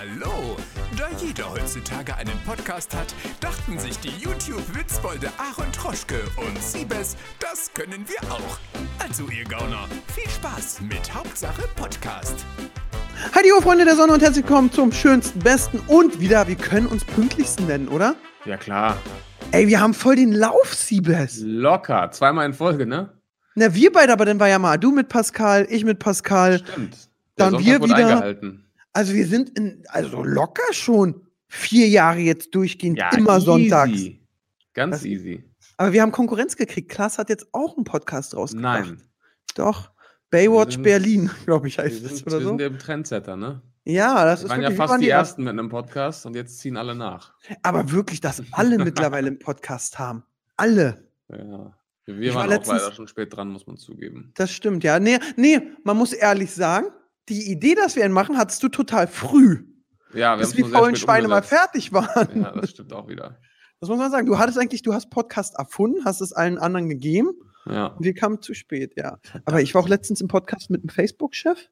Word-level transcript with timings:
Hallo! 0.00 0.56
Da 0.96 1.08
jeder 1.22 1.50
heutzutage 1.50 2.16
einen 2.16 2.38
Podcast 2.46 2.96
hat, 2.96 3.14
dachten 3.38 3.78
sich 3.78 3.98
die 3.98 4.08
YouTube-Witzbolde 4.08 5.28
Aaron 5.36 5.70
Troschke 5.72 6.22
und 6.38 6.58
Siebes, 6.58 7.18
das 7.38 7.70
können 7.74 8.06
wir 8.08 8.32
auch. 8.32 8.58
Also 8.98 9.24
ihr 9.24 9.44
Gauner, 9.44 9.86
viel 10.14 10.30
Spaß 10.30 10.80
mit 10.80 11.12
Hauptsache 11.12 11.64
Podcast. 11.76 12.46
Hi, 13.34 13.50
ho, 13.50 13.60
Freunde 13.60 13.84
der 13.84 13.94
Sonne 13.94 14.14
und 14.14 14.22
herzlich 14.22 14.46
willkommen 14.46 14.72
zum 14.72 14.90
schönsten, 14.90 15.38
besten 15.40 15.80
und 15.86 16.18
wieder, 16.18 16.48
wir 16.48 16.56
können 16.56 16.86
uns 16.86 17.04
pünktlichsten 17.04 17.66
nennen, 17.66 17.88
oder? 17.88 18.14
Ja, 18.46 18.56
klar. 18.56 18.96
Ey, 19.50 19.68
wir 19.68 19.82
haben 19.82 19.92
voll 19.92 20.16
den 20.16 20.32
Lauf, 20.32 20.72
Siebes. 20.72 21.42
Locker. 21.44 22.10
Zweimal 22.10 22.46
in 22.46 22.54
Folge, 22.54 22.86
ne? 22.86 23.10
Na, 23.54 23.74
wir 23.74 23.92
beide, 23.92 24.14
aber 24.14 24.24
dann 24.24 24.40
war 24.40 24.48
ja 24.48 24.58
mal 24.58 24.78
du 24.78 24.92
mit 24.92 25.10
Pascal, 25.10 25.66
ich 25.68 25.84
mit 25.84 25.98
Pascal. 25.98 26.60
Stimmt. 26.60 26.96
Dann 27.36 27.50
Sonntag 27.50 27.66
wir 27.66 27.82
wieder. 27.82 27.96
Eingehalten. 27.96 28.64
Also 28.92 29.14
wir 29.14 29.26
sind 29.26 29.56
in, 29.58 29.84
also 29.88 30.22
locker 30.22 30.72
schon 30.72 31.26
vier 31.48 31.88
Jahre 31.88 32.18
jetzt 32.20 32.54
durchgehend, 32.54 32.98
Ja, 32.98 33.10
immer 33.16 33.36
easy. 33.36 33.44
sonntags. 33.46 34.00
Ganz 34.74 34.96
Das- 34.96 35.04
easy. 35.04 35.44
Aber 35.76 35.92
wir 35.92 36.02
haben 36.02 36.12
Konkurrenz 36.12 36.56
gekriegt. 36.56 36.90
Klaas 36.90 37.16
hat 37.18 37.30
jetzt 37.30 37.46
auch 37.52 37.76
einen 37.76 37.84
Podcast 37.84 38.34
rausgebracht. 38.36 38.86
Nein. 38.86 39.02
Doch. 39.54 39.90
Baywatch 40.30 40.74
sind- 40.74 40.82
Berlin, 40.82 41.30
glaube 41.46 41.68
ich, 41.68 41.78
Wir 41.78 41.84
heißt 41.84 42.26
oder 42.26 42.38
wir 42.38 42.42
so. 42.42 42.48
sind 42.48 42.60
im 42.60 42.78
Trendsetter, 42.78 43.36
ne? 43.36 43.62
Ja, 43.84 44.24
das 44.26 44.40
Wir 44.40 44.44
ist 44.44 44.50
waren 44.50 44.60
ja 44.60 44.68
wirklich, 44.68 44.78
wir 44.78 44.86
fast 44.88 45.00
die 45.00 45.04
die 45.06 45.10
Ersten 45.10 45.42
mit 45.44 45.50
einem 45.52 45.68
Podcast 45.70 46.26
und 46.26 46.36
jetzt 46.36 46.58
ziehen 46.58 46.76
alle 46.76 46.94
nach. 46.94 47.32
Aber 47.62 47.90
wirklich, 47.90 48.20
dass 48.20 48.42
alle 48.52 48.76
mittlerweile 48.78 49.28
einen 49.28 49.38
Podcast 49.38 49.98
haben. 49.98 50.22
Alle. 50.56 51.04
Ja. 51.30 51.72
Wir 52.06 52.20
Ich 52.30 52.34
war 52.34 52.40
waren 52.42 52.50
letztens- 52.50 52.80
auch 52.80 52.82
leider 52.86 52.94
schon 52.96 53.06
spät 53.08 53.34
dran, 53.36 53.48
muss 53.50 53.66
man 53.68 53.76
zugeben. 53.76 54.32
Das 54.34 54.50
stimmt, 54.50 54.82
ja. 54.82 54.98
Nee, 54.98 55.18
nee, 55.36 55.60
man 55.84 55.96
muss 55.96 56.12
ehrlich 56.12 56.50
sagen, 56.52 56.88
die 57.30 57.50
Idee, 57.50 57.74
dass 57.74 57.96
wir 57.96 58.04
ihn 58.04 58.12
machen, 58.12 58.36
hattest 58.36 58.62
du 58.62 58.68
total 58.68 59.06
früh. 59.06 59.64
Ja, 60.12 60.36
wir 60.36 60.40
Bis 60.40 60.52
die 60.52 60.64
faulen 60.64 60.96
Schweine 60.96 61.28
mal 61.28 61.36
umgesetzt. 61.36 61.58
fertig 61.60 61.92
waren. 61.92 62.42
Ja, 62.42 62.52
das 62.52 62.70
stimmt 62.70 62.92
auch 62.92 63.08
wieder. 63.08 63.38
Das 63.78 63.88
muss 63.88 63.98
man 63.98 64.10
sagen. 64.10 64.26
Du 64.26 64.38
hattest 64.38 64.58
eigentlich, 64.58 64.82
du 64.82 64.92
hast 64.92 65.08
Podcast 65.10 65.54
erfunden, 65.56 66.04
hast 66.04 66.20
es 66.20 66.32
allen 66.32 66.58
anderen 66.58 66.88
gegeben 66.88 67.30
Ja. 67.66 67.86
und 67.86 68.04
wir 68.04 68.12
kamen 68.14 68.42
zu 68.42 68.52
spät, 68.52 68.94
ja. 68.96 69.18
Aber 69.44 69.62
ich 69.62 69.74
war 69.74 69.82
auch 69.82 69.88
letztens 69.88 70.20
im 70.20 70.28
Podcast 70.28 70.68
mit 70.70 70.82
dem 70.82 70.88
Facebook-Chef. 70.90 71.68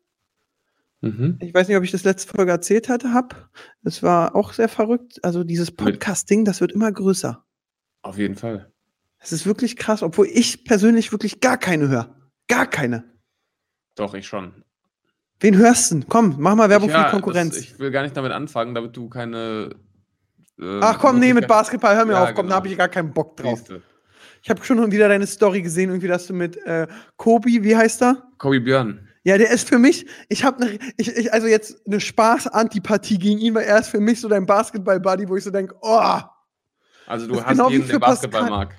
Mhm. 1.00 1.38
Ich 1.40 1.52
weiß 1.54 1.68
nicht, 1.68 1.76
ob 1.76 1.84
ich 1.84 1.90
das 1.92 2.04
letzte 2.04 2.32
Folge 2.34 2.50
erzählt 2.50 2.88
hatte, 2.88 3.12
hab. 3.12 3.50
Das 3.82 4.02
war 4.02 4.34
auch 4.34 4.52
sehr 4.52 4.68
verrückt. 4.68 5.22
Also 5.24 5.44
dieses 5.44 5.70
Podcast-Ding, 5.70 6.44
das 6.44 6.60
wird 6.60 6.72
immer 6.72 6.90
größer. 6.90 7.44
Auf 8.02 8.18
jeden 8.18 8.34
Fall. 8.36 8.72
Das 9.20 9.32
ist 9.32 9.46
wirklich 9.46 9.76
krass, 9.76 10.02
obwohl 10.02 10.26
ich 10.26 10.64
persönlich 10.64 11.12
wirklich 11.12 11.40
gar 11.40 11.58
keine 11.58 11.88
höre. 11.88 12.14
Gar 12.46 12.66
keine. 12.66 13.04
Doch, 13.96 14.14
ich 14.14 14.26
schon. 14.26 14.64
Wen 15.40 15.56
hörst 15.56 15.92
du? 15.92 16.00
Komm, 16.08 16.34
mach 16.38 16.54
mal 16.54 16.68
Werbung 16.68 16.88
ich, 16.88 16.94
für 16.94 17.00
ja, 17.00 17.06
die 17.06 17.10
Konkurrenz. 17.12 17.54
Das, 17.54 17.64
ich 17.64 17.78
will 17.78 17.90
gar 17.90 18.02
nicht 18.02 18.16
damit 18.16 18.32
anfangen, 18.32 18.74
damit 18.74 18.96
du 18.96 19.08
keine. 19.08 19.70
äh, 20.60 20.80
Ach 20.80 20.98
komm, 20.98 21.20
nee, 21.20 21.32
mit 21.32 21.46
Basketball, 21.46 21.96
hör 21.96 22.04
mir 22.04 22.14
Ja, 22.14 22.24
auf, 22.24 22.28
komm, 22.34 22.36
da 22.36 22.42
genau. 22.42 22.54
habe 22.56 22.68
ich 22.68 22.76
gar 22.76 22.88
keinen 22.88 23.12
Bock 23.12 23.36
drauf. 23.36 23.58
Siehste. 23.58 23.82
Ich 24.42 24.50
habe 24.50 24.64
schon 24.64 24.90
wieder 24.92 25.08
deine 25.08 25.26
Story 25.26 25.62
gesehen, 25.62 25.90
irgendwie, 25.90 26.06
dass 26.08 26.26
du 26.26 26.32
mit 26.34 26.56
äh, 26.64 26.86
Kobi, 27.16 27.62
wie 27.62 27.76
heißt 27.76 28.02
er? 28.02 28.22
Kobe 28.38 28.60
Björn. 28.60 29.08
Ja, 29.24 29.36
der 29.36 29.50
ist 29.50 29.68
für 29.68 29.78
mich, 29.78 30.06
ich 30.28 30.44
habe 30.44 30.64
ne, 30.64 30.78
ich, 30.96 31.08
ich, 31.08 31.32
also 31.32 31.48
jetzt 31.48 31.84
eine 31.86 32.00
Spaß-Antipathie 32.00 33.18
gegen 33.18 33.40
ihn, 33.40 33.54
weil 33.54 33.64
er 33.64 33.78
ist 33.80 33.88
für 33.88 34.00
mich 34.00 34.20
so 34.20 34.28
dein 34.28 34.46
Basketball-Buddy, 34.46 35.28
wo 35.28 35.36
ich 35.36 35.44
so 35.44 35.50
denke, 35.50 35.74
oh, 35.82 36.20
Also 37.06 37.26
du 37.26 37.36
hast 37.42 37.48
genau 37.50 37.68
jeden, 37.68 37.86
der 37.88 37.98
Basketball 37.98 38.42
Pascal. 38.42 38.58
mag. 38.58 38.74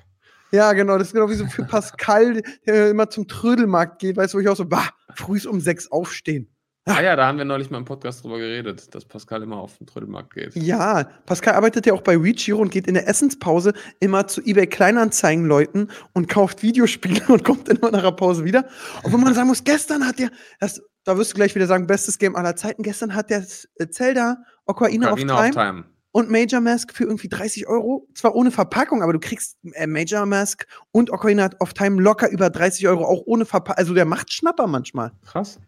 Ja, 0.52 0.72
genau, 0.72 0.98
das 0.98 1.08
ist 1.08 1.14
genau 1.14 1.28
wie 1.28 1.34
so 1.34 1.46
für 1.46 1.64
Pascal, 1.64 2.42
der 2.66 2.90
immer 2.90 3.08
zum 3.10 3.28
Trödelmarkt 3.28 4.00
geht, 4.00 4.16
weißt 4.16 4.34
du, 4.34 4.38
wo 4.38 4.40
ich 4.42 4.48
auch 4.48 4.56
so, 4.56 4.66
bah, 4.66 4.90
früh 5.14 5.40
um 5.48 5.60
sechs 5.60 5.90
aufstehen. 5.90 6.48
Ah 6.86 7.02
ja, 7.02 7.14
da 7.14 7.26
haben 7.26 7.36
wir 7.36 7.44
neulich 7.44 7.70
mal 7.70 7.78
im 7.78 7.84
Podcast 7.84 8.24
drüber 8.24 8.38
geredet, 8.38 8.94
dass 8.94 9.04
Pascal 9.04 9.42
immer 9.42 9.58
auf 9.58 9.76
den 9.76 9.86
Trödelmarkt 9.86 10.32
geht. 10.32 10.56
Ja, 10.56 11.04
Pascal 11.26 11.54
arbeitet 11.54 11.86
ja 11.86 11.92
auch 11.92 12.00
bei 12.00 12.16
Reachio 12.16 12.58
und 12.58 12.70
geht 12.70 12.86
in 12.86 12.94
der 12.94 13.06
Essenspause 13.06 13.74
immer 14.00 14.26
zu 14.26 14.40
eBay 14.40 14.66
Kleinanzeigen 14.66 15.44
Leuten 15.44 15.88
und 16.14 16.28
kauft 16.28 16.62
Videospiele 16.62 17.22
und 17.28 17.44
kommt 17.44 17.68
dann 17.68 17.76
immer 17.76 17.90
nach 17.90 18.02
der 18.02 18.12
Pause 18.12 18.44
wieder. 18.44 18.66
Obwohl 19.02 19.20
man 19.20 19.34
sagen 19.34 19.48
muss, 19.48 19.62
gestern 19.62 20.06
hat 20.06 20.18
der, 20.18 20.30
das, 20.58 20.82
da 21.04 21.16
wirst 21.18 21.32
du 21.32 21.36
gleich 21.36 21.54
wieder 21.54 21.66
sagen, 21.66 21.86
bestes 21.86 22.18
Game 22.18 22.34
aller 22.34 22.56
Zeiten, 22.56 22.82
gestern 22.82 23.14
hat 23.14 23.28
der 23.28 23.44
äh, 23.76 23.88
Zelda 23.88 24.38
Ocarina 24.64 25.12
of 25.12 25.20
Ocarina 25.20 25.36
Time, 25.36 25.48
of 25.48 25.54
Time. 25.54 25.84
Und 26.12 26.30
Major 26.30 26.60
Mask 26.60 26.92
für 26.94 27.04
irgendwie 27.04 27.28
30 27.28 27.66
Euro. 27.68 28.08
Zwar 28.14 28.34
ohne 28.34 28.50
Verpackung, 28.50 29.02
aber 29.02 29.12
du 29.12 29.20
kriegst 29.20 29.56
äh, 29.72 29.86
Major 29.86 30.26
Mask 30.26 30.66
und 30.92 31.10
Ocarina 31.10 31.50
of 31.60 31.72
Time 31.74 32.00
locker 32.00 32.30
über 32.30 32.50
30 32.50 32.88
Euro, 32.88 33.04
auch 33.04 33.22
ohne 33.26 33.44
Verpackung. 33.44 33.78
Also 33.78 33.94
der 33.94 34.04
macht 34.04 34.32
Schnapper 34.32 34.66
manchmal. 34.66 35.12
Krass. 35.24 35.60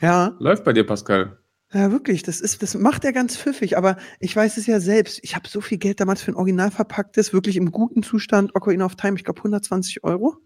Ja. 0.00 0.36
Läuft 0.38 0.64
bei 0.64 0.72
dir, 0.72 0.84
Pascal. 0.84 1.38
Ja, 1.72 1.90
wirklich, 1.90 2.22
das 2.22 2.40
ist, 2.40 2.62
das 2.62 2.74
macht 2.74 3.04
er 3.04 3.12
ganz 3.12 3.36
pfiffig, 3.36 3.76
aber 3.76 3.96
ich 4.20 4.34
weiß 4.34 4.56
es 4.56 4.66
ja 4.66 4.78
selbst. 4.78 5.18
Ich 5.22 5.34
habe 5.34 5.48
so 5.48 5.60
viel 5.60 5.78
Geld 5.78 6.00
damals 6.00 6.22
für 6.22 6.30
ein 6.30 6.36
original 6.36 6.70
verpacktes, 6.70 7.32
wirklich 7.32 7.56
im 7.56 7.72
guten 7.72 8.02
Zustand 8.02 8.54
Ocarina 8.54 8.84
of 8.84 8.94
Time, 8.94 9.16
ich 9.16 9.24
glaube 9.24 9.40
120 9.40 10.04
Euro. 10.04 10.36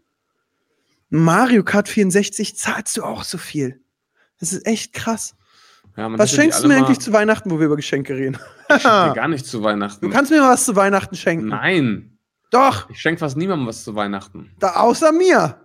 Mario 1.11 1.63
Kart 1.63 1.89
64 1.89 2.57
zahlst 2.57 2.97
du 2.97 3.03
auch 3.03 3.25
so 3.25 3.37
viel. 3.37 3.83
Das 4.39 4.53
ist 4.53 4.67
echt 4.67 4.93
krass. 4.95 5.35
Ja, 5.97 6.19
Was 6.19 6.33
schenkst 6.33 6.63
du 6.65 6.69
mir 6.69 6.77
eigentlich 6.77 7.01
zu 7.01 7.13
Weihnachten, 7.13 7.51
wo 7.51 7.59
wir 7.59 7.67
über 7.67 7.77
Geschenke 7.77 8.15
reden? 8.15 8.39
Ich 8.69 8.83
schenk 8.83 8.83
dir 8.85 9.13
gar 9.15 9.29
nicht 9.29 9.47
zu 9.47 9.63
Weihnachten. 9.63 10.07
Du 10.07 10.11
kannst 10.13 10.31
mir 10.31 10.41
mal 10.41 10.53
was 10.53 10.65
zu 10.65 10.77
Weihnachten 10.77 11.17
schenken. 11.17 11.49
Nein. 11.49 12.19
Doch, 12.51 12.89
Ich 12.91 13.01
schenke 13.01 13.21
fast 13.21 13.37
niemandem 13.37 13.67
was 13.69 13.85
zu 13.85 13.95
Weihnachten. 13.95 14.51
da 14.59 14.77
außer 14.77 15.13
mir. 15.13 15.57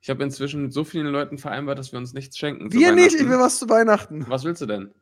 Ich 0.00 0.10
habe 0.10 0.22
inzwischen 0.24 0.62
mit 0.62 0.72
so 0.72 0.82
vielen 0.84 1.06
Leuten 1.06 1.38
vereinbart, 1.38 1.78
dass 1.78 1.92
wir 1.92 1.98
uns 1.98 2.12
nichts 2.12 2.36
schenken. 2.36 2.72
Wir 2.72 2.92
nicht, 2.92 3.14
ich 3.14 3.28
will 3.28 3.38
was 3.38 3.58
zu 3.58 3.68
Weihnachten. 3.68 4.24
Was 4.28 4.44
willst 4.44 4.60
du 4.62 4.66
denn? 4.66 4.92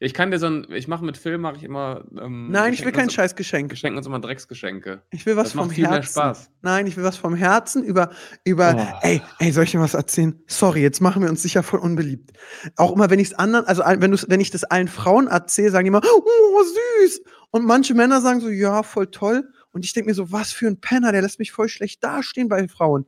Ich 0.00 0.14
kann 0.14 0.30
dir 0.30 0.38
so 0.38 0.46
ein, 0.46 0.66
ich 0.70 0.88
mache 0.88 1.04
mit 1.04 1.16
Film, 1.16 1.42
mache 1.42 1.56
ich 1.56 1.62
immer. 1.64 2.04
Ähm, 2.20 2.50
Nein, 2.50 2.72
ich 2.72 2.84
will 2.84 2.92
kein 2.92 3.04
uns- 3.04 3.14
Scheißgeschenk. 3.14 3.70
Wir 3.70 3.76
schenken 3.76 3.96
uns 3.98 4.06
immer 4.06 4.18
Drecksgeschenke. 4.20 5.02
Ich 5.10 5.24
will 5.26 5.36
was 5.36 5.44
Das 5.44 5.52
vom 5.52 5.66
macht 5.66 5.74
viel 5.74 5.84
mehr 5.84 5.92
Herzen. 5.94 6.10
Spaß. 6.12 6.50
Nein, 6.62 6.86
ich 6.86 6.96
will 6.96 7.04
was 7.04 7.16
vom 7.16 7.34
Herzen 7.34 7.82
über, 7.84 8.10
über, 8.44 8.74
Oh. 8.76 9.06
ey, 9.06 9.22
ey, 9.38 9.52
soll 9.52 9.64
ich 9.64 9.70
dir 9.72 9.80
was 9.80 9.94
erzählen? 9.94 10.38
Sorry, 10.46 10.80
jetzt 10.80 11.00
machen 11.00 11.22
wir 11.22 11.28
uns 11.30 11.42
sicher 11.42 11.62
voll 11.62 11.80
unbeliebt. 11.80 12.32
Auch 12.76 12.92
immer, 12.94 13.10
wenn 13.10 13.18
ich 13.18 13.28
es 13.28 13.34
anderen, 13.34 13.66
also 13.66 13.82
wenn, 13.86 14.12
wenn 14.28 14.40
ich 14.40 14.50
das 14.50 14.64
allen 14.64 14.88
Frauen 14.88 15.28
erzähle, 15.28 15.70
sagen 15.70 15.84
die 15.84 15.88
immer, 15.88 16.02
oh, 16.04 16.62
süß. 17.02 17.22
Und 17.50 17.64
manche 17.64 17.94
Männer 17.94 18.20
sagen 18.20 18.40
so, 18.40 18.48
ja, 18.48 18.82
voll 18.82 19.06
toll. 19.08 19.48
Und 19.72 19.84
ich 19.84 19.92
denke 19.92 20.08
mir 20.10 20.14
so, 20.14 20.32
was 20.32 20.52
für 20.52 20.66
ein 20.66 20.80
Penner, 20.80 21.12
der 21.12 21.22
lässt 21.22 21.38
mich 21.38 21.52
voll 21.52 21.68
schlecht 21.68 22.02
dastehen 22.02 22.48
bei 22.48 22.66
Frauen. 22.68 23.04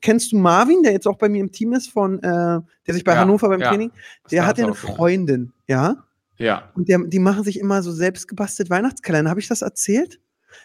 Kennst 0.00 0.30
du 0.32 0.36
Marvin, 0.38 0.82
der 0.84 0.92
jetzt 0.92 1.06
auch 1.08 1.18
bei 1.18 1.28
mir 1.28 1.40
im 1.40 1.50
Team 1.50 1.72
ist, 1.72 1.90
von, 1.90 2.18
äh, 2.22 2.22
der 2.86 2.94
sich 2.94 3.02
bei 3.02 3.14
Ja, 3.14 3.20
Hannover 3.20 3.48
beim 3.48 3.60
ja. 3.60 3.68
Training, 3.68 3.90
der 4.30 4.46
hat 4.46 4.58
ja 4.58 4.66
eine 4.66 4.74
Freundin, 4.74 5.52
ja? 5.66 6.03
Ja. 6.36 6.70
Und 6.74 6.88
der, 6.88 6.98
die 6.98 7.18
machen 7.18 7.44
sich 7.44 7.58
immer 7.60 7.82
so 7.82 7.92
selbst 7.92 8.26
gebastelt 8.28 8.70
Weihnachtskalender. 8.70 9.30
Habe 9.30 9.40
ich 9.40 9.48
das 9.48 9.62
erzählt? 9.62 10.20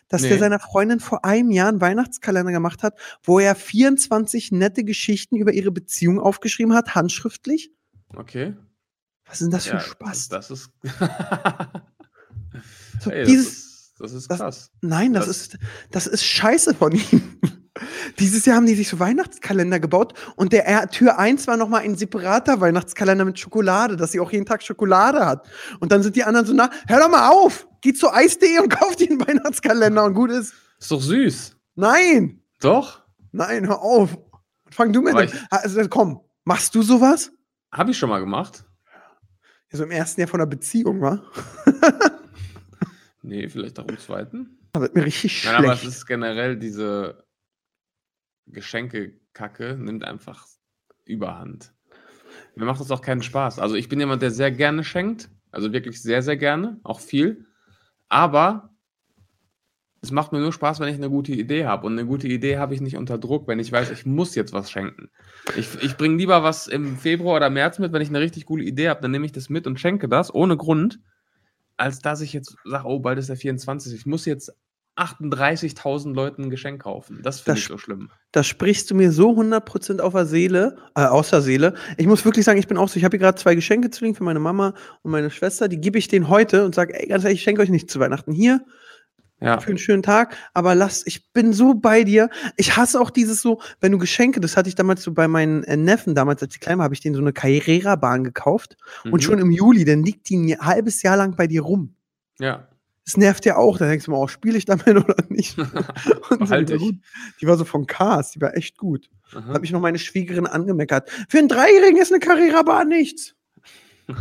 Dass 0.07 0.21
der 0.21 0.31
Nee. 0.33 0.37
seiner 0.37 0.59
Freundin 0.59 0.99
vor 0.99 1.25
einem 1.25 1.49
Jahr 1.51 1.69
einen 1.69 1.81
Weihnachtskalender 1.81 2.51
gemacht 2.51 2.83
hat, 2.83 2.97
wo 3.23 3.39
er 3.39 3.55
24 3.55 4.51
nette 4.51 4.83
Geschichten 4.83 5.35
über 5.35 5.51
ihre 5.51 5.71
Beziehung 5.71 6.19
aufgeschrieben 6.19 6.73
hat, 6.75 6.93
handschriftlich. 6.95 7.71
Okay. 8.15 8.55
Was 9.25 9.35
ist 9.41 9.45
denn 9.45 9.51
das 9.51 9.65
für 9.65 9.73
ja, 9.73 9.77
ein 9.79 9.85
Spaß? 9.85 10.27
Das 10.29 10.51
ist. 10.51 10.71
So, 13.01 13.11
Ey, 13.11 13.25
dieses, 13.25 13.93
das 13.97 14.11
ist, 14.11 14.11
das 14.11 14.11
ist 14.13 14.31
das- 14.31 14.37
krass. 14.39 14.71
nein, 14.81 15.13
das, 15.13 15.27
das- 15.27 15.37
ist, 15.37 15.57
das 15.91 16.07
ist 16.07 16.23
scheiße 16.25 16.73
von 16.73 16.91
ihm. 16.93 17.39
Dieses 18.17 18.45
Jahr 18.45 18.57
haben 18.57 18.65
die 18.65 18.75
sich 18.75 18.89
so 18.89 18.99
Weihnachtskalender 18.99 19.79
gebaut 19.79 20.13
und 20.35 20.51
der 20.51 20.65
er, 20.65 20.89
Tür 20.89 21.17
1 21.17 21.47
war 21.47 21.57
nochmal 21.57 21.81
ein 21.81 21.95
separater 21.95 22.59
Weihnachtskalender 22.59 23.25
mit 23.25 23.39
Schokolade, 23.39 23.95
dass 23.95 24.11
sie 24.11 24.19
auch 24.19 24.31
jeden 24.31 24.45
Tag 24.45 24.63
Schokolade 24.63 25.25
hat. 25.25 25.47
Und 25.79 25.91
dann 25.91 26.03
sind 26.03 26.15
die 26.15 26.23
anderen 26.23 26.45
so, 26.45 26.53
na, 26.53 26.69
hör 26.87 26.99
doch 26.99 27.09
mal 27.09 27.29
auf, 27.29 27.67
geh 27.81 27.93
zu 27.93 28.11
eis.de 28.11 28.59
und 28.59 28.69
kauf 28.79 28.95
dir 28.95 29.09
einen 29.09 29.25
Weihnachtskalender 29.25 30.03
und 30.03 30.13
gut 30.13 30.31
ist. 30.31 30.53
Ist 30.79 30.91
doch 30.91 31.01
süß. 31.01 31.55
Nein, 31.75 32.41
Doch? 32.59 33.01
nein, 33.31 33.67
hör 33.67 33.81
auf. 33.81 34.17
Fang 34.71 34.91
du 34.91 35.01
mit 35.01 35.15
an. 35.15 35.29
Also 35.49 35.81
komm, 35.89 36.21
machst 36.43 36.75
du 36.75 36.81
sowas? 36.81 37.31
Habe 37.71 37.91
ich 37.91 37.97
schon 37.97 38.09
mal 38.09 38.19
gemacht? 38.19 38.65
Ja, 39.71 39.77
so 39.77 39.83
im 39.83 39.91
ersten 39.91 40.21
Jahr 40.21 40.27
von 40.27 40.39
der 40.39 40.47
Beziehung, 40.47 41.01
wa? 41.01 41.21
Nee, 43.21 43.49
vielleicht 43.49 43.79
auch 43.79 43.87
im 43.87 43.97
zweiten. 43.99 44.57
Da 44.73 44.81
wird 44.81 44.95
mir 44.95 45.05
richtig 45.05 45.43
Nein, 45.45 45.55
aber 45.55 45.73
es 45.73 45.83
ist 45.83 46.05
generell 46.05 46.57
diese 46.57 47.23
Geschenke-Kacke 48.51 49.77
nimmt 49.79 50.03
einfach 50.03 50.45
überhand. 51.05 51.73
Mir 52.55 52.65
macht 52.65 52.79
das 52.79 52.91
auch 52.91 53.01
keinen 53.01 53.21
Spaß. 53.21 53.59
Also 53.59 53.75
ich 53.75 53.89
bin 53.89 53.99
jemand, 53.99 54.21
der 54.21 54.31
sehr 54.31 54.51
gerne 54.51 54.83
schenkt. 54.83 55.29
Also 55.51 55.73
wirklich 55.73 56.01
sehr, 56.01 56.21
sehr 56.21 56.37
gerne. 56.37 56.79
Auch 56.83 56.99
viel. 56.99 57.45
Aber 58.07 58.69
es 60.01 60.11
macht 60.11 60.31
mir 60.31 60.39
nur 60.39 60.53
Spaß, 60.53 60.79
wenn 60.79 60.87
ich 60.87 60.95
eine 60.95 61.09
gute 61.09 61.33
Idee 61.33 61.65
habe. 61.65 61.85
Und 61.85 61.93
eine 61.93 62.05
gute 62.05 62.27
Idee 62.27 62.57
habe 62.57 62.73
ich 62.73 62.81
nicht 62.81 62.97
unter 62.97 63.17
Druck, 63.17 63.47
wenn 63.47 63.59
ich 63.59 63.71
weiß, 63.71 63.91
ich 63.91 64.05
muss 64.05 64.35
jetzt 64.35 64.53
was 64.53 64.71
schenken. 64.71 65.09
Ich, 65.57 65.75
ich 65.81 65.97
bringe 65.97 66.17
lieber 66.17 66.43
was 66.43 66.67
im 66.67 66.97
Februar 66.97 67.37
oder 67.37 67.49
März 67.49 67.79
mit, 67.79 67.91
wenn 67.91 68.01
ich 68.01 68.09
eine 68.09 68.19
richtig 68.19 68.45
coole 68.45 68.63
Idee 68.63 68.89
habe, 68.89 69.01
dann 69.01 69.11
nehme 69.11 69.25
ich 69.25 69.31
das 69.31 69.49
mit 69.49 69.67
und 69.67 69.79
schenke 69.79 70.07
das 70.07 70.33
ohne 70.33 70.55
Grund, 70.55 70.99
als 71.75 71.99
dass 71.99 72.21
ich 72.21 72.33
jetzt 72.33 72.55
sage, 72.63 72.87
oh, 72.87 72.99
bald 72.99 73.19
ist 73.19 73.29
der 73.29 73.35
24. 73.35 73.93
Ich 73.93 74.05
muss 74.05 74.25
jetzt 74.25 74.55
38.000 74.99 76.13
Leuten 76.13 76.43
ein 76.43 76.49
Geschenk 76.49 76.83
kaufen. 76.83 77.19
Das 77.23 77.39
finde 77.41 77.59
ich 77.59 77.65
so 77.67 77.77
schlimm. 77.77 78.09
Da 78.31 78.43
sprichst 78.43 78.89
du 78.91 78.95
mir 78.95 79.11
so 79.11 79.31
100% 79.31 79.99
auf 80.01 80.13
der 80.13 80.25
Seele, 80.25 80.77
äh, 80.95 81.05
aus 81.05 81.29
der 81.29 81.41
Seele. 81.41 81.73
Ich 81.97 82.05
muss 82.07 82.25
wirklich 82.25 82.45
sagen, 82.45 82.59
ich 82.59 82.67
bin 82.67 82.77
auch 82.77 82.89
so, 82.89 82.97
ich 82.97 83.03
habe 83.05 83.13
hier 83.17 83.19
gerade 83.25 83.37
zwei 83.37 83.55
Geschenke 83.55 83.89
zu 83.89 84.03
liegen 84.03 84.15
für 84.15 84.23
meine 84.23 84.39
Mama 84.39 84.73
und 85.01 85.11
meine 85.11 85.29
Schwester. 85.31 85.67
Die 85.67 85.79
gebe 85.81 85.97
ich 85.97 86.07
denen 86.07 86.27
heute 86.29 86.65
und 86.65 86.75
sage, 86.75 86.99
ey, 86.99 87.07
ganz 87.07 87.23
ehrlich, 87.23 87.39
ich 87.39 87.43
schenke 87.43 87.61
euch 87.61 87.69
nicht 87.69 87.89
zu 87.89 87.99
Weihnachten 87.99 88.31
hier 88.31 88.61
Ja. 89.41 89.59
für 89.59 89.69
einen 89.69 89.77
schönen 89.77 90.03
Tag, 90.03 90.35
aber 90.53 90.75
lass, 90.75 91.03
ich 91.07 91.31
bin 91.31 91.53
so 91.53 91.73
bei 91.73 92.03
dir. 92.03 92.29
Ich 92.57 92.75
hasse 92.77 92.99
auch 92.99 93.09
dieses 93.09 93.41
so, 93.41 93.61
wenn 93.79 93.91
du 93.93 93.97
Geschenke, 93.97 94.39
das 94.41 94.57
hatte 94.57 94.69
ich 94.69 94.75
damals 94.75 95.01
so 95.03 95.13
bei 95.13 95.27
meinen 95.27 95.63
äh, 95.63 95.77
Neffen, 95.77 96.13
damals 96.15 96.41
als 96.43 96.53
ich 96.55 96.59
klein 96.59 96.77
war, 96.77 96.83
habe 96.85 96.93
ich 96.93 97.01
denen 97.01 97.15
so 97.15 97.21
eine 97.21 97.33
Carrera-Bahn 97.33 98.23
gekauft 98.23 98.75
und 99.05 99.13
Mhm. 99.13 99.21
schon 99.21 99.39
im 99.39 99.51
Juli, 99.51 99.85
dann 99.85 100.03
liegt 100.03 100.29
die 100.29 100.37
ein 100.37 100.59
halbes 100.59 101.01
Jahr 101.01 101.17
lang 101.17 101.35
bei 101.35 101.47
dir 101.47 101.61
rum. 101.61 101.95
Ja. 102.39 102.68
Das 103.09 103.17
nervt 103.17 103.43
ja 103.45 103.57
auch. 103.57 103.79
Da 103.79 103.87
denkst 103.87 104.05
du 104.05 104.11
mal, 104.11 104.17
oh, 104.17 104.27
spiele 104.27 104.55
ich 104.55 104.65
damit 104.65 104.87
oder 104.89 105.15
nicht? 105.29 105.57
Und 106.29 106.47
so, 106.47 106.61
die, 106.61 106.69
war 106.69 106.77
gut. 106.77 106.95
die 107.41 107.47
war 107.47 107.57
so 107.57 107.65
von 107.65 107.87
Cars, 107.87 108.31
die 108.31 108.41
war 108.41 108.55
echt 108.55 108.77
gut. 108.77 109.09
Aha. 109.33 109.53
Hat 109.53 109.61
mich 109.61 109.71
noch 109.71 109.81
meine 109.81 109.97
Schwiegerin 109.97 110.45
angemeckert. 110.45 111.09
Für 111.27 111.39
einen 111.39 111.47
Dreijährigen 111.47 111.99
ist 111.99 112.11
eine 112.11 112.19
Carrera-Bahn 112.19 112.87
nichts. 112.87 113.33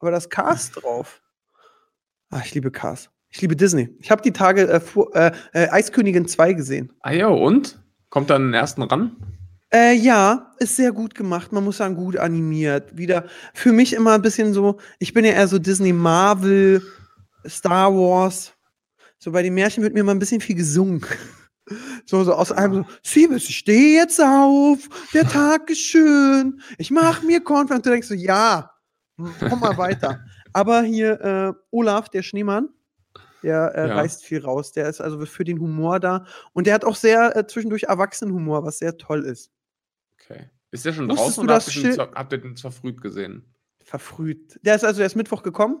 Aber 0.00 0.10
das 0.10 0.28
Cars 0.28 0.72
drauf. 0.72 1.22
Ah, 2.30 2.42
ich 2.44 2.52
liebe 2.52 2.72
Cars. 2.72 3.10
Ich 3.28 3.40
liebe 3.42 3.54
Disney. 3.54 3.90
Ich 4.00 4.10
habe 4.10 4.22
die 4.22 4.32
Tage 4.32 4.68
äh, 4.68 4.80
vor, 4.80 5.14
äh, 5.14 5.30
äh, 5.52 5.68
Eiskönigin 5.68 6.26
2 6.26 6.54
gesehen. 6.54 6.92
Ah 7.02 7.12
ja, 7.12 7.28
und? 7.28 7.80
Kommt 8.10 8.30
dann 8.30 8.48
den 8.48 8.54
ersten 8.54 8.82
ran? 8.82 9.14
Äh, 9.72 9.94
ja, 9.94 10.52
ist 10.58 10.74
sehr 10.74 10.90
gut 10.90 11.14
gemacht. 11.14 11.52
Man 11.52 11.62
muss 11.62 11.76
sagen, 11.76 11.94
gut 11.94 12.16
animiert. 12.16 12.96
Wieder 12.96 13.26
für 13.54 13.70
mich 13.70 13.92
immer 13.92 14.14
ein 14.14 14.22
bisschen 14.22 14.52
so, 14.52 14.78
ich 14.98 15.14
bin 15.14 15.24
ja 15.24 15.30
eher 15.30 15.46
so 15.46 15.60
Disney, 15.60 15.92
Marvel, 15.92 16.82
Star 17.48 17.92
Wars. 17.92 18.52
So 19.18 19.32
bei 19.32 19.42
den 19.42 19.54
Märchen 19.54 19.82
wird 19.82 19.94
mir 19.94 20.00
immer 20.00 20.12
ein 20.14 20.18
bisschen 20.18 20.40
viel 20.40 20.56
gesungen. 20.56 21.04
So, 22.08 22.22
so 22.22 22.32
aus 22.32 22.52
einem 22.52 22.84
so, 22.84 22.88
Siebes, 23.02 23.48
ich 23.48 23.58
stehe 23.58 23.96
jetzt 24.00 24.20
auf, 24.20 24.88
der 25.12 25.24
Tag 25.28 25.68
ist 25.68 25.80
schön, 25.80 26.60
ich 26.78 26.92
mach 26.92 27.24
mir 27.24 27.40
Cornflakes. 27.42 27.82
Du 27.82 27.90
denkst 27.90 28.06
so, 28.06 28.14
ja, 28.14 28.70
komm 29.16 29.58
mal 29.58 29.76
weiter. 29.76 30.20
Aber 30.52 30.82
hier 30.82 31.20
äh, 31.20 31.52
Olaf, 31.72 32.08
der 32.08 32.22
Schneemann, 32.22 32.68
der 33.42 33.72
äh, 33.74 33.88
Ja. 33.88 33.96
reißt 33.96 34.24
viel 34.24 34.44
raus. 34.44 34.70
Der 34.70 34.88
ist 34.88 35.00
also 35.00 35.26
für 35.26 35.42
den 35.42 35.58
Humor 35.58 35.98
da. 35.98 36.24
Und 36.52 36.68
der 36.68 36.74
hat 36.74 36.84
auch 36.84 36.94
sehr 36.94 37.34
äh, 37.36 37.44
zwischendurch 37.48 37.82
Erwachsenenhumor, 37.82 38.62
was 38.64 38.78
sehr 38.78 38.96
toll 38.96 39.24
ist. 39.24 39.50
Okay. 40.20 40.48
Ist 40.70 40.84
der 40.84 40.92
schon 40.92 41.08
Wusstest 41.08 41.38
draußen 41.38 41.46
du 41.48 41.52
oder 41.52 41.54
das 41.56 41.66
habt 41.66 41.74
ihr, 41.76 41.82
den, 41.82 41.92
Schild- 41.94 41.96
ver- 41.96 42.14
habt 42.14 42.32
ihr 42.32 42.38
den 42.38 42.56
verfrüht 42.56 43.00
gesehen? 43.02 43.44
Verfrüht. 43.82 44.60
Der 44.62 44.76
ist 44.76 44.84
also 44.84 45.02
erst 45.02 45.16
Mittwoch 45.16 45.42
gekommen. 45.42 45.80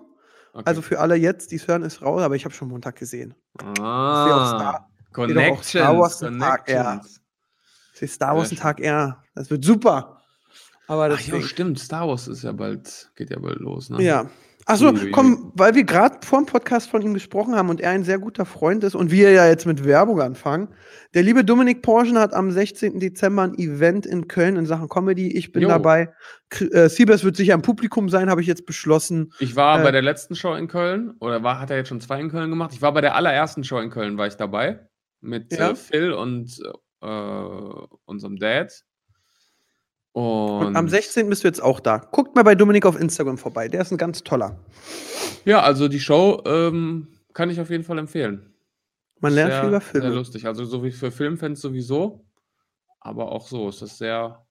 Okay. 0.56 0.64
Also 0.64 0.80
für 0.80 1.00
alle 1.00 1.16
jetzt, 1.16 1.50
die 1.50 1.56
es 1.56 1.68
hören, 1.68 1.82
ist 1.82 2.00
raus, 2.00 2.22
aber 2.22 2.34
ich 2.34 2.44
habe 2.46 2.54
schon 2.54 2.68
Montag 2.68 2.96
gesehen. 2.96 3.34
ah, 3.80 4.24
auch 5.52 5.62
Star- 5.62 5.98
Wars 5.98 6.22
einen 6.22 6.40
Tag, 6.40 6.68
ja. 6.68 6.82
Connections. 6.84 7.20
Ich 7.92 7.98
sehe 8.00 8.08
Star 8.08 8.36
Wars 8.36 8.50
einen 8.50 8.58
Tag 8.60 8.80
eher. 8.80 9.22
Das 9.34 9.50
wird 9.50 9.64
super. 9.64 10.22
Aber 10.88 11.10
Ach 11.12 11.20
ja, 11.20 11.40
stimmt. 11.42 11.78
Star 11.78 12.08
Wars 12.08 12.26
ist 12.26 12.42
ja 12.42 12.52
bald, 12.52 13.10
geht 13.16 13.30
ja 13.30 13.38
bald 13.38 13.58
los, 13.58 13.90
ne? 13.90 14.02
Ja. 14.02 14.30
Achso, 14.68 14.92
komm, 15.12 15.52
weil 15.54 15.76
wir 15.76 15.84
gerade 15.84 16.26
vor 16.26 16.40
dem 16.42 16.46
Podcast 16.46 16.90
von 16.90 17.00
ihm 17.00 17.14
gesprochen 17.14 17.54
haben 17.54 17.70
und 17.70 17.80
er 17.80 17.90
ein 17.90 18.02
sehr 18.02 18.18
guter 18.18 18.44
Freund 18.44 18.82
ist 18.82 18.96
und 18.96 19.12
wir 19.12 19.30
ja 19.30 19.46
jetzt 19.46 19.64
mit 19.64 19.84
Werbung 19.84 20.20
anfangen. 20.20 20.68
Der 21.14 21.22
liebe 21.22 21.44
Dominik 21.44 21.82
Porschen 21.82 22.18
hat 22.18 22.34
am 22.34 22.50
16. 22.50 22.98
Dezember 22.98 23.42
ein 23.42 23.54
Event 23.56 24.06
in 24.06 24.26
Köln 24.26 24.56
in 24.56 24.66
Sachen 24.66 24.88
Comedy. 24.88 25.28
Ich 25.36 25.52
bin 25.52 25.62
Jo. 25.62 25.68
dabei. 25.68 26.12
Äh, 26.72 26.88
Siebes 26.88 27.22
wird 27.22 27.36
sicher 27.36 27.54
im 27.54 27.62
Publikum 27.62 28.08
sein, 28.08 28.28
habe 28.28 28.40
ich 28.40 28.48
jetzt 28.48 28.66
beschlossen. 28.66 29.32
Ich 29.38 29.54
war 29.54 29.78
Äh, 29.78 29.84
bei 29.84 29.92
der 29.92 30.02
letzten 30.02 30.34
Show 30.34 30.54
in 30.54 30.66
Köln, 30.66 31.14
oder 31.20 31.44
war, 31.44 31.60
hat 31.60 31.70
er 31.70 31.76
jetzt 31.76 31.88
schon 31.88 32.00
zwei 32.00 32.18
in 32.20 32.28
Köln 32.28 32.50
gemacht? 32.50 32.72
Ich 32.74 32.82
war 32.82 32.92
bei 32.92 33.00
der 33.00 33.14
allerersten 33.14 33.62
Show 33.62 33.78
in 33.78 33.90
Köln, 33.90 34.18
war 34.18 34.26
ich 34.26 34.34
dabei. 34.34 34.80
Mit 35.20 35.52
Ja. 35.56 35.70
äh, 35.70 35.74
Phil 35.76 36.12
und 36.12 36.60
äh, 37.02 37.06
unserem 38.04 38.36
Dad. 38.36 38.72
Und, 40.16 40.68
Und 40.68 40.76
am 40.76 40.88
16. 40.88 41.28
bist 41.28 41.44
du 41.44 41.48
jetzt 41.48 41.62
auch 41.62 41.78
da. 41.78 41.98
Guckt 41.98 42.34
mal 42.34 42.42
bei 42.42 42.54
Dominik 42.54 42.86
auf 42.86 42.98
Instagram 42.98 43.36
vorbei. 43.36 43.68
Der 43.68 43.82
ist 43.82 43.90
ein 43.92 43.98
ganz 43.98 44.24
toller. 44.24 44.58
Ja, 45.44 45.60
also 45.60 45.88
die 45.88 46.00
Show 46.00 46.42
ähm, 46.46 47.08
kann 47.34 47.50
ich 47.50 47.60
auf 47.60 47.68
jeden 47.68 47.84
Fall 47.84 47.98
empfehlen. 47.98 48.54
Man 49.20 49.34
lernt 49.34 49.52
sehr, 49.52 49.60
viel 49.60 49.68
über 49.68 49.80
Sehr 49.80 49.90
Filme. 50.00 50.08
lustig. 50.14 50.46
Also 50.46 50.64
so 50.64 50.82
wie 50.82 50.90
für 50.90 51.10
Filmfans 51.10 51.60
sowieso, 51.60 52.24
aber 52.98 53.30
auch 53.30 53.46
so 53.46 53.68
ist 53.68 53.82
das 53.82 53.98
sehr 53.98 54.46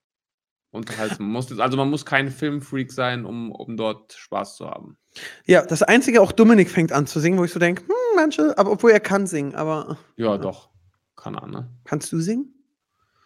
unterhaltsam. 0.69 1.25
Man 1.25 1.33
muss, 1.33 1.59
also 1.59 1.77
man 1.77 1.89
muss 1.89 2.05
kein 2.05 2.29
Filmfreak 2.29 2.91
sein, 2.91 3.25
um, 3.25 3.51
um 3.51 3.75
dort 3.75 4.13
Spaß 4.13 4.57
zu 4.57 4.67
haben. 4.69 4.97
Ja, 5.45 5.65
das 5.65 5.81
Einzige, 5.81 6.21
auch 6.21 6.31
Dominik 6.31 6.69
fängt 6.69 6.91
an 6.91 7.07
zu 7.07 7.19
singen, 7.19 7.39
wo 7.39 7.43
ich 7.43 7.51
so 7.51 7.59
denke, 7.59 7.81
hm, 7.87 7.95
manche, 8.15 8.55
aber 8.57 8.69
obwohl 8.71 8.91
er 8.91 8.99
kann 8.99 9.25
singen, 9.25 9.55
aber 9.55 9.97
Ja, 10.15 10.37
doch. 10.37 10.69
Kann 11.15 11.33
er, 11.33 11.47
ne? 11.47 11.71
kannst 11.85 12.11
du 12.11 12.19
singen? 12.19 12.51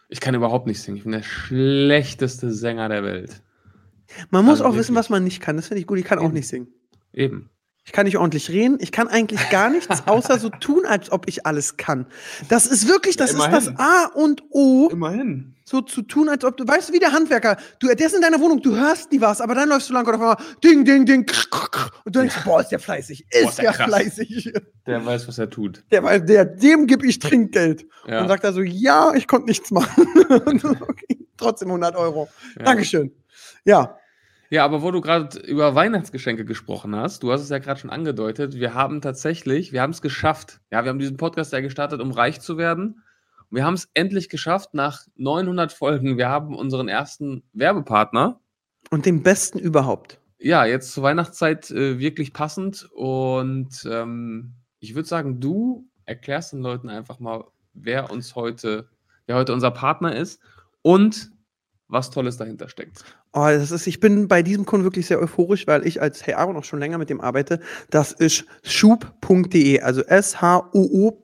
Ich 0.09 0.19
kann 0.19 0.35
überhaupt 0.35 0.65
nicht 0.67 0.81
singen. 0.81 0.97
Ich 0.97 1.03
bin 1.03 1.11
der 1.11 1.23
schlechteste 1.23 2.51
Sänger 2.51 2.89
der 2.89 3.03
Welt. 3.03 3.41
Man 4.31 4.43
muss 4.43 4.53
Also 4.59 4.65
auch 4.65 4.69
wissen, 4.75 4.95
wirklich. 4.95 4.97
was 4.97 5.09
man 5.09 5.23
nicht 5.23 5.39
kann. 5.39 5.55
Das 5.55 5.67
finde 5.67 5.81
ich 5.81 5.87
gut. 5.87 5.99
Ich 5.99 6.05
kann 6.05 6.17
auch 6.19 6.25
Eben. 6.25 6.33
nicht 6.33 6.47
singen. 6.47 6.67
Eben. 7.13 7.49
Ich 7.85 7.91
kann 7.91 8.05
nicht 8.05 8.17
ordentlich 8.17 8.49
reden. 8.49 8.77
Ich 8.81 8.91
kann 8.91 9.07
eigentlich 9.07 9.49
gar 9.49 9.69
nichts, 9.69 9.87
außer 10.05 10.37
so 10.37 10.49
tun, 10.49 10.85
als 10.85 11.11
ob 11.11 11.27
ich 11.27 11.45
alles 11.47 11.77
kann. 11.77 12.05
Das 12.47 12.67
ist 12.67 12.87
wirklich, 12.87 13.17
das 13.17 13.33
Ja, 13.33 13.45
ist 13.45 13.67
das. 13.67 13.79
A 13.79 14.05
und 14.13 14.43
O, 14.51 14.89
Immerhin. 14.91 15.55
so 15.65 15.81
zu 15.81 16.03
tun, 16.03 16.29
als 16.29 16.43
ob 16.43 16.55
du, 16.57 16.67
weißt 16.67 16.89
du, 16.89 16.93
wie 16.93 16.99
der 16.99 17.13
Handwerker, 17.13 17.57
du, 17.79 17.87
der 17.87 18.05
ist 18.05 18.13
in 18.13 18.21
deiner 18.21 18.39
Wohnung, 18.39 18.61
du 18.61 18.75
hörst 18.75 19.11
nie 19.11 19.19
was, 19.21 19.41
aber 19.41 19.55
dann 19.55 19.69
läufst 19.69 19.89
du 19.89 19.93
lang 19.93 20.05
und 20.05 20.13
auf 20.13 20.21
einmal, 20.21 20.37
ding, 20.63 20.85
ding, 20.85 21.05
ding, 21.07 21.25
krr, 21.25 21.47
krr, 21.49 21.69
krr, 21.71 21.91
und 22.05 22.15
du 22.15 22.19
denkst, 22.19 22.35
boah, 22.45 22.61
ist 22.61 22.69
der 22.69 22.77
fleißig, 22.79 23.25
ist, 23.31 23.41
Boah, 23.41 23.49
ist 23.49 23.57
der 23.57 23.71
der 23.73 23.85
fleißig. 23.87 24.53
Der 24.85 25.03
weiß, 25.05 25.27
was 25.27 25.39
er 25.39 25.49
tut. 25.49 25.83
Der, 25.89 26.03
weiß- 26.03 26.25
der, 26.25 26.45
dem 26.45 26.85
gebe 26.85 27.07
ich 27.07 27.17
Trinkgeld. 27.17 27.87
Ja. 28.07 28.21
Und 28.21 28.27
sagt 28.27 28.43
er 28.43 28.53
so, 28.53 28.61
ja, 28.61 29.13
ich 29.15 29.27
konnte 29.27 29.47
nichts 29.47 29.71
machen. 29.71 30.05
okay, 30.81 31.25
trotzdem 31.37 31.69
100 31.69 31.95
Euro. 31.95 32.29
ja. 32.57 32.65
Dankeschön. 32.65 33.11
Ja, 33.65 33.98
Ja, 34.51 34.65
aber 34.65 34.81
wo 34.81 34.89
du 34.89 34.99
gerade 34.99 35.37
über 35.39 35.75
Weihnachtsgeschenke 35.75 36.43
gesprochen 36.43 36.95
hast, 36.95 37.21
du 37.21 37.31
hast 37.31 37.41
es 37.41 37.49
ja 37.49 37.59
gerade 37.59 37.79
schon 37.79 37.91
angedeutet, 37.91 38.55
wir 38.55 38.73
haben 38.73 38.99
tatsächlich, 38.99 39.73
wir 39.73 39.81
haben 39.81 39.91
es 39.91 40.01
geschafft. 40.01 40.59
Ja, 40.71 40.83
wir 40.83 40.89
haben 40.89 40.97
diesen 40.97 41.17
Podcast 41.17 41.53
ja 41.53 41.61
gestartet, 41.61 42.01
um 42.01 42.11
reich 42.11 42.41
zu 42.41 42.57
werden. 42.57 43.03
Und 43.49 43.57
wir 43.57 43.63
haben 43.63 43.75
es 43.75 43.89
endlich 43.93 44.27
geschafft 44.27 44.73
nach 44.73 45.05
900 45.17 45.71
Folgen. 45.71 46.17
Wir 46.17 46.29
haben 46.29 46.55
unseren 46.55 46.87
ersten 46.87 47.43
Werbepartner. 47.53 48.39
und 48.89 49.05
den 49.05 49.21
besten 49.21 49.59
überhaupt. 49.59 50.19
Ja, 50.39 50.65
jetzt 50.65 50.93
zur 50.93 51.03
Weihnachtszeit 51.03 51.69
äh, 51.69 51.99
wirklich 51.99 52.33
passend. 52.33 52.89
Und 52.93 53.87
ähm, 53.89 54.53
ich 54.79 54.95
würde 54.95 55.07
sagen, 55.07 55.39
du 55.39 55.87
erklärst 56.05 56.53
den 56.53 56.61
Leuten 56.61 56.89
einfach 56.89 57.19
mal, 57.19 57.43
wer 57.73 58.09
uns 58.09 58.33
heute, 58.33 58.89
wer 59.27 59.35
heute 59.35 59.53
unser 59.53 59.69
Partner 59.69 60.15
ist 60.15 60.41
und 60.81 61.31
was 61.87 62.09
Tolles 62.09 62.37
dahinter 62.37 62.67
steckt. 62.67 63.03
Oh, 63.31 63.45
das 63.45 63.69
ist, 63.69 63.85
ich 63.85 63.99
bin 63.99 64.27
bei 64.27 64.41
diesem 64.41 64.65
Kunden 64.65 64.83
wirklich 64.83 65.05
sehr 65.05 65.19
euphorisch, 65.19 65.67
weil 65.67 65.85
ich 65.85 66.01
als 66.01 66.25
Hey 66.25 66.33
Aaron 66.33 66.57
auch 66.57 66.63
schon 66.63 66.79
länger 66.79 66.97
mit 66.97 67.11
dem 67.11 67.21
arbeite. 67.21 67.59
Das 67.91 68.11
ist 68.11 68.45
schub.de, 68.63 69.81
also 69.81 70.01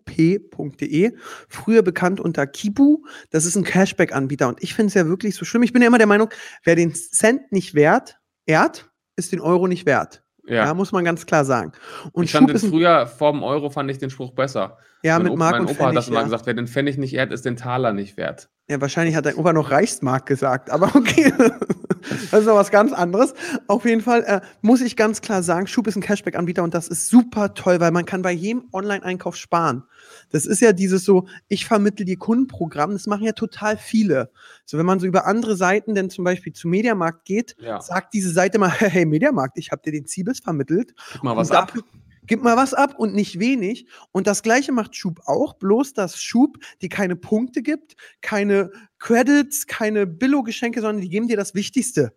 S-H-O-O-P.de. 0.06 1.14
Früher 1.50 1.82
bekannt 1.82 2.20
unter 2.20 2.46
Kibu. 2.48 3.04
Das 3.32 3.46
ist 3.46 3.56
ein 3.56 3.64
Cashback-Anbieter 3.64 4.48
und 4.48 4.62
ich 4.62 4.74
finde 4.76 4.90
es 4.90 4.94
ja 4.94 5.08
wirklich 5.08 5.36
so 5.36 5.46
schlimm. 5.46 5.64
Ich 5.64 5.74
bin 5.74 5.82
ja 5.82 5.88
immer 5.88 5.98
der 5.98 6.06
Meinung, 6.08 6.30
wer 6.64 6.76
den 6.76 6.94
Cent 6.94 7.52
nicht 7.52 7.74
wert, 7.76 8.20
ehrt, 8.46 8.92
ist 9.16 9.32
den 9.32 9.42
Euro 9.42 9.68
nicht 9.68 9.86
wert. 9.86 10.22
Ja, 10.48 10.66
Ja, 10.66 10.74
muss 10.76 10.92
man 10.92 11.04
ganz 11.06 11.26
klar 11.26 11.44
sagen. 11.44 11.72
Und 12.12 12.26
ich 12.26 12.32
fand 12.32 12.44
Schub 12.44 12.48
den 12.50 12.56
ist 12.58 12.64
ein, 12.66 12.70
früher 12.70 13.08
vor 13.08 13.32
dem 13.32 13.42
Euro 13.42 13.72
fand 13.72 13.90
ich 13.90 13.98
den 13.98 14.12
Spruch 14.12 14.36
besser. 14.36 14.78
ja 15.02 15.18
mein 15.18 15.30
mit 15.30 15.38
Mark 15.38 15.54
mein 15.54 15.62
und 15.62 15.72
Opa 15.72 15.88
hat 15.88 15.96
das 15.96 16.06
Pfennig. 16.06 16.08
immer 16.10 16.20
Ja. 16.20 16.24
gesagt, 16.26 16.46
wer 16.46 16.54
den 16.54 16.68
Pfennig 16.68 16.98
nicht 17.00 17.14
ehrt, 17.16 17.32
ist 17.32 17.46
den 17.46 17.56
Taler 17.56 17.94
nicht 17.94 18.16
wert. 18.18 18.50
Ja, 18.68 18.82
wahrscheinlich 18.82 19.16
hat 19.16 19.28
dein 19.28 19.36
Opa 19.36 19.54
noch 19.54 19.70
Reichsmark 19.70 20.26
gesagt, 20.26 20.72
aber 20.72 20.96
okay. 20.96 21.32
das 22.32 22.42
ist 22.42 22.46
noch 22.48 22.56
was 22.56 22.72
ganz 22.72 22.94
anderes. 22.94 23.36
Auf 23.68 23.86
jeden 23.86 24.02
Fall 24.02 24.24
äh, 24.24 24.42
muss 24.62 24.82
ich 24.82 24.96
ganz 24.96 25.22
klar 25.22 25.44
sagen, 25.44 25.68
Schub 25.68 25.86
ist 25.86 25.96
ein 25.96 26.02
Cashback-Anbieter 26.02 26.64
und 26.64 26.74
das 26.74 26.88
ist 26.88 27.08
super 27.08 27.54
toll, 27.54 27.80
weil 27.80 27.92
man 27.92 28.06
kann 28.06 28.24
bei 28.24 28.32
jedem 28.32 28.64
Online-Einkauf 28.74 29.36
sparen. 29.36 29.84
Das 30.32 30.48
ist 30.48 30.62
ja 30.62 30.74
dieses 30.74 31.06
so, 31.06 31.28
ich 31.48 31.66
vermittle 31.68 32.06
dir 32.06 32.18
Kundenprogramm, 32.18 32.94
das 32.94 33.06
machen 33.06 33.24
ja 33.24 33.34
total 33.34 33.78
viele. 33.78 34.32
So, 34.66 34.80
wenn 34.80 34.86
man 34.88 35.00
so 35.00 35.06
über 35.06 35.28
andere 35.28 35.56
Seiten 35.56 35.94
denn 35.94 36.10
zum 36.10 36.24
Beispiel 36.24 36.54
zu 36.54 36.68
Mediamarkt 36.68 37.26
geht, 37.26 37.56
Ja, 37.60 37.82
sagt 37.82 38.16
diese 38.16 38.32
Seite 38.32 38.58
mal, 38.58 38.70
hey 38.72 39.06
Mediamarkt, 39.06 39.60
ich 39.60 39.72
habe 39.72 39.84
dir 39.84 39.92
den 39.92 40.08
Ziebes 40.08 40.40
vermittelt. 40.40 40.96
gib 41.14 41.24
mal 41.24 41.38
was 41.38 41.52
Und 41.52 41.58
ab. 41.58 41.74
Gib 42.28 42.44
mal 42.44 42.58
was 42.58 42.74
ab 42.74 42.96
und 42.98 43.14
nicht 43.14 43.40
wenig. 43.40 43.88
Und 44.12 44.28
das 44.28 44.44
gleiche 44.44 44.72
macht 44.72 44.96
Schub 44.96 45.22
auch, 45.26 45.54
bloß 45.54 45.94
dass 45.94 46.22
Schub 46.22 46.58
die 46.82 46.90
keine 46.90 47.16
Punkte 47.16 47.62
gibt, 47.62 47.96
keine 48.22 48.72
Credits, 49.00 49.68
keine 49.68 50.08
Billo-Geschenke, 50.08 50.82
sondern 50.82 51.02
die 51.02 51.10
geben 51.10 51.28
dir 51.28 51.38
das 51.38 51.56
Wichtigste. 51.56 52.16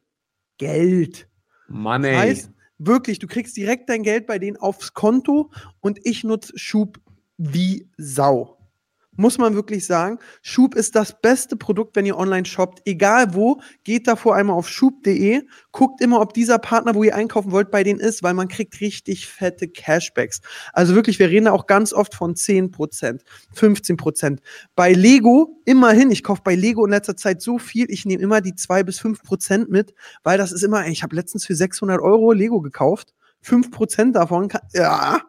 Geld. 0.59 1.29
Money. 1.69 2.11
Das 2.11 2.21
heißt, 2.21 2.50
wirklich, 2.79 3.19
du 3.19 3.27
kriegst 3.27 3.57
direkt 3.57 3.88
dein 3.88 4.03
Geld 4.03 4.27
bei 4.27 4.38
denen 4.38 4.57
aufs 4.57 4.95
Konto 4.95 5.50
und 5.81 5.99
ich 6.05 6.25
nutze 6.25 6.53
Schub 6.57 7.00
wie 7.37 7.88
Sau. 7.97 8.58
Muss 9.19 9.37
man 9.37 9.55
wirklich 9.55 9.85
sagen. 9.85 10.19
Schub 10.43 10.75
ist 10.75 10.95
das 10.95 11.21
beste 11.21 11.57
Produkt, 11.57 11.97
wenn 11.97 12.07
ihr 12.07 12.17
online 12.17 12.47
shoppt. 12.47 12.83
Egal 12.87 13.35
wo, 13.35 13.61
geht 13.83 14.07
davor 14.07 14.37
einmal 14.37 14.57
auf 14.57 14.69
schub.de, 14.69 15.43
guckt 15.73 16.01
immer, 16.01 16.21
ob 16.21 16.33
dieser 16.33 16.59
Partner, 16.59 16.95
wo 16.95 17.03
ihr 17.03 17.17
einkaufen 17.17 17.51
wollt, 17.51 17.71
bei 17.71 17.83
denen 17.83 17.99
ist, 17.99 18.23
weil 18.23 18.35
man 18.35 18.47
kriegt 18.47 18.81
richtig 18.81 19.27
fette 19.27 19.69
Cashbacks. 19.69 20.41
Also 20.73 20.95
wirklich, 20.95 21.19
wir 21.19 21.29
reden 21.29 21.47
da 21.47 21.53
auch 21.53 21.67
ganz 21.67 21.93
oft 21.93 22.15
von 22.15 22.35
10%, 22.35 23.21
15%. 23.55 24.39
Bei 24.77 24.93
Lego, 24.93 25.61
immerhin, 25.65 26.13
ich 26.13 26.23
kaufe 26.23 26.43
bei 26.45 26.55
Lego 26.55 26.85
in 26.85 26.93
letzter 26.93 27.17
Zeit 27.17 27.43
so 27.43 27.59
viel, 27.59 27.91
ich 27.91 28.07
nehme 28.07 28.23
immer 28.23 28.41
die 28.41 28.55
2 28.55 28.85
bis 28.85 29.01
5% 29.01 29.67
mit, 29.69 29.95
weil 30.23 30.39
das 30.39 30.53
ist 30.53 30.63
immer, 30.63 30.87
ich 30.87 31.03
habe 31.03 31.17
letztens 31.17 31.45
für 31.45 31.57
600 31.57 32.01
Euro 32.01 32.33
Lego 32.33 32.61
gekauft. 32.61 33.15
5% 33.45 34.13
davon, 34.13 34.49
kann, 34.49 34.63
ja, 34.73 35.21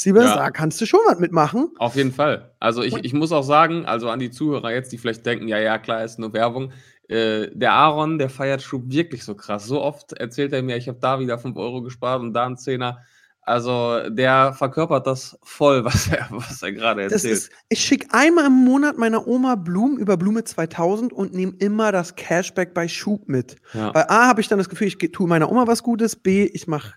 Siebes, 0.00 0.22
Ja. 0.24 0.36
da 0.36 0.50
kannst 0.52 0.80
du 0.80 0.86
schon 0.86 1.00
was 1.08 1.18
mitmachen. 1.18 1.70
Auf 1.78 1.96
jeden 1.96 2.12
Fall. 2.12 2.52
Also 2.60 2.82
ich, 2.84 2.94
ich 3.04 3.12
muss 3.12 3.32
auch 3.32 3.42
sagen, 3.42 3.84
also 3.84 4.08
an 4.10 4.20
die 4.20 4.30
Zuhörer 4.30 4.70
jetzt, 4.70 4.92
die 4.92 4.98
vielleicht 4.98 5.26
denken, 5.26 5.48
ja, 5.48 5.58
ja, 5.58 5.76
klar, 5.78 6.04
ist 6.04 6.20
nur 6.20 6.32
Werbung. 6.32 6.72
Äh, 7.08 7.48
der 7.52 7.72
Aaron, 7.72 8.18
der 8.18 8.30
feiert 8.30 8.62
Schub 8.62 8.84
wirklich 8.86 9.24
so 9.24 9.34
krass. 9.34 9.66
So 9.66 9.82
oft 9.82 10.12
erzählt 10.12 10.52
er 10.52 10.62
mir, 10.62 10.76
ich 10.76 10.86
habe 10.88 10.98
da 11.00 11.18
wieder 11.18 11.36
5 11.38 11.56
Euro 11.56 11.82
gespart 11.82 12.20
und 12.20 12.32
da 12.32 12.46
einen 12.46 12.56
Zehner. 12.56 12.98
Also 13.42 14.08
der 14.10 14.52
verkörpert 14.52 15.06
das 15.06 15.36
voll, 15.42 15.84
was 15.84 16.06
er, 16.12 16.28
was 16.30 16.62
er 16.62 16.72
gerade 16.72 17.02
erzählt. 17.02 17.24
ist, 17.32 17.50
ich 17.68 17.80
schicke 17.80 18.06
einmal 18.12 18.46
im 18.46 18.52
Monat 18.64 18.98
meiner 18.98 19.26
Oma 19.26 19.56
Blumen 19.56 19.96
über 19.98 20.16
Blume 20.16 20.44
2000 20.44 21.12
und 21.12 21.34
nehme 21.34 21.54
immer 21.58 21.90
das 21.90 22.14
Cashback 22.14 22.72
bei 22.72 22.86
Schub 22.86 23.26
mit. 23.26 23.56
ja. 23.74 23.92
Weil 23.94 24.04
A, 24.08 24.28
habe 24.28 24.42
ich 24.42 24.46
dann 24.48 24.58
das 24.58 24.68
Gefühl, 24.68 24.86
ich 24.86 24.98
tue 25.12 25.26
meiner 25.26 25.50
Oma 25.50 25.66
was 25.66 25.82
Gutes, 25.82 26.14
B, 26.14 26.44
ich 26.44 26.68
mache 26.68 26.94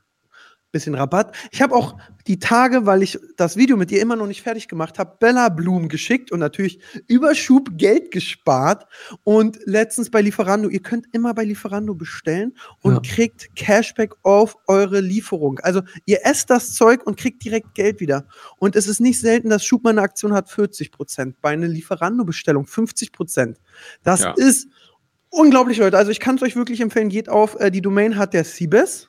bisschen 0.71 0.95
Rabatt. 0.95 1.35
Ich 1.51 1.61
habe 1.61 1.75
auch 1.75 1.97
die 2.27 2.39
Tage, 2.39 2.85
weil 2.85 3.03
ich 3.03 3.19
das 3.37 3.57
Video 3.57 3.77
mit 3.77 3.91
ihr 3.91 4.01
immer 4.01 4.15
noch 4.15 4.27
nicht 4.27 4.41
fertig 4.41 4.67
gemacht 4.67 4.99
habe, 4.99 5.17
Bella 5.19 5.49
Blumen 5.49 5.89
geschickt 5.89 6.31
und 6.31 6.39
natürlich 6.39 6.79
über 7.07 7.35
Schub 7.35 7.69
Geld 7.77 8.11
gespart. 8.11 8.85
Und 9.23 9.59
letztens 9.65 10.09
bei 10.09 10.21
Lieferando, 10.21 10.69
ihr 10.69 10.81
könnt 10.81 11.07
immer 11.13 11.33
bei 11.33 11.43
Lieferando 11.43 11.93
bestellen 11.95 12.53
und 12.81 12.93
Ja. 13.05 13.13
kriegt 13.15 13.55
Cashback 13.55 14.13
auf 14.23 14.55
eure 14.67 15.01
Lieferung. 15.01 15.59
Also 15.59 15.81
ihr 16.05 16.19
esst 16.25 16.49
das 16.49 16.73
Zeug 16.73 17.05
und 17.05 17.17
kriegt 17.17 17.43
direkt 17.43 17.73
Geld 17.75 17.99
wieder. 17.99 18.25
Und 18.57 18.75
es 18.75 18.87
ist 18.87 18.99
nicht 19.01 19.19
selten, 19.19 19.49
dass 19.49 19.65
Schub 19.65 19.83
mal 19.83 19.89
eine 19.91 20.01
Aktion 20.01 20.33
hat 20.33 20.49
40 20.49 20.91
Prozent, 20.91 21.41
bei 21.41 21.49
einer 21.51 21.67
Lieferando-Bestellung 21.67 22.65
50 22.65 23.11
Prozent. 23.11 23.57
Das 24.03 24.21
Ja. 24.21 24.31
ist 24.37 24.67
unglaublich, 25.29 25.77
Leute. 25.77 25.97
Also 25.97 26.11
ich 26.11 26.19
kann 26.19 26.35
es 26.35 26.41
euch 26.43 26.55
wirklich 26.55 26.81
empfehlen, 26.81 27.09
geht 27.09 27.29
auf, 27.29 27.59
äh, 27.59 27.71
die 27.71 27.81
Domain 27.81 28.17
hat 28.17 28.33
der 28.33 28.43
Siebes. 28.43 29.07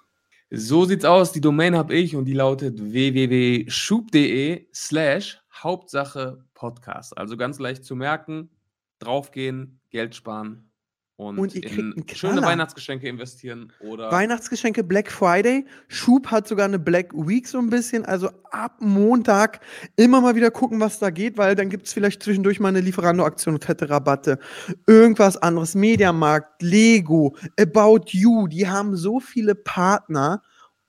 So 0.54 0.85
sieht's 0.85 1.06
aus. 1.06 1.32
Die 1.32 1.40
Domain 1.40 1.75
habe 1.75 1.94
ich 1.94 2.14
und 2.14 2.26
die 2.26 2.35
lautet 2.35 2.78
www.schub.de 2.78 4.66
slash 4.75 5.40
Hauptsache 5.50 6.44
Podcast. 6.52 7.16
Also 7.16 7.38
ganz 7.38 7.59
leicht 7.59 7.87
zu 7.87 7.97
merken, 7.97 8.50
draufgehen, 8.99 9.80
Geld 9.88 10.14
sparen 10.14 10.72
und, 11.16 11.38
Und 11.38 11.54
ihr 11.54 11.61
kriegt 11.61 11.97
in 11.97 12.16
schöne. 12.16 12.42
Weihnachtsgeschenke 12.42 13.07
investieren 13.07 13.73
oder 13.81 14.11
Weihnachtsgeschenke 14.11 14.83
Black 14.83 15.12
Friday. 15.12 15.66
Schub 15.88 16.28
hat 16.28 16.49
sogar 16.49 16.64
eine 16.64 16.78
Black 16.78 17.12
Week 17.12 17.47
so 17.47 17.59
ein 17.59 17.71
bisschen. 17.71 18.04
Also 18.04 18.31
ab 18.50 18.76
Montag 18.81 19.61
immer 19.97 20.21
mal 20.21 20.35
wieder 20.35 20.50
gucken, 20.50 20.81
was 20.81 20.99
da 20.99 21.11
geht, 21.11 21.37
weil 21.37 21.54
dann 21.54 21.69
gibt 21.69 21.87
es 21.87 21.92
vielleicht 21.92 22.23
zwischendurch 22.23 22.61
mal 22.61 22.69
eine 22.69 22.81
Lieferando-Aktion 22.81 23.54
und 23.57 23.64
fette 23.64 23.90
Rabatte. 23.90 24.38
Irgendwas 24.87 25.37
anderes. 25.37 25.75
Mediamarkt, 25.75 26.62
Lego, 26.62 27.37
About 27.61 28.07
You, 28.09 28.49
die 28.49 28.66
haben 28.66 28.97
so 28.97 29.21
viele 29.21 29.54
Partner. 29.54 30.42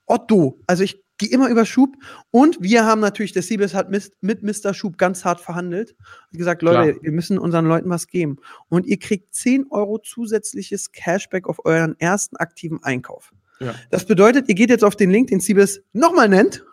Otto, 0.06 0.60
also 0.68 0.84
ich 0.84 1.02
gehe 1.24 1.32
immer 1.34 1.50
über 1.50 1.65
Schub. 1.65 1.96
Und 2.32 2.58
wir 2.62 2.86
haben 2.86 3.01
natürlich, 3.01 3.32
der 3.32 3.42
Siebes 3.42 3.74
hat 3.74 3.89
mis- 3.89 4.12
mit 4.22 4.44
Mr. 4.44 4.74
Schub 4.74 4.98
ganz 4.98 5.25
hart 5.25 5.39
verhandelt. 5.42 5.96
Hat 6.00 6.38
gesagt, 6.38 6.62
Leute, 6.62 6.92
Klar. 6.94 7.03
wir 7.03 7.12
müssen 7.12 7.38
unseren 7.39 7.65
Leuten 7.65 7.89
was 7.89 8.08
geben. 8.08 8.38
Und 8.70 8.86
ihr 8.86 8.98
kriegt 9.00 9.34
10 9.34 9.68
Euro 9.72 9.98
zusätzliches 10.00 10.92
Cashback 10.92 11.48
auf 11.48 11.65
euren 11.65 12.00
ersten 12.00 12.38
aktiven 12.38 12.84
Einkauf. 12.84 13.32
Ja. 13.60 13.74
Das 13.92 14.06
bedeutet, 14.06 14.50
ihr 14.50 14.56
geht 14.56 14.70
jetzt 14.70 14.84
auf 14.84 14.96
den 14.96 15.10
Link, 15.10 15.30
den 15.30 15.39
Siebes 15.39 15.82
nochmal 15.94 16.27
nennt 16.30 16.63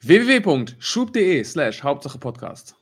www.schub.de 0.00 1.44
slash 1.44 1.82
Hauptsache 1.82 2.18
Podcast. 2.18 2.74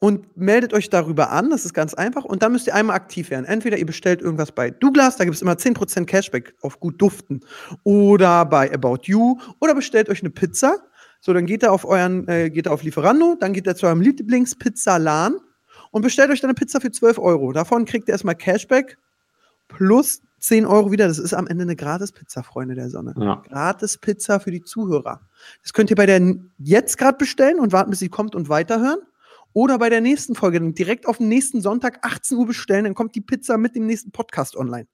Und 0.00 0.36
meldet 0.36 0.72
euch 0.74 0.90
darüber 0.90 1.30
an. 1.30 1.50
Das 1.50 1.64
ist 1.64 1.74
ganz 1.74 1.94
einfach. 1.94 2.24
Und 2.24 2.42
dann 2.42 2.52
müsst 2.52 2.66
ihr 2.66 2.74
einmal 2.74 2.96
aktiv 2.96 3.30
werden. 3.30 3.44
Entweder 3.44 3.78
ihr 3.78 3.86
bestellt 3.86 4.22
irgendwas 4.22 4.52
bei 4.52 4.70
Douglas, 4.70 5.16
da 5.16 5.24
gibt 5.24 5.34
es 5.36 5.42
immer 5.42 5.54
10% 5.54 6.04
Cashback 6.04 6.54
auf 6.62 6.78
gut 6.78 7.00
duften. 7.00 7.40
Oder 7.82 8.44
bei 8.44 8.72
About 8.72 9.00
You. 9.04 9.38
Oder 9.60 9.74
bestellt 9.74 10.08
euch 10.08 10.22
eine 10.22 10.30
Pizza. 10.30 10.76
So, 11.20 11.32
dann 11.32 11.46
geht 11.46 11.64
ihr 11.64 11.72
auf 11.72 11.84
euren, 11.84 12.28
äh, 12.28 12.48
geht 12.48 12.66
ihr 12.66 12.72
auf 12.72 12.84
Lieferando, 12.84 13.36
dann 13.40 13.52
geht 13.52 13.66
ihr 13.66 13.74
zu 13.74 13.86
eurem 13.86 14.00
Lieblingspizzalan 14.00 15.36
und 15.90 16.02
bestellt 16.02 16.30
euch 16.30 16.40
dann 16.40 16.50
eine 16.50 16.54
Pizza 16.54 16.80
für 16.80 16.92
12 16.92 17.18
Euro. 17.18 17.52
Davon 17.52 17.84
kriegt 17.84 18.08
ihr 18.08 18.12
erstmal 18.12 18.36
Cashback 18.36 18.98
plus 19.66 20.22
10 20.38 20.64
Euro 20.64 20.92
wieder. 20.92 21.08
Das 21.08 21.18
ist 21.18 21.34
am 21.34 21.48
Ende 21.48 21.62
eine 21.62 21.74
Gratis-Pizza, 21.74 22.44
Freunde 22.44 22.76
der 22.76 22.88
Sonne. 22.90 23.14
Ja. 23.18 23.42
Gratis 23.48 23.98
Pizza 23.98 24.38
für 24.38 24.52
die 24.52 24.62
Zuhörer. 24.62 25.20
Das 25.62 25.72
könnt 25.72 25.90
ihr 25.90 25.96
bei 25.96 26.06
der 26.06 26.36
jetzt 26.58 26.98
gerade 26.98 27.18
bestellen 27.18 27.58
und 27.58 27.72
warten, 27.72 27.90
bis 27.90 27.98
sie 27.98 28.08
kommt 28.08 28.36
und 28.36 28.48
weiterhören. 28.48 29.00
Oder 29.52 29.78
bei 29.78 29.88
der 29.88 30.00
nächsten 30.00 30.34
Folge 30.34 30.60
dann 30.60 30.74
direkt 30.74 31.06
auf 31.06 31.18
den 31.18 31.28
nächsten 31.28 31.60
Sonntag 31.60 32.04
18 32.04 32.36
Uhr 32.36 32.46
bestellen, 32.46 32.84
dann 32.84 32.94
kommt 32.94 33.14
die 33.14 33.20
Pizza 33.20 33.58
mit 33.58 33.74
dem 33.74 33.86
nächsten 33.86 34.12
Podcast 34.12 34.56
online. 34.56 34.86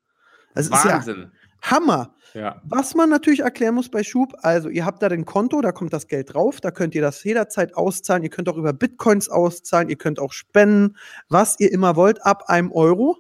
Das 0.55 0.67
ist 0.67 0.85
ja 0.85 0.95
Wahnsinn. 0.95 1.33
Hammer. 1.65 2.15
Ja. 2.35 2.61
Was 2.65 2.95
man 2.95 3.09
natürlich 3.09 3.41
erklären 3.41 3.75
muss 3.75 3.89
bei 3.89 4.03
Schub, 4.03 4.35
also 4.43 4.69
ihr 4.69 4.85
habt 4.85 5.03
da 5.03 5.09
den 5.09 5.25
Konto, 5.25 5.61
da 5.61 5.73
kommt 5.73 5.93
das 5.93 6.09
Geld 6.09 6.35
drauf, 6.35 6.61
da 6.61 6.71
könnt 6.71 6.95
ihr 6.95 7.03
das 7.03 7.23
jederzeit 7.25 7.75
auszahlen, 7.75 8.23
ihr 8.23 8.31
könnt 8.31 8.49
auch 8.49 8.57
über 8.57 8.73
Bitcoins 8.73 9.29
auszahlen, 9.29 9.89
ihr 9.89 9.97
könnt 9.97 10.19
auch 10.19 10.33
spenden, 10.33 10.97
was 11.29 11.59
ihr 11.61 11.73
immer 11.73 11.97
wollt, 11.97 12.25
ab 12.25 12.45
einem 12.49 12.71
Euro. 12.73 13.17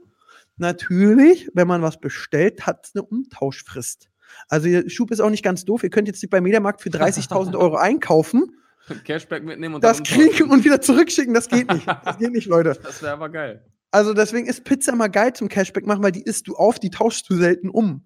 Natürlich, 0.56 1.48
wenn 1.54 1.66
man 1.66 1.82
was 1.82 1.98
bestellt, 2.00 2.66
hat 2.66 2.86
es 2.86 2.94
eine 2.94 3.04
Umtauschfrist. 3.04 4.10
Also 4.48 4.68
Schub 4.88 5.10
ist 5.10 5.20
auch 5.20 5.30
nicht 5.30 5.44
ganz 5.44 5.64
doof, 5.64 5.82
ihr 5.82 5.90
könnt 5.90 6.08
jetzt 6.08 6.22
nicht 6.22 6.30
beim 6.30 6.42
Mediamarkt 6.42 6.82
für 6.82 6.90
30.000 6.90 7.54
Euro 7.58 7.76
einkaufen, 7.76 8.56
Cashback 9.04 9.44
mitnehmen 9.44 9.76
und 9.76 9.84
das 9.84 10.02
kriegen 10.02 10.50
und 10.50 10.64
wieder 10.64 10.80
zurückschicken, 10.80 11.32
das 11.34 11.48
geht 11.48 11.70
nicht. 11.72 11.86
Das 11.86 12.18
geht 12.18 12.32
nicht, 12.32 12.46
Leute. 12.46 12.78
Das 12.82 13.02
wäre 13.02 13.12
aber 13.14 13.28
geil. 13.30 13.64
Also 13.90 14.12
deswegen 14.12 14.46
ist 14.46 14.64
Pizza 14.64 14.92
immer 14.92 15.08
geil 15.08 15.32
zum 15.32 15.48
Cashback 15.48 15.86
machen, 15.86 16.02
weil 16.02 16.12
die 16.12 16.22
isst 16.22 16.48
du 16.48 16.56
auf, 16.56 16.78
die 16.78 16.90
tauschst 16.90 17.28
du 17.30 17.36
selten 17.36 17.70
um. 17.70 18.04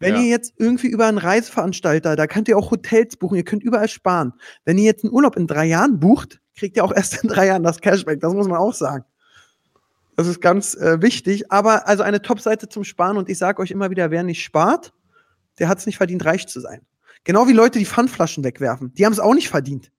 Wenn 0.00 0.14
Ja. 0.14 0.20
ihr 0.20 0.28
jetzt 0.28 0.54
irgendwie 0.56 0.88
über 0.88 1.06
einen 1.06 1.18
Reiseveranstalter, 1.18 2.16
da 2.16 2.26
könnt 2.26 2.48
ihr 2.48 2.58
auch 2.58 2.70
Hotels 2.70 3.16
buchen, 3.16 3.36
ihr 3.36 3.44
könnt 3.44 3.62
überall 3.62 3.88
sparen. 3.88 4.32
Wenn 4.64 4.78
ihr 4.78 4.84
jetzt 4.84 5.04
einen 5.04 5.12
Urlaub 5.12 5.36
in 5.36 5.46
drei 5.46 5.66
Jahren 5.66 5.98
bucht, 6.00 6.40
kriegt 6.56 6.76
ihr 6.76 6.84
auch 6.84 6.92
erst 6.94 7.22
in 7.22 7.28
drei 7.28 7.46
Jahren 7.46 7.62
das 7.62 7.80
Cashback. 7.80 8.20
Das 8.20 8.32
muss 8.34 8.48
man 8.48 8.58
auch 8.58 8.74
sagen. 8.74 9.04
Das 10.16 10.26
ist 10.26 10.40
ganz 10.40 10.74
äh, 10.74 11.00
wichtig. 11.00 11.50
Aber 11.52 11.86
also 11.86 12.02
eine 12.02 12.20
Top-Seite 12.20 12.68
zum 12.68 12.82
Sparen 12.84 13.16
und 13.16 13.28
ich 13.28 13.38
sage 13.38 13.62
euch 13.62 13.70
immer 13.70 13.90
wieder, 13.90 14.10
wer 14.10 14.22
nicht 14.24 14.42
spart, 14.42 14.92
der 15.58 15.68
hat 15.68 15.78
es 15.78 15.86
nicht 15.86 15.96
verdient, 15.96 16.24
reich 16.24 16.48
zu 16.48 16.60
sein. 16.60 16.82
Genau 17.24 17.46
wie 17.46 17.52
Leute, 17.52 17.78
die 17.78 17.86
Pfandflaschen 17.86 18.42
wegwerfen. 18.44 18.92
Die 18.94 19.04
haben 19.04 19.12
es 19.12 19.20
auch 19.20 19.34
nicht 19.34 19.48
verdient. 19.48 19.90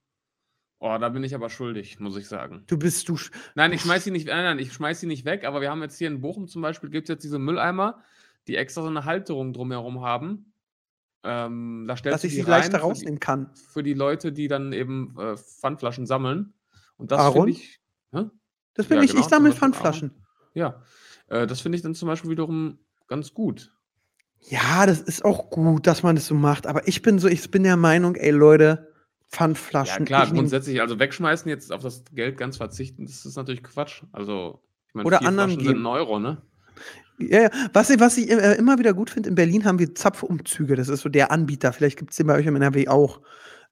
Oh, 0.81 0.98
da 1.00 1.09
bin 1.09 1.24
ich 1.24 1.36
aber 1.36 1.50
schuldig, 1.50 2.00
muss 2.00 2.15
ich 2.15 2.27
sagen. 2.27 2.63
Du 2.67 2.77
bist 2.77 3.09
du. 3.09 3.17
Nein, 3.55 3.74
ich 3.74 3.81
schmeiß 3.81 4.03
sie 4.05 4.12
nicht, 4.12 4.27
nein, 4.27 4.43
nein, 4.43 4.59
ich 4.59 4.71
schmeiß 4.71 5.01
sie 5.01 5.07
nicht 5.07 5.25
weg, 5.25 5.43
aber 5.43 5.59
wir 5.59 5.69
haben 5.69 5.81
jetzt 5.81 5.98
hier 5.98 6.07
in 6.07 6.21
Bochum 6.21 6.48
zum 6.48 6.62
Beispiel, 6.62 6.89
gibt 6.89 7.09
es 7.09 7.13
jetzt 7.13 7.24
diese 7.24 7.38
Mülleimer, 7.38 8.01
die 8.48 8.55
extra 8.55 8.81
so 8.81 8.88
eine 8.88 9.03
Halterung 9.03 9.51
drumherum 9.51 10.01
haben. 10.01 10.53
Ähm, 11.24 11.83
da 11.86 11.98
stellst 11.98 12.15
Dass 12.15 12.24
ich 12.24 12.31
die 12.33 12.43
sie 12.43 12.50
leichter 12.50 12.79
rausnehmen 12.79 13.19
kann. 13.19 13.50
für 13.53 13.83
die 13.83 13.93
Leute, 13.93 14.31
die 14.31 14.48
dann 14.48 14.71
eben 14.71 15.15
äh, 15.19 15.36
Pfandflaschen 15.36 16.05
sammeln. 16.05 16.53
Und 16.95 17.12
das 17.12 17.33
finde 17.33 17.51
ich. 17.51 17.81
Hä? 18.13 18.25
Das 18.74 18.86
bin 18.88 18.98
Ja, 19.00 19.03
ich. 19.03 19.12
genau, 19.12 19.24
ich 19.24 19.27
sammle 19.29 19.51
Pfandflaschen. 19.51 20.12
Ja. 20.53 20.81
Äh, 21.27 21.45
das 21.45 21.59
finde 21.59 21.75
ich 21.75 21.81
dann 21.81 21.93
zum 21.93 22.07
Beispiel 22.07 22.29
wiederum 22.31 22.79
ganz 23.07 23.33
gut. 23.33 23.74
Ja, 24.39 24.86
das 24.86 25.01
ist 25.01 25.25
auch 25.25 25.50
gut, 25.50 25.86
dass 25.88 26.03
man 26.03 26.15
das 26.15 26.27
so 26.27 26.36
macht. 26.36 26.67
Aber 26.67 26.88
ich 26.88 27.01
bin 27.01 27.19
so, 27.19 27.27
ich 27.27 27.51
bin 27.51 27.63
der 27.63 27.75
Meinung, 27.75 28.15
ey 28.15 28.31
Leute, 28.31 28.88
Ja, 29.31 29.38
Pfandflaschen. 29.38 30.05
klar, 30.05 30.25
ich 30.25 30.33
grundsätzlich, 30.33 30.81
also 30.81 30.98
wegschmeißen, 31.00 31.50
jetzt 31.50 31.71
auf 31.71 31.81
das 31.83 32.03
Geld 32.13 32.38
ganz 32.38 32.57
verzichten, 32.57 33.05
das 33.05 33.25
ist 33.25 33.36
natürlich 33.36 33.63
Quatsch. 33.63 34.03
Also, 34.12 34.62
ich 34.88 34.95
meine, 34.95 35.05
Oder 35.07 35.19
anderen 35.21 35.50
Flaschen 35.51 35.65
sind 35.65 35.74
geben. 35.75 35.83
ein 35.83 35.86
Euro, 35.86 36.19
ne? 36.19 36.41
Ja, 37.19 37.43
ja. 37.43 37.50
Was, 37.74 37.89
ich- 37.89 38.00
was 38.00 38.17
ich 38.17 38.29
äh, 38.31 38.55
immer 38.55 38.79
wieder 38.79 38.93
gut 38.93 39.09
finde, 39.09 39.29
in 39.29 39.36
Berlin 39.36 39.65
haben 39.65 39.77
wir 39.77 39.93
Zapfumzüge. 39.93 40.75
Das 40.75 40.88
ist 40.89 41.01
so 41.01 41.09
der 41.09 41.31
Anbieter. 41.31 41.74
Vielleicht 41.74 41.98
gibt 42.00 42.12
es 42.12 42.17
den 42.17 42.27
bei 42.27 42.36
euch 42.36 42.45
im 42.45 42.55
NRW 42.55 42.88
auch. 42.88 43.21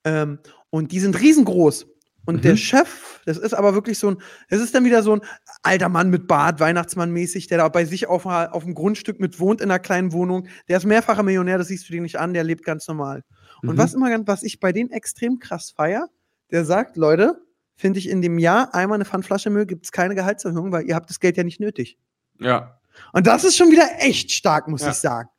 Ähm, 0.04 0.40
und 0.70 0.92
die 0.92 1.00
sind 1.00 1.20
riesengroß. 1.20 1.88
Und 2.28 2.44
der 2.44 2.54
Mhm. 2.54 2.58
Chef, 2.58 3.22
das 3.26 3.38
ist 3.38 3.54
aber 3.54 3.74
wirklich 3.74 3.98
so 3.98 4.12
ein, 4.12 4.18
das 4.50 4.60
ist 4.62 4.76
dann 4.76 4.84
wieder 4.86 5.02
so 5.02 5.14
ein 5.16 5.22
alter 5.64 5.90
Mann 5.90 6.10
mit 6.10 6.28
Bart, 6.28 6.60
Weihnachtsmann 6.60 7.10
mäßig, 7.12 7.48
der 7.48 7.58
da 7.58 7.68
bei 7.70 7.86
sich 7.86 8.08
auf, 8.08 8.26
auf 8.26 8.64
dem 8.64 8.76
Grundstück 8.76 9.20
mit 9.20 9.40
wohnt 9.40 9.62
in 9.62 9.72
einer 9.72 9.80
kleinen 9.80 10.12
Wohnung. 10.12 10.48
Der 10.68 10.78
ist 10.78 10.86
mehrfacher 10.86 11.24
Millionär, 11.24 11.58
das 11.58 11.70
siehst 11.70 11.88
du 11.88 11.94
dir 11.94 12.02
nicht 12.02 12.20
an, 12.20 12.34
der 12.34 12.44
lebt 12.44 12.64
ganz 12.66 12.88
normal. 12.88 13.24
Und 13.64 13.70
Mhm. 13.76 13.78
was 13.78 13.94
immer 13.94 14.10
ganz, 14.10 14.28
was 14.28 14.44
ich 14.44 14.60
bei 14.60 14.72
denen 14.72 14.92
extrem 14.92 15.40
krass 15.40 15.72
feier, 15.72 16.10
der 16.52 16.66
sagt, 16.66 16.98
Leute, 16.98 17.42
finde 17.76 18.00
ich 18.00 18.10
in 18.10 18.22
dem 18.22 18.38
Jahr 18.40 18.74
einmal 18.76 18.96
eine 18.98 19.06
Pfandflasche 19.06 19.50
Müll, 19.50 19.66
gibt 19.66 19.86
es 19.86 19.92
keine 19.92 20.14
Gehaltserhöhung, 20.16 20.72
weil 20.72 20.86
ihr 20.86 20.96
habt 20.96 21.10
das 21.10 21.20
Geld 21.20 21.38
ja 21.38 21.44
nicht 21.44 21.60
nötig. 21.60 21.98
Ja. 22.40 22.80
Und 23.14 23.26
das 23.28 23.44
ist 23.44 23.56
schon 23.56 23.72
wieder 23.72 23.88
echt 24.00 24.32
stark, 24.32 24.68
muss 24.68 24.82
Ja. 24.82 24.90
ich 24.90 24.96
sagen. 24.96 25.30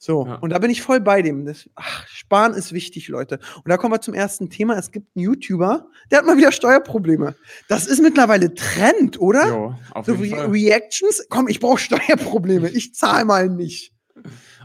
So, 0.00 0.24
Ja. 0.26 0.36
und 0.36 0.50
da 0.50 0.58
bin 0.60 0.70
ich 0.70 0.80
voll 0.80 1.00
bei 1.00 1.22
dem. 1.22 1.44
Das, 1.44 1.68
ach, 1.74 2.06
Sparen 2.06 2.54
ist 2.54 2.72
wichtig, 2.72 3.08
Leute. 3.08 3.40
Und 3.56 3.68
da 3.68 3.76
kommen 3.76 3.92
wir 3.92 4.00
zum 4.00 4.14
ersten 4.14 4.48
Thema. 4.48 4.78
Es 4.78 4.92
gibt 4.92 5.08
einen 5.16 5.24
YouTuber, 5.24 5.86
der 6.10 6.18
hat 6.18 6.26
mal 6.26 6.36
wieder 6.36 6.52
Steuerprobleme. 6.52 7.34
Das 7.68 7.86
ist 7.88 8.00
mittlerweile 8.00 8.54
Trend, 8.54 9.20
oder? 9.20 9.48
Jo, 9.48 9.74
auf 9.92 10.06
so 10.06 10.14
jeden 10.14 10.34
Re 10.34 10.42
Fall. 10.44 10.50
Reactions. 10.52 11.26
Komm, 11.28 11.48
ich 11.48 11.58
brauche 11.60 11.78
Steuerprobleme. 11.78 12.68
Ich 12.78 12.94
zahle 12.94 13.24
mal 13.24 13.48
nicht. 13.48 13.92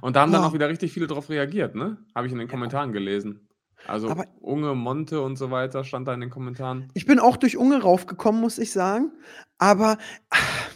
Und 0.02 0.16
da 0.16 0.22
haben 0.22 0.32
dann 0.32 0.44
Oh. 0.44 0.48
auch 0.48 0.54
wieder 0.54 0.70
richtig 0.70 0.92
viele 0.94 1.08
drauf 1.08 1.30
reagiert, 1.30 1.74
ne? 1.76 1.98
Habe 2.14 2.28
ich 2.28 2.34
in 2.34 2.40
den 2.40 2.48
Kommentaren 2.48 2.92
gelesen. 2.94 3.48
Also 3.88 4.10
Aber- 4.10 4.26
Unge, 4.40 4.76
Monte 4.76 5.22
und 5.22 5.36
so 5.38 5.50
weiter 5.52 5.84
stand 5.84 6.08
da 6.08 6.14
in 6.14 6.22
den 6.22 6.30
Kommentaren. 6.30 6.90
Ich 6.94 7.06
bin 7.06 7.20
auch 7.20 7.38
durch 7.38 7.58
Unge 7.58 7.82
raufgekommen, 7.82 8.40
muss 8.40 8.58
ich 8.60 8.72
sagen. 8.72 9.12
Aber 9.58 9.98
ach, 10.30 10.70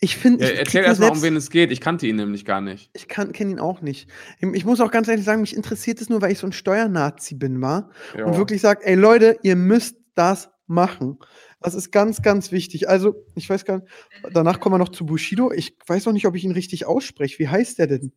ich 0.00 0.16
finde, 0.16 0.44
Ja, 0.44 0.50
erzähl 0.50 0.80
krieg 0.80 0.88
erst 0.88 1.00
mal, 1.00 1.10
um 1.10 1.22
wen 1.22 1.36
es 1.36 1.50
geht. 1.50 1.70
Ich 1.70 1.80
kannte 1.80 2.06
ihn 2.06 2.16
nämlich 2.16 2.44
gar 2.44 2.60
nicht. 2.60 2.90
ich 2.94 3.06
kenne 3.06 3.32
ihn 3.38 3.60
auch 3.60 3.82
nicht. 3.82 4.08
Ich 4.40 4.64
muss 4.64 4.80
auch 4.80 4.90
ganz 4.90 5.08
ehrlich 5.08 5.24
sagen, 5.24 5.42
mich 5.42 5.54
interessiert 5.54 6.00
es 6.00 6.08
nur, 6.08 6.22
weil 6.22 6.32
ich 6.32 6.38
so 6.38 6.46
ein 6.46 6.52
Steuernazi 6.52 7.34
bin, 7.34 7.60
war. 7.60 7.90
Ja. 8.16 8.24
und 8.24 8.36
wirklich 8.36 8.60
sagt, 8.60 8.82
ey 8.84 8.94
Leute, 8.94 9.36
ihr 9.42 9.56
müsst 9.56 9.96
das 10.14 10.50
machen. 10.66 11.18
Das 11.60 11.74
ist 11.74 11.92
ganz, 11.92 12.22
ganz 12.22 12.52
wichtig. 12.52 12.88
Also, 12.88 13.26
ich 13.34 13.50
weiß 13.50 13.66
gar 13.66 13.78
nicht, 13.78 13.88
danach 14.32 14.60
kommen 14.60 14.74
wir 14.74 14.78
noch 14.78 14.88
zu 14.88 15.04
Bushido. 15.04 15.52
Ich 15.52 15.76
weiß 15.86 16.06
noch 16.06 16.14
nicht, 16.14 16.26
ob 16.26 16.34
ich 16.34 16.44
ihn 16.44 16.52
richtig 16.52 16.86
ausspreche. 16.86 17.38
Wie 17.38 17.48
heißt 17.48 17.78
der 17.78 17.86
denn? 17.86 18.12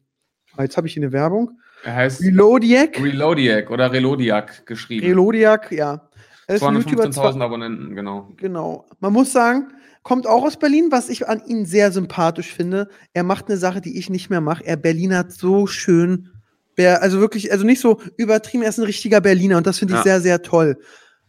Jetzt 0.58 0.78
habe 0.78 0.88
ich 0.88 0.94
hier 0.94 1.04
eine 1.04 1.12
Werbung. 1.12 1.60
Er 1.84 1.96
heißt 1.96 2.22
Reloadiac? 2.22 3.02
Reloadiac 3.02 3.70
oder 3.72 3.92
Relodiac 3.92 4.66
geschrieben. 4.66 5.06
Reloadiac, 5.06 5.72
ja. 5.72 6.10
Er 6.48 6.56
ist 6.56 6.64
ein 6.64 6.76
YouTuber, 6.76 7.06
215.000 7.06 7.42
Abonnenten, 7.42 7.96
genau. 7.96 8.30
Genau. 8.38 8.86
Man 9.00 9.14
muss 9.14 9.34
sagen, 9.34 9.74
kommt 10.04 10.28
auch 10.28 10.44
aus 10.44 10.58
Berlin, 10.58 10.88
was 10.92 11.10
ich 11.10 11.28
an 11.28 11.42
ihm 11.46 11.66
sehr 11.66 11.92
sympathisch 11.92 12.54
finde. 12.54 12.90
Er 13.14 13.24
macht 13.24 13.48
eine 13.48 13.58
Sache, 13.58 13.82
die 13.82 13.98
ich 13.98 14.10
nicht 14.10 14.30
mehr 14.30 14.42
mache. 14.42 14.66
Er 14.66 14.76
Berlinert 14.78 15.32
so 15.32 15.66
schön. 15.68 16.30
Also 16.78 17.20
wirklich, 17.20 17.52
also 17.52 17.66
nicht 17.66 17.80
so 17.82 18.02
übertrieben, 18.18 18.64
er 18.64 18.70
ist 18.70 18.80
ein 18.80 18.86
richtiger 18.86 19.22
Berliner 19.22 19.58
und 19.58 19.68
das 19.68 19.80
finde 19.80 19.94
ich 19.94 20.00
Ja. 20.00 20.04
sehr, 20.04 20.22
sehr 20.22 20.42
toll. 20.42 20.78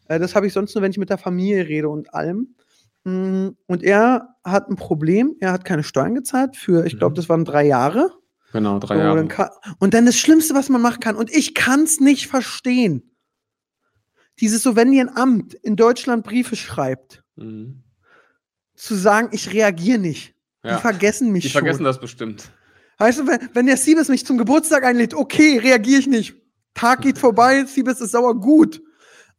Äh, 0.09 0.19
Das 0.19 0.35
habe 0.35 0.47
ich 0.47 0.53
sonst 0.53 0.75
nur, 0.75 0.83
wenn 0.83 0.91
ich 0.91 0.99
mit 0.99 1.11
der 1.11 1.19
Familie 1.19 1.67
rede 1.69 1.89
und 1.89 2.13
allem. 2.15 2.55
Mm, 3.05 3.49
Und 3.67 3.83
er 3.83 4.35
hat 4.43 4.69
ein 4.71 4.77
Problem, 4.77 5.37
er 5.41 5.53
hat 5.53 5.65
keine 5.67 5.83
Steuern 5.83 6.15
gezahlt 6.15 6.57
für, 6.57 6.87
ich 6.87 6.99
glaube, 6.99 7.13
Mhm. 7.13 7.17
das 7.17 7.29
waren 7.29 7.45
drei 7.45 7.67
Jahre. 7.67 8.11
Genau, 8.53 8.79
drei 8.79 8.95
So, 8.97 9.01
Jahre. 9.03 9.17
dann 9.19 9.29
kann, 9.29 9.49
und 9.81 9.93
dann 9.95 10.07
das 10.07 10.17
Schlimmste, 10.17 10.55
was 10.55 10.69
man 10.71 10.81
machen 10.81 11.01
kann, 11.01 11.17
und 11.17 11.31
ich 11.31 11.55
kann 11.55 11.83
es 11.83 12.01
nicht 12.01 12.27
verstehen. 12.29 13.11
Dieses 14.41 14.63
so, 14.63 14.75
wenn 14.77 14.91
dir 14.91 15.03
ein 15.03 15.15
Amt 15.17 15.55
in 15.55 15.77
Deutschland 15.77 16.25
Briefe 16.25 16.57
schreibt, 16.57 17.23
Mhm. 17.37 17.83
Zu 18.75 18.95
sagen, 18.95 19.29
ich 19.33 19.53
reagiere 19.53 19.99
nicht. 19.99 20.35
Ja. 20.63 20.77
Die 20.77 20.81
vergessen 20.81 21.31
mich 21.31 21.45
Die 21.45 21.51
schon. 21.51 21.61
vergessen 21.61 21.85
das 21.85 22.01
bestimmt. 22.01 22.51
Weißt 22.99 23.19
du, 23.21 23.27
wenn, 23.27 23.51
wenn 23.53 23.67
der 23.67 23.77
Siebes 23.77 24.09
mich 24.09 24.25
zum 24.25 24.39
Geburtstag 24.39 24.85
einlädt, 24.85 25.15
okay, 25.15 25.59
reagiere 25.59 26.01
ich 26.01 26.07
nicht. 26.07 26.35
Tag 26.75 27.03
geht 27.03 27.19
vorbei, 27.19 27.65
Siebes 27.65 28.01
ist 28.01 28.13
sauer, 28.13 28.39
gut. 28.41 28.81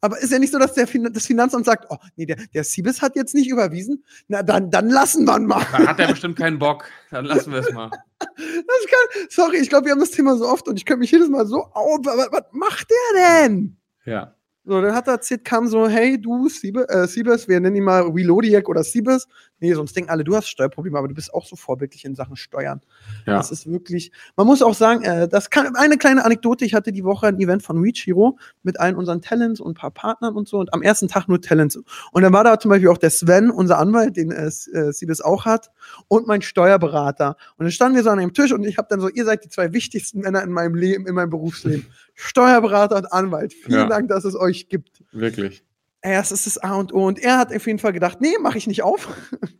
Aber 0.01 0.19
ist 0.19 0.31
ja 0.31 0.37
nicht 0.37 0.51
so, 0.51 0.59
dass 0.59 0.73
der 0.73 0.85
fin 0.87 1.09
das 1.11 1.25
Finanzamt 1.25 1.65
sagt, 1.65 1.87
oh, 1.89 1.97
nee, 2.15 2.27
der, 2.27 2.37
der 2.53 2.63
Siebes 2.63 3.01
hat 3.01 3.15
jetzt 3.15 3.33
nicht 3.33 3.49
überwiesen. 3.49 4.03
Na, 4.27 4.43
dann, 4.43 4.69
dann 4.69 4.89
lassen 4.89 5.25
wir 5.25 5.35
ihn 5.35 5.47
mal. 5.47 5.65
Da 5.71 5.87
hat 5.87 5.99
er 5.99 6.09
bestimmt 6.09 6.37
keinen 6.37 6.59
Bock. 6.59 6.85
Dann 7.09 7.25
lassen 7.25 7.51
wir 7.51 7.59
es 7.61 7.71
mal. 7.73 7.89
Kann, 8.19 9.27
sorry, 9.29 9.57
ich 9.57 9.69
glaube, 9.69 9.85
wir 9.85 9.93
haben 9.93 9.99
das 9.99 10.11
Thema 10.11 10.37
so 10.37 10.47
oft 10.47 10.67
und 10.67 10.77
ich 10.77 10.85
könnte 10.85 10.99
mich 10.99 11.11
jedes 11.11 11.27
Mal 11.27 11.47
so 11.47 11.63
auf. 11.63 11.99
Was, 12.03 12.31
was 12.31 12.43
macht 12.51 12.87
der 12.91 13.47
denn? 13.47 13.77
Ja. 14.05 14.34
So, 14.67 14.81
dann 14.81 14.95
hat 14.95 15.07
er 15.07 15.13
erzählt, 15.13 15.45
kam 15.45 15.67
so, 15.67 15.87
hey, 15.87 16.19
du, 16.19 16.49
Siebe, 16.49 16.89
äh, 16.89 17.05
Siebes, 17.07 17.47
wir 17.47 17.59
nennen 17.59 17.75
ihn 17.75 17.83
mal 17.83 18.01
Relodiac 18.09 18.67
oder 18.67 18.83
Siebes. 18.83 19.27
Nee, 19.59 19.73
sonst 19.73 19.95
denken 19.95 20.09
alle, 20.09 20.23
du 20.23 20.35
hast 20.35 20.47
Steuerprobleme, 20.47 20.97
aber 20.97 21.07
du 21.07 21.13
bist 21.13 21.33
auch 21.33 21.45
so 21.45 21.55
vorbildlich 21.55 22.03
in 22.03 22.13
Sachen 22.15 22.35
Steuern. 22.35 22.81
Ja. 23.25 23.37
Das 23.37 23.51
ist 23.51 23.69
wirklich, 23.69 24.11
man 24.35 24.47
muss 24.47 24.61
auch 24.61 24.73
sagen, 24.73 25.03
äh, 25.03 25.27
das 25.29 25.49
kann, 25.49 25.75
eine 25.75 25.97
kleine 25.97 26.25
Anekdote, 26.25 26.65
ich 26.65 26.73
hatte 26.73 26.91
die 26.91 27.03
Woche 27.03 27.27
ein 27.27 27.39
Event 27.39 27.63
von 27.63 27.77
Reachiro 27.77 28.37
mit 28.63 28.79
allen 28.79 28.95
unseren 28.95 29.21
Talents 29.21 29.61
und 29.61 29.71
ein 29.71 29.73
paar 29.75 29.91
Partnern 29.91 30.35
und 30.35 30.47
so 30.47 30.59
und 30.59 30.73
am 30.73 30.81
ersten 30.81 31.07
Tag 31.07 31.27
nur 31.27 31.41
Talents. 31.41 31.77
Und 32.11 32.21
dann 32.21 32.33
war 32.33 32.43
da 32.43 32.59
zum 32.59 32.69
Beispiel 32.69 32.89
auch 32.89 32.97
der 32.97 33.09
Sven, 33.09 33.49
unser 33.49 33.77
Anwalt, 33.79 34.17
den 34.17 34.31
äh, 34.31 34.47
äh, 34.47 34.91
Siebes 34.91 35.21
auch 35.21 35.45
hat, 35.45 35.71
und 36.07 36.27
mein 36.27 36.41
Steuerberater. 36.41 37.37
Und 37.57 37.65
dann 37.65 37.71
standen 37.71 37.95
wir 37.95 38.03
so 38.03 38.09
an 38.09 38.19
einem 38.19 38.33
Tisch 38.33 38.51
und 38.51 38.63
ich 38.65 38.77
habe 38.77 38.87
dann 38.89 38.99
so, 38.99 39.07
ihr 39.09 39.25
seid 39.25 39.45
die 39.45 39.49
zwei 39.49 39.71
wichtigsten 39.73 40.19
Männer 40.19 40.43
in 40.43 40.51
meinem 40.51 40.75
Leben, 40.75 41.07
in 41.07 41.15
meinem 41.15 41.29
Berufsleben. 41.29 41.85
Steuerberater 42.13 42.97
und 42.97 43.11
Anwalt. 43.11 43.53
Vielen 43.53 43.79
Ja. 43.79 43.87
Dank, 43.87 44.09
dass 44.09 44.25
es 44.25 44.35
euch 44.35 44.69
gibt. 44.69 45.03
Wirklich. 45.11 45.63
Ey, 46.05 46.13
das 46.13 46.31
ist 46.31 46.45
das 46.45 46.59
A 46.59 46.75
und 46.75 46.93
O. 46.93 47.07
Und 47.07 47.17
er 47.17 47.39
hat 47.39 47.51
auf 47.51 47.65
jeden 47.65 47.79
Fall 47.79 47.91
gedacht, 47.91 48.21
nee, 48.21 48.35
mache 48.39 48.59
ich 48.59 48.67
nicht 48.67 48.83
auf. 48.83 49.09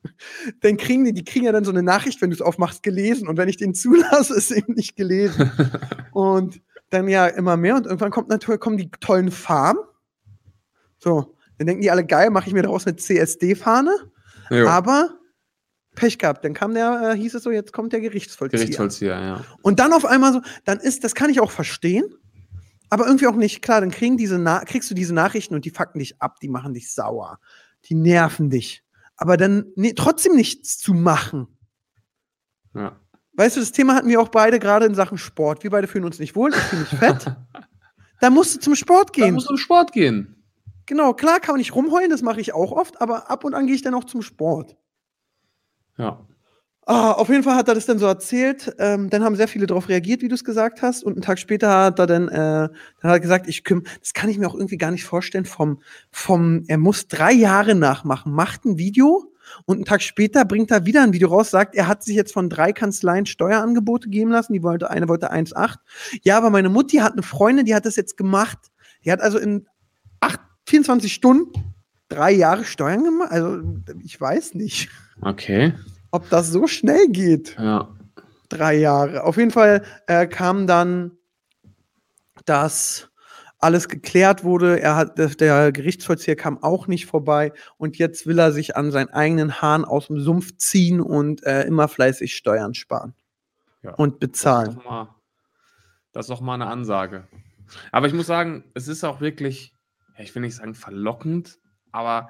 dann 0.61 0.77
kriegen 0.77 1.03
die, 1.03 1.11
die 1.11 1.23
kriegen 1.23 1.45
ja 1.45 1.51
dann 1.51 1.63
so 1.63 1.71
eine 1.71 1.81
Nachricht, 1.81 2.21
wenn 2.21 2.29
du 2.29 2.35
es 2.35 2.41
aufmachst, 2.43 2.83
gelesen. 2.83 3.27
Und 3.27 3.37
wenn 3.37 3.49
ich 3.49 3.57
den 3.57 3.73
zulasse, 3.73 4.35
ist 4.35 4.51
eben 4.51 4.73
nicht 4.73 4.95
gelesen. 4.95 5.51
und 6.11 6.61
dann 6.91 7.07
ja 7.07 7.25
immer 7.25 7.57
mehr. 7.57 7.75
Und 7.75 7.87
irgendwann 7.87 8.11
kommt 8.11 8.29
natürlich, 8.29 8.61
kommen 8.61 8.77
die 8.77 8.91
tollen 8.91 9.31
Farben. 9.31 9.79
So, 10.99 11.35
dann 11.57 11.65
denken 11.65 11.81
die 11.81 11.89
alle, 11.89 12.05
geil, 12.05 12.29
mache 12.29 12.47
ich 12.47 12.53
mir 12.53 12.61
daraus 12.61 12.85
eine 12.85 12.95
CSD-Fahne. 12.95 13.91
Aber 14.67 15.17
Pech 15.95 16.19
gehabt. 16.19 16.45
Dann 16.45 16.53
kam 16.53 16.75
der, 16.75 17.13
äh, 17.13 17.17
hieß 17.17 17.33
es 17.33 17.41
so, 17.41 17.49
jetzt 17.49 17.73
kommt 17.73 17.91
der 17.91 18.01
Gerichtsvollzieher. 18.01 18.59
Gerichtsvollzieher, 18.59 19.19
ja. 19.19 19.45
Und 19.63 19.79
dann 19.79 19.93
auf 19.93 20.05
einmal 20.05 20.33
so, 20.33 20.41
dann 20.63 20.79
ist, 20.79 21.03
das 21.03 21.15
kann 21.15 21.31
ich 21.31 21.39
auch 21.39 21.49
verstehen, 21.49 22.05
aber 22.95 23.07
irgendwie 23.07 23.27
auch 23.27 23.35
nicht. 23.35 23.61
Klar, 23.61 23.81
dann 23.81 23.91
kriegen 23.91 24.15
diese 24.17 24.39
Na 24.39 24.63
kriegst 24.63 24.89
du 24.89 24.95
diese 24.95 25.13
Nachrichten 25.13 25.53
und 25.53 25.65
die 25.65 25.69
fucken 25.69 25.99
dich 25.99 26.21
ab, 26.21 26.39
die 26.39 26.47
machen 26.47 26.73
dich 26.73 26.93
sauer, 26.93 27.39
die 27.85 27.93
nerven 27.95 28.49
dich. 28.49 28.83
Aber 29.17 29.35
dann 29.37 29.65
nee, 29.75 29.91
trotzdem 29.93 30.35
nichts 30.35 30.77
zu 30.77 30.93
machen. 30.93 31.47
ja. 32.73 32.99
Weißt 33.37 33.57
du, 33.57 33.59
das 33.59 33.73
Thema 33.73 33.95
hatten 33.95 34.07
wir 34.07 34.21
auch 34.21 34.29
beide 34.29 34.59
gerade 34.59 34.85
in 34.85 34.95
Sachen 34.95 35.17
Sport. 35.17 35.61
Wir 35.63 35.69
beide 35.69 35.87
fühlen 35.87 36.05
uns 36.05 36.19
nicht 36.19 36.37
wohl, 36.37 36.51
ich 36.51 36.55
fühle 36.55 36.81
mich 36.83 36.89
fett. 36.99 37.25
Da 38.21 38.29
musst 38.29 38.55
du 38.55 38.59
zum 38.61 38.75
Sport 38.75 39.09
Da 39.09 39.25
gehen. 39.25 39.33
musst 39.33 39.49
du 39.49 39.53
im 39.55 39.57
Sport 39.57 39.91
gehen. 39.91 40.41
Genau, 40.85 41.13
klar 41.13 41.41
kann 41.41 41.51
man 41.53 41.59
nicht 41.59 41.75
rumheulen, 41.75 42.09
das 42.09 42.21
mache 42.21 42.39
ich 42.39 42.53
auch 42.53 42.71
oft, 42.71 43.01
aber 43.01 43.29
ab 43.29 43.43
und 43.43 43.53
an 43.53 43.65
gehe 43.67 43.75
ich 43.75 43.81
dann 43.81 43.93
auch 43.93 44.05
zum 44.05 44.21
Sport. 44.21 44.77
Ja. 45.97 46.25
Ah, 46.87 47.13
auf 47.13 47.29
jeden 47.29 47.41
Fall 47.41 47.55
hat 47.55 47.67
er 47.67 47.73
das 47.73 47.87
dann 47.87 47.97
so 47.97 48.05
erzählt. 48.05 48.75
Ähm, 48.77 49.09
dann 49.09 49.23
haben 49.23 49.35
sehr 49.35 49.47
viele 49.47 49.65
darauf 49.65 49.89
reagiert, 49.89 50.21
wie 50.21 50.27
du 50.27 50.35
es 50.35 50.43
gesagt 50.43 50.83
hast. 50.83 51.03
Und 51.03 51.13
einen 51.13 51.23
Tag 51.23 51.39
später 51.39 51.85
hat 51.85 51.97
er 51.97 52.05
dann, 52.05 52.27
äh, 52.27 52.31
dann 52.31 52.69
hat 53.01 53.11
er 53.11 53.19
gesagt, 53.19 53.47
ich 53.47 53.63
kümm, 53.63 53.83
das 53.99 54.13
kann 54.13 54.29
ich 54.29 54.37
mir 54.37 54.47
auch 54.47 54.53
irgendwie 54.53 54.77
gar 54.77 54.91
nicht 54.91 55.03
vorstellen. 55.03 55.45
Vom, 55.45 55.81
vom, 56.11 56.63
er 56.67 56.77
muss 56.77 57.07
drei 57.07 57.31
Jahre 57.31 57.73
nachmachen, 57.73 58.31
macht 58.31 58.65
ein 58.65 58.77
Video 58.77 59.31
und 59.65 59.77
einen 59.77 59.85
Tag 59.85 60.03
später 60.03 60.45
bringt 60.45 60.69
er 60.69 60.85
wieder 60.85 61.01
ein 61.01 61.11
Video 61.11 61.29
raus, 61.29 61.49
sagt, 61.49 61.73
er 61.73 61.87
hat 61.87 62.03
sich 62.03 62.15
jetzt 62.15 62.33
von 62.33 62.49
drei 62.51 62.71
Kanzleien 62.71 63.25
Steuerangebote 63.25 64.09
geben 64.09 64.29
lassen. 64.29 64.53
Die 64.53 64.61
wollte, 64.61 64.91
eine 64.91 65.07
wollte 65.07 65.33
1,8. 65.33 65.77
Ja, 66.21 66.37
aber 66.37 66.51
meine 66.51 66.69
Mutti 66.69 66.97
hat 66.97 67.13
eine 67.13 67.23
Freundin, 67.23 67.65
die 67.65 67.73
hat 67.73 67.87
das 67.87 67.95
jetzt 67.95 68.15
gemacht. 68.15 68.59
Die 69.03 69.11
hat 69.11 69.21
also 69.21 69.39
in 69.39 69.67
acht, 70.19 70.39
24 70.67 71.11
Stunden 71.11 71.51
drei 72.09 72.31
Jahre 72.31 72.63
Steuern 72.63 73.03
gemacht. 73.03 73.31
Also, 73.31 73.61
ich 74.03 74.21
weiß 74.21 74.53
nicht, 74.53 74.89
Okay. 75.21 75.73
Ob 76.15 76.29
das 76.29 76.49
so 76.49 76.65
schnell 76.67 77.07
geht 77.09 77.55
Ja. 77.59 77.89
drei 78.49 78.75
Jahre. 78.75 79.23
Auf 79.23 79.37
jeden 79.37 79.51
Fall 79.51 79.83
äh, 80.07 80.25
kam 80.27 80.65
dann, 80.67 81.11
dass 82.45 83.09
alles 83.59 83.87
geklärt 83.89 84.43
wurde. 84.43 84.79
Er 84.79 84.95
hat, 84.95 85.17
der- 85.17 85.71
Gerichtsvollzieher 85.71 86.35
kam 86.35 86.61
auch 86.61 86.87
nicht 86.87 87.05
vorbei 87.05 87.51
und 87.77 87.97
jetzt 87.97 88.27
will 88.27 88.37
er 88.39 88.51
sich 88.51 88.75
an 88.75 88.91
seinen 88.91 89.09
eigenen 89.09 89.61
Hahn 89.61 89.85
aus 89.85 90.07
dem 90.07 90.19
Sumpf 90.19 90.55
ziehen 90.57 91.01
und 91.01 91.43
äh, 91.43 91.63
immer 91.63 91.87
fleißig 91.87 92.35
Steuern 92.35 92.73
sparen 92.73 93.13
ja. 93.81 93.93
und 93.95 94.11
Das 94.11 94.15
ist, 94.15 94.19
bezahlen. 94.19 94.81
mal, 94.85 95.15
das 96.11 96.25
ist 96.25 96.29
doch 96.29 96.41
mal 96.41 96.55
eine 96.55 96.67
Ansage. 96.67 97.27
Aber 97.91 98.05
ich 98.07 98.13
muss 98.13 98.27
sagen, 98.27 98.65
es 98.75 98.87
ist 98.87 99.03
auch 99.03 99.21
wirklich, 99.21 99.73
ich 100.19 100.33
will 100.35 100.41
nicht 100.43 100.55
sagen 100.55 100.75
verlockend, 100.75 101.57
aber 101.91 102.29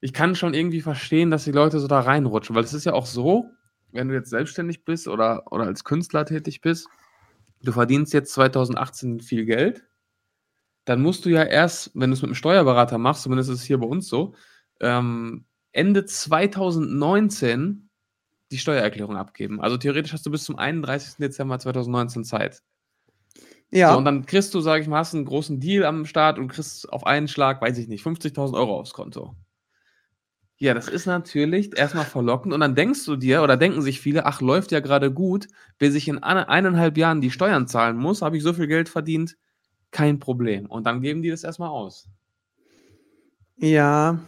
ich 0.00 0.12
kann 0.12 0.34
schon 0.34 0.54
irgendwie 0.54 0.80
verstehen, 0.80 1.30
dass 1.30 1.44
die 1.44 1.52
Leute 1.52 1.78
so 1.78 1.86
da 1.86 2.00
reinrutschen, 2.00 2.56
weil 2.56 2.64
es 2.64 2.74
ist 2.74 2.84
ja 2.84 2.94
auch 2.94 3.06
so, 3.06 3.50
wenn 3.92 4.08
du 4.08 4.14
jetzt 4.14 4.30
selbstständig 4.30 4.84
bist 4.84 5.08
oder, 5.08 5.50
oder 5.52 5.64
als 5.64 5.84
Künstler 5.84 6.24
tätig 6.24 6.60
bist, 6.60 6.88
du 7.62 7.72
verdienst 7.72 8.12
jetzt 8.12 8.32
2018 8.32 9.20
viel 9.20 9.44
Geld, 9.44 9.84
dann 10.84 11.02
musst 11.02 11.24
du 11.24 11.28
ja 11.28 11.42
erst, 11.42 11.90
wenn 11.94 12.10
du 12.10 12.14
es 12.14 12.22
mit 12.22 12.28
einem 12.28 12.34
Steuerberater 12.34 12.98
machst, 12.98 13.22
zumindest 13.22 13.50
ist 13.50 13.60
es 13.60 13.64
hier 13.64 13.78
bei 13.78 13.86
uns 13.86 14.08
so, 14.08 14.34
ähm, 14.80 15.44
Ende 15.72 16.04
2019 16.04 17.90
die 18.50 18.58
Steuererklärung 18.58 19.16
abgeben. 19.16 19.60
Also 19.60 19.76
theoretisch 19.76 20.12
hast 20.12 20.26
du 20.26 20.30
bis 20.30 20.44
zum 20.44 20.56
31. 20.56 21.18
Dezember 21.18 21.58
2019 21.58 22.24
Zeit. 22.24 22.62
Ja, 23.70 23.92
So, 23.92 23.98
und 23.98 24.04
dann 24.04 24.26
kriegst 24.26 24.52
du, 24.54 24.60
sag 24.60 24.80
ich 24.80 24.88
mal, 24.88 24.98
hast 24.98 25.14
einen 25.14 25.26
großen 25.26 25.60
Deal 25.60 25.84
am 25.84 26.04
Start 26.06 26.38
und 26.38 26.48
kriegst 26.48 26.92
auf 26.92 27.06
einen 27.06 27.28
Schlag, 27.28 27.62
weiß 27.62 27.78
ich 27.78 27.86
nicht, 27.86 28.04
50.000 28.04 28.54
Euro 28.54 28.80
aufs 28.80 28.92
Konto. 28.92 29.36
Ja, 30.62 30.74
das 30.74 30.88
ist 30.88 31.06
natürlich 31.06 31.74
erstmal 31.76 32.04
verlockend 32.04 32.52
und 32.52 32.60
dann 32.60 32.74
denkst 32.74 33.06
du 33.06 33.16
dir 33.16 33.42
oder 33.42 33.56
denken 33.56 33.80
sich 33.80 33.98
viele, 33.98 34.26
ach, 34.26 34.42
läuft 34.42 34.72
ja 34.72 34.80
gerade 34.80 35.10
gut, 35.10 35.48
bis 35.78 35.94
ich 35.94 36.06
in 36.06 36.22
eine, 36.22 36.50
eineinhalb 36.50 36.98
Jahren 36.98 37.22
die 37.22 37.30
Steuern 37.30 37.66
zahlen 37.66 37.96
muss, 37.96 38.20
habe 38.20 38.36
ich 38.36 38.42
so 38.42 38.52
viel 38.52 38.66
Geld 38.66 38.90
verdient, 38.90 39.38
kein 39.90 40.18
Problem. 40.18 40.66
Und 40.66 40.84
dann 40.86 41.00
geben 41.00 41.22
die 41.22 41.30
das 41.30 41.44
erstmal 41.44 41.70
aus. 41.70 42.08
Ja, 43.56 44.18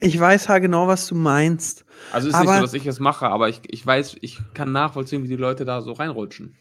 ich 0.00 0.18
weiß 0.18 0.46
ja 0.46 0.58
genau, 0.58 0.88
was 0.88 1.06
du 1.06 1.14
meinst. 1.16 1.84
Also 2.12 2.28
ist 2.28 2.34
nicht 2.34 2.48
Aber- 2.48 2.56
so, 2.56 2.62
dass 2.62 2.74
ich 2.74 2.86
es 2.86 2.98
mache, 2.98 3.26
aber 3.26 3.50
ich, 3.50 3.60
ich 3.66 3.86
weiß, 3.86 4.16
ich 4.22 4.38
kann 4.54 4.72
nachvollziehen, 4.72 5.22
wie 5.22 5.28
die 5.28 5.36
Leute 5.36 5.66
da 5.66 5.82
so 5.82 5.92
reinrutschen. 5.92 6.56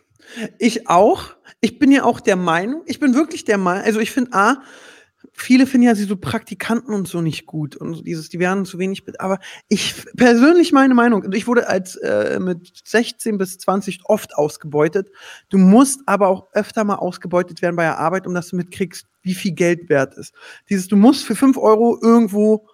Ich 0.60 0.90
auch. 0.90 1.24
Ich 1.62 1.80
bin 1.80 1.92
ja 1.94 2.04
auch 2.04 2.20
der 2.20 2.36
Meinung, 2.36 2.82
ich 2.88 3.00
bin 3.00 3.14
wirklich 3.14 3.46
der 3.46 3.58
Meinung, 3.58 3.86
also 3.86 4.02
ich 4.02 4.12
finde 4.12 4.34
A, 4.34 4.58
viele 5.32 5.66
finden 5.66 5.88
ja 5.88 5.96
so 5.96 6.18
Praktikanten 6.18 6.94
und 6.94 7.08
so 7.08 7.22
nicht 7.22 7.46
gut 7.46 7.76
und 7.76 7.96
so 7.96 8.02
dieses, 8.02 8.30
die 8.30 8.40
werden 8.40 8.66
zu 8.66 8.78
wenig, 8.80 9.06
be- 9.06 9.14
aber 9.20 9.40
ich 9.70 9.96
persönlich 10.16 10.72
meine 10.72 10.94
Meinung, 10.94 11.32
ich 11.34 11.48
wurde 11.48 11.68
als 11.68 11.96
äh, 11.96 12.40
mit 12.40 12.82
16 12.86 13.38
bis 13.38 13.58
20 13.60 14.02
oft 14.06 14.36
ausgebeutet. 14.36 15.10
Du 15.50 15.58
musst 15.58 16.02
aber 16.06 16.28
auch 16.28 16.48
öfter 16.54 16.84
mal 16.84 16.96
ausgebeutet 16.96 17.62
werden 17.62 17.76
bei 17.76 17.84
der 17.84 18.00
Arbeit, 18.00 18.28
um 18.28 18.34
dass 18.34 18.50
du 18.50 18.56
mitkriegst, 18.58 19.08
wie 19.22 19.34
viel 19.34 19.54
Geld 19.54 19.90
wert 19.90 20.16
ist. 20.18 20.34
Dieses, 20.70 20.88
du 20.88 20.96
musst 20.98 21.26
für 21.26 21.36
5 21.36 21.58
Euro 21.58 21.98
irgendwo, 22.02 22.68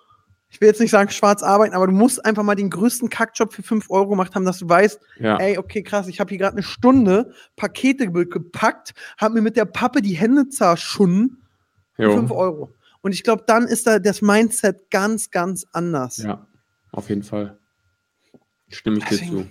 ich 0.49 0.59
will 0.59 0.67
jetzt 0.67 0.81
nicht 0.81 0.89
sagen 0.91 1.11
schwarz 1.11 1.43
arbeiten, 1.43 1.75
aber 1.75 1.85
du 1.85 1.93
musst 1.93 2.25
einfach 2.25 2.41
mal 2.43 2.55
den 2.55 2.71
größten 2.71 3.09
Kackjob 3.09 3.53
für 3.53 3.61
5 3.61 3.89
Euro 3.91 4.09
gemacht 4.09 4.33
haben, 4.33 4.45
dass 4.45 4.57
du 4.57 4.67
weißt, 4.67 4.99
Ja. 5.19 5.37
ey, 5.37 5.57
okay, 5.59 5.83
krass, 5.83 6.07
ich 6.07 6.19
habe 6.19 6.29
hier 6.29 6.39
gerade 6.39 6.53
eine 6.55 6.63
Stunde 6.63 7.33
Pakete 7.55 8.11
ge- 8.11 8.25
gepackt, 8.25 8.93
habe 9.19 9.35
mir 9.35 9.41
mit 9.43 9.55
der 9.57 9.65
Pappe 9.65 10.01
die 10.01 10.15
Hände 10.15 10.49
zerschunden 10.49 11.38
Jo. 11.99 12.13
5 12.15 12.31
Euro. 12.31 12.73
Und 13.01 13.13
ich 13.13 13.23
glaube, 13.23 13.43
dann 13.47 13.65
ist 13.67 13.87
da 13.87 13.99
das 13.99 14.21
Mindset 14.21 14.89
ganz, 14.89 15.29
ganz 15.31 15.65
anders. 15.71 16.17
Ja, 16.17 16.47
auf 16.91 17.09
jeden 17.09 17.23
Fall. 17.23 17.57
Stimme 18.67 18.97
ich 18.97 19.05
dir 19.05 19.17
Deswegen- 19.17 19.31
zu. 19.43 19.47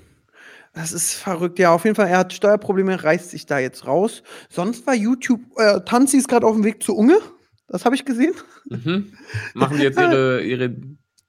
Das 0.75 0.93
ist 0.93 1.15
verrückt. 1.15 1.59
Ja, 1.59 1.73
auf 1.73 1.85
jeden 1.85 1.97
Fall, 1.97 2.09
er 2.09 2.19
hat 2.19 2.33
Steuerprobleme, 2.33 3.03
reißt 3.03 3.31
sich 3.31 3.47
da 3.47 3.59
jetzt 3.59 3.87
raus. 3.87 4.23
Sonst 4.49 4.87
war 4.87 4.95
YouTube, 4.95 5.41
äh, 5.57 5.81
Tanzi 5.81 6.19
ist 6.19 6.29
gerade 6.29 6.47
auf 6.47 6.55
dem 6.55 6.63
Weg 6.65 6.83
zur 6.83 6.97
Unge. 6.97 7.19
Das 7.69 7.85
habe 7.85 7.95
ich 7.97 8.05
gesehen. 8.05 8.35
Mhm. 8.69 9.13
Machen 9.55 9.79
die 9.79 9.83
jetzt 9.83 9.99
ihre, 9.99 10.43
ihre 10.43 10.77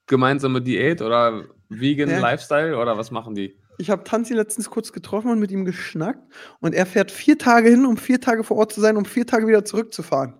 gemeinsame 0.08 0.62
Diät 0.62 1.02
oder 1.02 1.46
Vegan 1.70 2.10
Ja. 2.10 2.20
Lifestyle 2.20 2.78
oder 2.78 2.98
was 2.98 3.12
machen 3.12 3.34
die? 3.34 3.58
Ich 3.78 3.90
habe 3.90 4.04
Tanzi 4.04 4.34
letztens 4.34 4.70
kurz 4.70 4.92
getroffen 4.92 5.32
und 5.32 5.40
mit 5.40 5.52
ihm 5.52 5.64
geschnackt. 5.66 6.22
Und 6.60 6.76
er 6.76 6.86
fährt 6.86 7.12
vier 7.12 7.38
Tage 7.38 7.70
hin, 7.70 7.86
um 7.86 7.96
vier 7.98 8.20
Tage 8.20 8.44
vor 8.44 8.58
Ort 8.58 8.74
zu 8.74 8.82
sein, 8.82 8.98
um 8.98 9.06
vier 9.06 9.26
Tage 9.26 9.48
wieder 9.48 9.64
zurückzufahren. 9.66 10.34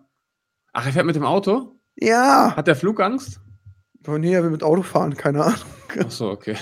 Ach, 0.74 0.86
er 0.86 0.92
fährt 0.94 1.06
mit 1.06 1.16
dem 1.16 1.26
Auto? 1.26 1.80
Ja. 1.96 2.54
Hat 2.56 2.68
der 2.68 2.76
Flugangst? 2.76 3.40
Oh, 4.08 4.18
nee, 4.18 4.34
er 4.34 4.44
will 4.44 4.52
mit 4.52 4.64
Auto 4.64 4.82
fahren, 4.82 5.16
keine 5.16 5.44
Ahnung. 5.44 5.60
Ach 6.00 6.12
so, 6.12 6.30
okay. 6.30 6.56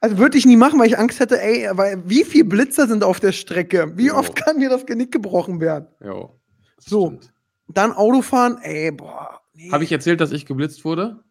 Also 0.00 0.18
würde 0.18 0.36
ich 0.36 0.44
nie 0.46 0.56
machen, 0.56 0.78
weil 0.80 0.88
ich 0.88 0.98
Angst 0.98 1.20
hätte, 1.20 1.40
ey, 1.40 1.68
weil 1.72 2.02
wie 2.04 2.24
viele 2.24 2.44
Blitzer 2.44 2.86
sind 2.88 3.04
auf 3.04 3.20
der 3.20 3.32
Strecke? 3.32 3.92
Wie 3.96 4.08
Jo. 4.08 4.14
oft 4.16 4.34
kann 4.34 4.58
mir 4.58 4.68
das 4.68 4.84
Genick 4.84 5.12
gebrochen 5.12 5.60
werden? 5.60 5.86
Jo. 6.04 6.38
So. 6.78 7.06
stimmt. 7.06 7.32
Dann 7.68 7.92
Autofahren, 7.92 8.58
ey, 8.62 8.90
boah. 8.90 9.40
Nee. 9.54 9.70
Habe 9.70 9.84
ich 9.84 9.92
erzählt, 9.92 10.20
dass 10.20 10.32
ich 10.32 10.44
geblitzt 10.46 10.84
wurde? 10.84 11.22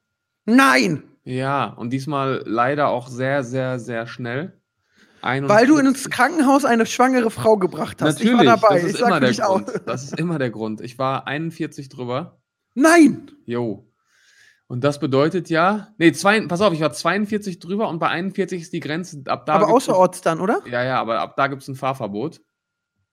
Nein! 0.45 1.03
Ja, 1.23 1.65
und 1.65 1.91
diesmal 1.91 2.41
leider 2.45 2.87
auch 2.87 3.07
sehr, 3.07 3.43
sehr, 3.43 3.77
sehr 3.77 4.07
schnell. 4.07 4.60
Weil 5.21 5.67
du 5.67 5.77
41 5.77 5.87
ins 5.87 6.09
Krankenhaus 6.09 6.65
eine 6.65 6.85
schwangere 6.85 7.29
Frau 7.31 7.57
gebracht 7.57 8.01
hast. 8.01 8.19
Natürlich, 8.19 8.41
ich 8.41 8.47
war 8.47 8.57
dabei. 8.57 8.75
das 8.75 8.83
ist 8.83 8.93
ich 8.93 8.97
sag 8.99 9.07
immer 9.07 9.19
der 9.19 9.29
nicht 9.29 9.43
auch. 9.43 9.63
Grund. 9.65 9.81
Das 9.85 10.03
ist 10.03 10.19
immer 10.19 10.39
der 10.39 10.49
Grund. 10.49 10.81
Ich 10.81 10.97
war 10.99 11.27
41 11.27 11.89
drüber. 11.89 12.41
Nein! 12.73 13.31
Jo. 13.45 13.87
Und 14.67 14.83
das 14.85 14.99
bedeutet 14.99 15.49
ja, 15.49 15.89
nee, 15.97 16.13
zwei, 16.13 16.39
pass 16.47 16.61
auf, 16.61 16.71
ich 16.73 16.79
war 16.79 16.93
42 16.93 17.59
drüber 17.59 17.89
und 17.89 17.99
bei 17.99 18.07
41 18.07 18.61
ist 18.61 18.71
die 18.73 18.79
Grenze. 18.79 19.21
Ab 19.27 19.45
da 19.45 19.55
Aber 19.55 19.67
außerorts 19.67 20.21
dann, 20.21 20.39
oder? 20.39 20.61
Ja, 20.65 20.81
ja, 20.83 20.99
aber 21.01 21.19
ab 21.19 21.35
da 21.35 21.47
gibt 21.47 21.61
es 21.61 21.67
ein 21.67 21.75
Fahrverbot. 21.75 22.39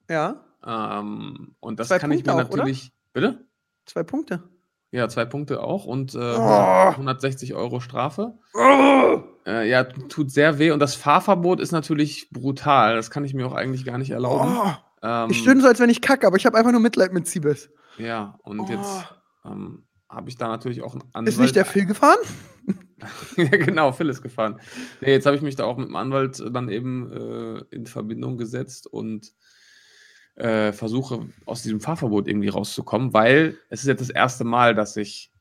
Ja. 0.09 0.45
Ähm, 0.65 1.55
und 1.59 1.79
das 1.79 1.89
Zwei 1.89 1.99
kann 1.99 2.11
ich 2.11 2.25
mir 2.25 2.31
Punkte 2.31 2.45
auch, 2.45 2.49
oder? 2.49 2.57
natürlich. 2.63 2.91
Bitte? 3.11 3.45
Zwei 3.85 4.03
Punkte. 4.03 4.43
Ja, 4.91 5.09
zwei 5.09 5.25
Punkte 5.25 5.61
auch 5.61 5.85
und 5.85 6.15
äh, 6.15 6.17
Oh. 6.17 6.89
160 6.91 7.53
Euro 7.53 7.79
Strafe. 7.81 8.37
Oh! 8.53 9.21
Äh, 9.49 9.67
ja, 9.69 9.83
tut 9.83 10.29
sehr 10.31 10.59
weh 10.59 10.69
und 10.71 10.79
das 10.79 10.93
Fahrverbot 10.95 11.59
ist 11.59 11.71
natürlich 11.71 12.29
brutal. 12.29 12.95
Das 12.95 13.09
kann 13.09 13.25
ich 13.25 13.33
mir 13.33 13.47
auch 13.47 13.53
eigentlich 13.55 13.83
gar 13.83 13.97
nicht 13.97 14.11
erlauben. 14.11 14.55
Oh. 14.55 14.71
Ähm, 15.01 15.29
Ich 15.31 15.39
stöhne 15.39 15.61
so, 15.61 15.67
als 15.67 15.79
wenn 15.79 15.89
ich 15.89 16.01
kacke, 16.01 16.27
aber 16.27 16.37
ich 16.37 16.45
habe 16.45 16.57
einfach 16.57 16.71
nur 16.71 16.81
Mitleid 16.81 17.13
mit 17.13 17.27
Siebes. 17.27 17.69
Ja, 17.97 18.37
und 18.43 18.59
Oh. 18.59 18.67
jetzt 18.69 19.05
ähm, 19.45 19.85
habe 20.07 20.29
ich 20.29 20.37
da 20.37 20.47
natürlich 20.47 20.83
auch 20.83 20.93
einen 20.93 21.03
Anwalt. 21.13 21.29
Ist 21.33 21.39
nicht 21.39 21.55
der 21.55 21.65
Phil 21.65 21.85
gefahren? 21.85 22.17
ja, 23.37 23.45
genau, 23.45 23.91
Phil 23.91 24.09
ist 24.09 24.21
gefahren. 24.21 24.59
Nee, 25.01 25.11
jetzt 25.13 25.25
habe 25.25 25.35
ich 25.35 25.41
mich 25.41 25.55
da 25.55 25.63
auch 25.65 25.77
mit 25.77 25.87
dem 25.87 25.95
Anwalt 25.95 26.43
dann 26.53 26.69
eben 26.69 27.11
äh, 27.11 27.63
in 27.75 27.87
Verbindung 27.87 28.37
gesetzt 28.37 28.85
und 28.85 29.31
äh, 30.35 30.71
versuche 30.73 31.27
aus 31.45 31.63
diesem 31.63 31.81
Fahrverbot 31.81 32.27
irgendwie 32.27 32.49
rauszukommen, 32.49 33.13
weil 33.13 33.57
es 33.69 33.81
ist 33.81 33.87
jetzt 33.87 34.01
das 34.01 34.09
erste 34.09 34.43
Mal, 34.43 34.75
dass 34.75 34.95
ich 34.95 35.31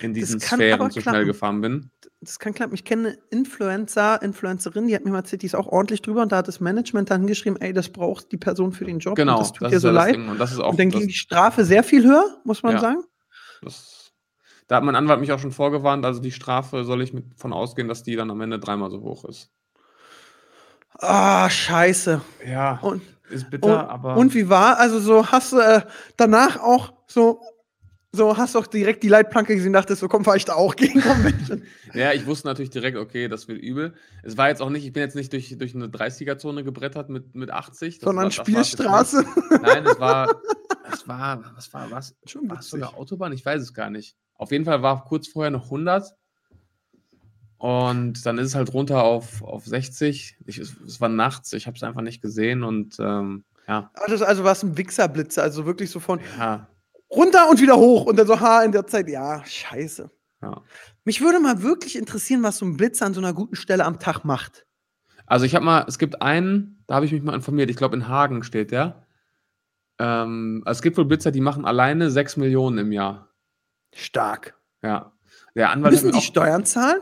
in 0.00 0.14
diesen 0.14 0.40
Sphären 0.40 0.90
so 0.90 1.00
schnell 1.00 1.24
gefahren 1.24 1.60
bin. 1.60 1.90
Das 2.20 2.38
kann 2.38 2.52
klappen. 2.54 2.74
Ich 2.74 2.84
kenne 2.84 3.08
eine 3.08 3.18
Influencer, 3.30 4.20
Influencerin, 4.22 4.88
die 4.88 4.94
hat 4.94 5.04
mir 5.04 5.10
mal 5.12 5.18
erzählt, 5.18 5.42
die 5.42 5.46
ist 5.46 5.54
auch 5.54 5.66
ordentlich 5.68 6.02
drüber 6.02 6.22
und 6.22 6.32
da 6.32 6.38
hat 6.38 6.48
das 6.48 6.60
Management 6.60 7.10
dann 7.10 7.26
geschrieben, 7.26 7.56
ey, 7.60 7.72
das 7.72 7.88
braucht 7.90 8.32
die 8.32 8.36
Person 8.36 8.72
für 8.72 8.84
den 8.84 8.98
Job. 8.98 9.16
Genau, 9.16 9.34
Und 9.34 9.40
das 9.40 9.52
tut 9.52 9.62
das 9.62 9.70
dir 9.70 9.76
ist 9.76 9.82
so 9.82 9.88
ja 9.88 9.94
leid. 9.94 10.16
Und 10.16 10.38
das 10.38 10.52
ist 10.52 10.58
auch 10.58 10.70
Und 10.70 10.80
dann 10.80 10.90
ging 10.90 11.06
die 11.06 11.14
Strafe 11.14 11.64
sehr 11.64 11.84
viel 11.84 12.04
höher, 12.04 12.40
muss 12.44 12.62
man 12.62 12.74
Ja. 12.74 12.80
sagen. 12.80 13.04
das, 13.62 14.12
da 14.66 14.76
hat 14.76 14.84
mein 14.84 14.96
Anwalt 14.96 15.20
mich 15.20 15.32
auch 15.32 15.38
schon 15.38 15.52
vorgewarnt, 15.52 16.04
also 16.04 16.20
die 16.20 16.32
Strafe 16.32 16.84
soll 16.84 17.02
ich 17.02 17.12
mit 17.12 17.24
von 17.36 17.52
ausgehen, 17.52 17.88
dass 17.88 18.02
die 18.02 18.16
dann 18.16 18.30
am 18.30 18.40
Ende 18.40 18.58
dreimal 18.58 18.90
so 18.90 19.00
hoch 19.00 19.24
ist. 19.24 19.50
Ah, 21.00 21.48
scheiße. 21.48 22.20
Ja, 22.46 22.78
Und, 22.82 23.02
ist 23.30 23.44
und, 23.44 23.50
bitter, 23.50 23.88
aber 23.88 24.16
und 24.16 24.34
wie 24.34 24.48
war? 24.48 24.78
Also 24.78 24.98
so 24.98 25.26
hast 25.30 25.52
du 25.52 25.58
äh, 25.58 25.82
danach 26.16 26.58
auch 26.60 26.92
so, 27.06 27.40
so 28.12 28.36
hast 28.36 28.54
du 28.54 28.58
auch 28.58 28.66
direkt 28.66 29.02
die 29.02 29.08
Leitplanke 29.08 29.54
gesehen, 29.54 29.72
dachtest 29.72 30.00
so, 30.00 30.08
komm, 30.08 30.24
fahr 30.24 30.36
ich 30.36 30.44
da 30.44 30.54
auch 30.54 30.76
gegen 30.76 31.00
Convention. 31.00 31.62
Ja, 31.92 32.12
ich 32.12 32.26
wusste 32.26 32.48
natürlich 32.48 32.70
direkt, 32.70 32.96
okay, 32.96 33.28
das 33.28 33.48
wird 33.48 33.60
übel. 33.60 33.94
Es 34.22 34.36
war 34.36 34.48
jetzt 34.48 34.62
auch 34.62 34.70
nicht, 34.70 34.84
ich 34.86 34.92
bin 34.92 35.02
jetzt 35.02 35.14
nicht 35.14 35.32
durch, 35.32 35.56
durch 35.58 35.74
eine 35.74 35.88
30er-Zone 35.88 36.64
gebrettert 36.64 37.10
mit, 37.10 37.34
mit 37.34 37.50
80. 37.50 37.98
Das 37.98 38.04
sondern 38.04 38.24
war, 38.24 38.28
das 38.28 38.34
Spielstraße. 38.34 39.18
nicht. 39.20 39.62
Nein, 39.62 39.86
es 39.86 40.00
war, 40.00 40.40
es 40.92 41.06
war, 41.06 41.44
was 41.54 41.72
war, 41.72 41.90
was? 41.90 42.16
Schon 42.24 42.48
War 42.48 42.60
es 42.60 42.68
sogar 42.68 42.96
Autobahn? 42.96 43.32
Ich 43.32 43.44
weiß 43.44 43.60
es 43.60 43.74
gar 43.74 43.90
nicht. 43.90 44.16
Auf 44.34 44.52
jeden 44.52 44.64
Fall 44.64 44.82
war 44.82 45.04
kurz 45.04 45.28
vorher 45.28 45.50
noch 45.50 45.64
100 45.64 46.14
und 47.58 48.24
dann 48.24 48.38
ist 48.38 48.46
es 48.46 48.54
halt 48.54 48.72
runter 48.72 49.02
auf, 49.02 49.42
auf 49.42 49.66
60. 49.66 50.38
Ich, 50.46 50.58
es, 50.58 50.76
es 50.86 51.00
war 51.00 51.08
nachts, 51.08 51.52
ich 51.52 51.66
habe 51.66 51.76
es 51.76 51.82
einfach 51.82 52.02
nicht 52.02 52.22
gesehen 52.22 52.62
und 52.62 52.96
ähm, 53.00 53.44
ja, 53.66 53.90
Also, 53.94 54.24
also 54.24 54.44
war 54.44 54.52
es 54.52 54.62
ein 54.62 54.78
Wichserblitzer, 54.78 55.42
also 55.42 55.66
wirklich 55.66 55.90
so 55.90 56.00
von 56.00 56.20
ja, 56.38 56.68
runter 57.10 57.48
und 57.48 57.60
wieder 57.60 57.76
hoch 57.76 58.06
und 58.06 58.18
dann 58.18 58.26
so, 58.26 58.40
ha, 58.40 58.62
in 58.62 58.72
der 58.72 58.86
Zeit, 58.86 59.08
ja, 59.08 59.44
scheiße. 59.44 60.10
ja. 60.42 60.62
Mich 61.04 61.20
würde 61.20 61.40
mal 61.40 61.62
wirklich 61.62 61.96
interessieren, 61.96 62.42
was 62.42 62.58
so 62.58 62.66
ein 62.66 62.76
Blitzer 62.76 63.06
an 63.06 63.14
so 63.14 63.20
einer 63.20 63.32
guten 63.32 63.56
Stelle 63.56 63.84
am 63.84 63.98
Tag 63.98 64.24
macht. 64.24 64.66
Also 65.26 65.44
ich 65.44 65.54
habe 65.54 65.64
mal, 65.64 65.84
es 65.88 65.98
gibt 65.98 66.22
einen, 66.22 66.82
da 66.86 66.96
habe 66.96 67.06
ich 67.06 67.12
mich 67.12 67.22
mal 67.22 67.34
informiert, 67.34 67.70
ich 67.70 67.76
glaube 67.76 67.96
in 67.96 68.08
Hagen 68.08 68.42
steht 68.42 68.70
der. 68.70 69.06
Ähm, 69.98 70.62
also 70.64 70.78
es 70.78 70.82
gibt 70.82 70.96
wohl 70.96 71.04
Blitzer, 71.04 71.30
die 71.30 71.40
machen 71.40 71.64
alleine 71.64 72.10
6 72.10 72.36
Millionen 72.36 72.78
im 72.78 72.92
Jahr. 72.92 73.28
Stark. 73.94 74.58
Ja. 74.82 75.12
Der 75.54 75.70
Anwalt 75.70 75.92
Müssen 75.92 76.12
die 76.12 76.18
auch, 76.18 76.22
Steuern 76.22 76.64
zahlen? 76.64 77.00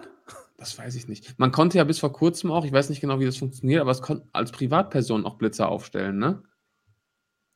das 0.57 0.79
weiß 0.79 0.95
ich 0.95 1.09
nicht. 1.09 1.38
Man 1.38 1.53
konnte 1.53 1.79
ja 1.79 1.85
bis 1.85 1.99
vor 1.99 2.12
kurzem 2.12 2.51
auch, 2.51 2.64
ich 2.64 2.73
weiß 2.73 2.88
nicht 2.88 3.01
genau, 3.01 3.21
wie 3.21 3.27
das 3.27 3.37
funktioniert, 3.37 3.81
aber 3.81 3.90
es 3.90 4.03
konnte 4.03 4.27
als 4.33 4.53
Privatperson 4.53 5.27
auch 5.27 5.37
Blitzer 5.37 5.69
aufstellen, 5.69 6.19
ne? 6.19 6.42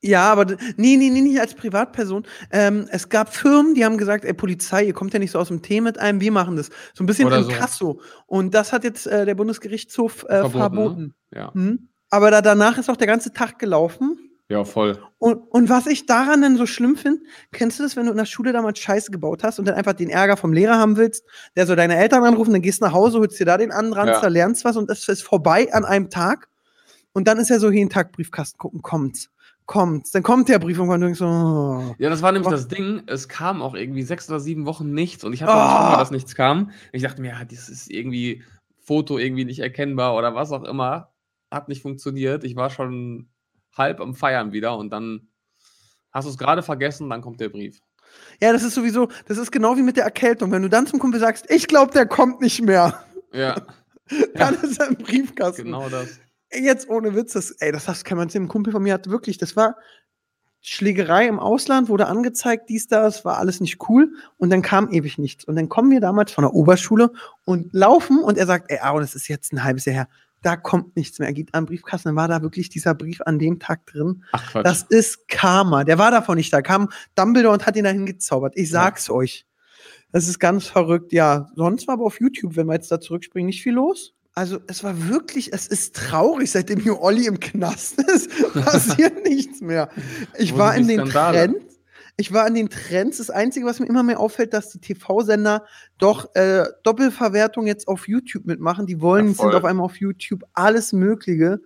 Ja, 0.03 0.31
aber 0.31 0.45
nee, 0.77 0.97
nee, 0.97 1.09
nee, 1.09 1.21
nicht 1.21 1.39
als 1.39 1.53
Privatperson. 1.53 2.25
Ähm, 2.51 2.87
es 2.89 3.09
gab 3.09 3.33
Firmen, 3.35 3.75
die 3.75 3.85
haben 3.85 3.97
gesagt, 3.97 4.25
ey, 4.25 4.33
Polizei, 4.33 4.85
ihr 4.85 4.93
kommt 4.93 5.13
ja 5.13 5.19
nicht 5.19 5.31
so 5.31 5.37
aus 5.39 5.49
dem 5.49 5.61
Tee 5.61 5.79
mit 5.79 5.99
einem, 5.99 6.19
wir 6.21 6.31
machen 6.31 6.55
das. 6.55 6.69
So 6.95 7.03
ein 7.03 7.07
bisschen 7.07 7.27
Oder 7.27 7.37
in 7.37 7.43
so. 7.43 7.51
Kasso. 7.51 8.01
Und 8.25 8.53
das 8.55 8.73
hat 8.73 8.83
jetzt 8.83 9.05
äh, 9.05 9.25
der 9.25 9.35
Bundesgerichtshof 9.35 10.23
äh, 10.23 10.39
Verboten, 10.39 10.57
verboten. 10.59 11.01
ne? 11.31 11.37
Ja. 11.39 11.53
Hm? 11.53 11.89
Aber 12.09 12.31
da, 12.31 12.41
danach 12.41 12.77
ist 12.79 12.89
auch 12.89 12.97
der 12.97 13.07
ganze 13.07 13.31
Tag 13.31 13.59
gelaufen. 13.59 14.17
Ja, 14.49 14.65
voll. 14.65 14.97
Und, 15.17 15.35
und 15.51 15.69
was 15.69 15.87
ich 15.87 16.07
daran 16.07 16.41
dann 16.41 16.57
so 16.57 16.65
schlimm 16.65 16.97
finde, 16.97 17.21
kennst 17.53 17.79
du 17.79 17.83
das, 17.83 17.95
wenn 17.95 18.05
du 18.07 18.11
in 18.11 18.17
der 18.17 18.25
Schule 18.25 18.51
damals 18.51 18.79
Scheiße 18.79 19.09
gebaut 19.11 19.43
hast 19.43 19.59
und 19.59 19.65
dann 19.65 19.75
einfach 19.75 19.93
den 19.93 20.09
Ärger 20.09 20.35
vom 20.35 20.51
Lehrer 20.51 20.77
haben 20.77 20.97
willst, 20.97 21.23
der 21.55 21.65
so 21.67 21.75
deine 21.75 21.95
Eltern 21.95 22.23
anrufen, 22.25 22.51
dann 22.51 22.61
gehst 22.61 22.81
du 22.81 22.85
nach 22.85 22.91
Hause, 22.91 23.19
holst 23.19 23.39
dir 23.39 23.45
da 23.45 23.57
den 23.57 23.71
Anranzer, 23.71 24.23
Ja. 24.23 24.27
lernst 24.27 24.65
was 24.65 24.75
und 24.75 24.89
es 24.89 25.07
ist 25.07 25.21
vorbei 25.23 25.71
an 25.71 25.85
einem 25.85 26.09
Tag. 26.09 26.49
Und 27.13 27.29
dann 27.29 27.37
ist 27.39 27.49
ja 27.49 27.59
so 27.59 27.69
jeden 27.71 27.89
Tag 27.89 28.11
Briefkasten 28.11 28.57
gucken, 28.57 28.81
kommt's, 28.81 29.29
kommt's. 29.65 30.11
Dann 30.11 30.23
kommt 30.23 30.49
der 30.49 30.59
Brief 30.59 30.79
und 30.79 30.87
man 30.87 30.99
denkt 31.01 31.17
so, 31.17 31.25
oh. 31.25 31.95
Ja, 31.97 32.09
das 32.09 32.21
war 32.21 32.31
nämlich 32.31 32.47
Aber- 32.47 32.55
das 32.55 32.67
Ding. 32.67 33.03
Es 33.07 33.27
kam 33.29 33.61
auch 33.61 33.73
irgendwie 33.75 34.03
sechs 34.03 34.29
oder 34.29 34.39
sieben 34.39 34.65
Wochen 34.65 34.93
nichts 34.93 35.23
und 35.23 35.33
ich 35.33 35.41
hatte 35.43 35.53
auch 35.53 35.57
Ah. 35.57 35.81
schon 35.83 35.91
mal, 35.93 35.97
dass 35.97 36.11
nichts 36.11 36.35
kam. 36.35 36.71
Ich 36.91 37.03
dachte 37.03 37.21
mir, 37.21 37.29
ja, 37.29 37.45
das 37.45 37.69
ist 37.69 37.89
irgendwie 37.89 38.43
Foto 38.83 39.17
irgendwie 39.17 39.45
nicht 39.45 39.59
erkennbar 39.59 40.15
oder 40.15 40.35
was 40.35 40.51
auch 40.51 40.63
immer. 40.63 41.11
Hat 41.51 41.67
nicht 41.69 41.81
funktioniert. 41.81 42.43
Ich 42.43 42.55
war 42.55 42.69
schon 42.69 43.29
halb 43.77 44.01
am 44.01 44.15
Feiern 44.15 44.51
wieder 44.51 44.77
und 44.77 44.89
dann 44.91 45.27
hast 46.11 46.25
du 46.25 46.29
es 46.31 46.37
gerade 46.37 46.61
vergessen, 46.63 47.09
dann 47.09 47.21
kommt 47.21 47.39
der 47.39 47.49
Brief. 47.49 47.79
Ja, 48.41 48.51
das 48.51 48.63
ist 48.63 48.73
sowieso, 48.75 49.07
das 49.27 49.37
ist 49.37 49.51
genau 49.51 49.77
wie 49.77 49.81
mit 49.81 49.95
der 49.95 50.03
Erkältung. 50.03 50.51
Wenn 50.51 50.61
du 50.63 50.69
dann 50.69 50.85
zum 50.87 50.99
Kumpel 50.99 51.19
sagst, 51.21 51.45
ich 51.49 51.67
glaube, 51.67 51.93
der 51.93 52.05
kommt 52.05 52.41
nicht 52.41 52.61
mehr, 52.61 53.01
Ja, 53.33 53.55
dann 54.35 54.55
ist 54.55 54.79
er 54.81 54.89
im 54.89 54.95
Briefkasten. 54.95 55.63
genau 55.65 55.87
das. 55.87 56.19
Jetzt 56.53 56.89
ohne 56.89 57.15
Witz, 57.15 57.33
das, 57.33 57.51
ey, 57.51 57.71
das 57.71 57.87
hast 57.87 58.03
kann 58.03 58.17
man 58.17 58.27
dem 58.27 58.47
Kumpel 58.47 58.73
von 58.73 58.83
mir 58.83 58.93
hat 58.93 59.09
wirklich, 59.09 59.37
das 59.37 59.55
war 59.55 59.77
Schlägerei 60.63 61.27
im 61.27 61.39
Ausland, 61.39 61.89
wurde 61.89 62.05
angezeigt, 62.05 62.69
dies, 62.69 62.87
das, 62.87 63.25
war 63.25 63.39
alles 63.39 63.61
nicht 63.61 63.89
cool. 63.89 64.13
Und 64.37 64.51
dann 64.51 64.61
kam 64.61 64.91
ewig 64.91 65.17
nichts. 65.17 65.43
Und 65.43 65.55
dann 65.55 65.69
kommen 65.69 65.89
wir 65.89 65.99
damals 65.99 66.31
von 66.31 66.43
der 66.43 66.53
Oberschule 66.53 67.11
und 67.45 67.73
laufen 67.73 68.19
und 68.19 68.37
er 68.37 68.45
sagt, 68.45 68.69
ey, 68.69 68.77
Aaron, 68.77 69.01
das 69.01 69.15
ist 69.15 69.27
jetzt 69.27 69.53
ein 69.53 69.63
halbes 69.63 69.85
Jahr 69.85 69.95
her. 69.95 70.07
Da 70.43 70.55
kommt 70.55 70.95
nichts 70.95 71.17
mehr. 71.17 71.29
Er 71.29 71.33
geht 71.33 71.53
an 71.55 71.63
den 71.63 71.69
Briefkasten, 71.69 72.09
dann 72.09 72.15
war 72.15 72.27
da 72.27 72.43
wirklich 72.43 72.69
dieser 72.69 72.93
Brief 72.93 73.21
an 73.21 73.39
dem 73.39 73.59
Tag 73.59 73.87
drin. 73.87 74.23
Ach 74.33 74.51
Quatsch. 74.51 74.65
Das 74.65 74.83
ist 74.83 75.27
Karma. 75.27 75.83
Der 75.83 75.97
war 75.97 76.11
davon 76.11 76.37
nicht 76.37 76.53
da. 76.53 76.61
Kam 76.61 76.89
Dumbledore 77.15 77.53
und 77.53 77.65
hat 77.65 77.75
ihn 77.75 77.83
dahin 77.83 78.05
gezaubert. 78.05 78.53
Ich 78.55 78.69
sag's 78.69 79.09
euch. 79.09 79.47
Das 80.11 80.27
ist 80.27 80.39
ganz 80.39 80.67
verrückt. 80.67 81.11
Ja, 81.11 81.49
sonst 81.55 81.87
war 81.87 81.93
aber 81.93 82.05
auf 82.05 82.19
YouTube, 82.19 82.55
wenn 82.55 82.67
wir 82.67 82.73
jetzt 82.73 82.91
da 82.91 82.99
zurückspringen, 82.99 83.47
nicht 83.47 83.63
viel 83.63 83.73
los. 83.73 84.13
Also 84.33 84.59
es 84.67 84.83
war 84.83 85.09
wirklich, 85.09 85.51
es 85.51 85.67
ist 85.67 85.95
traurig, 85.95 86.51
seitdem 86.51 86.79
hier 86.79 87.01
Olli 87.01 87.27
im 87.27 87.39
Knast 87.39 88.01
ist, 88.01 88.29
passiert 88.53 89.25
nichts 89.25 89.59
mehr. 89.59 89.89
Ich 90.37 90.57
war 90.57 90.75
in 90.75 90.87
den 90.87 91.05
Skandale? 91.07 91.47
Trends. 91.47 91.71
Ich 92.17 92.31
war 92.31 92.47
in 92.47 92.53
den 92.53 92.69
Trends. 92.69 93.17
Das 93.17 93.29
Einzige, 93.29 93.65
was 93.65 93.79
mir 93.79 93.87
immer 93.87 94.03
mehr 94.03 94.19
auffällt, 94.19 94.53
dass 94.53 94.69
die 94.69 94.79
TV-Sender 94.79 95.65
doch 95.97 96.33
äh, 96.35 96.65
Doppelverwertung 96.83 97.67
jetzt 97.67 97.87
auf 97.87 98.07
YouTube 98.07 98.45
mitmachen. 98.45 98.85
Die 98.85 99.01
wollen, 99.01 99.29
Ja, 99.29 99.33
sind 99.33 99.55
auf 99.55 99.65
einmal 99.65 99.85
auf 99.85 99.97
YouTube 99.97 100.43
alles 100.53 100.93
Mögliche. 100.93 101.59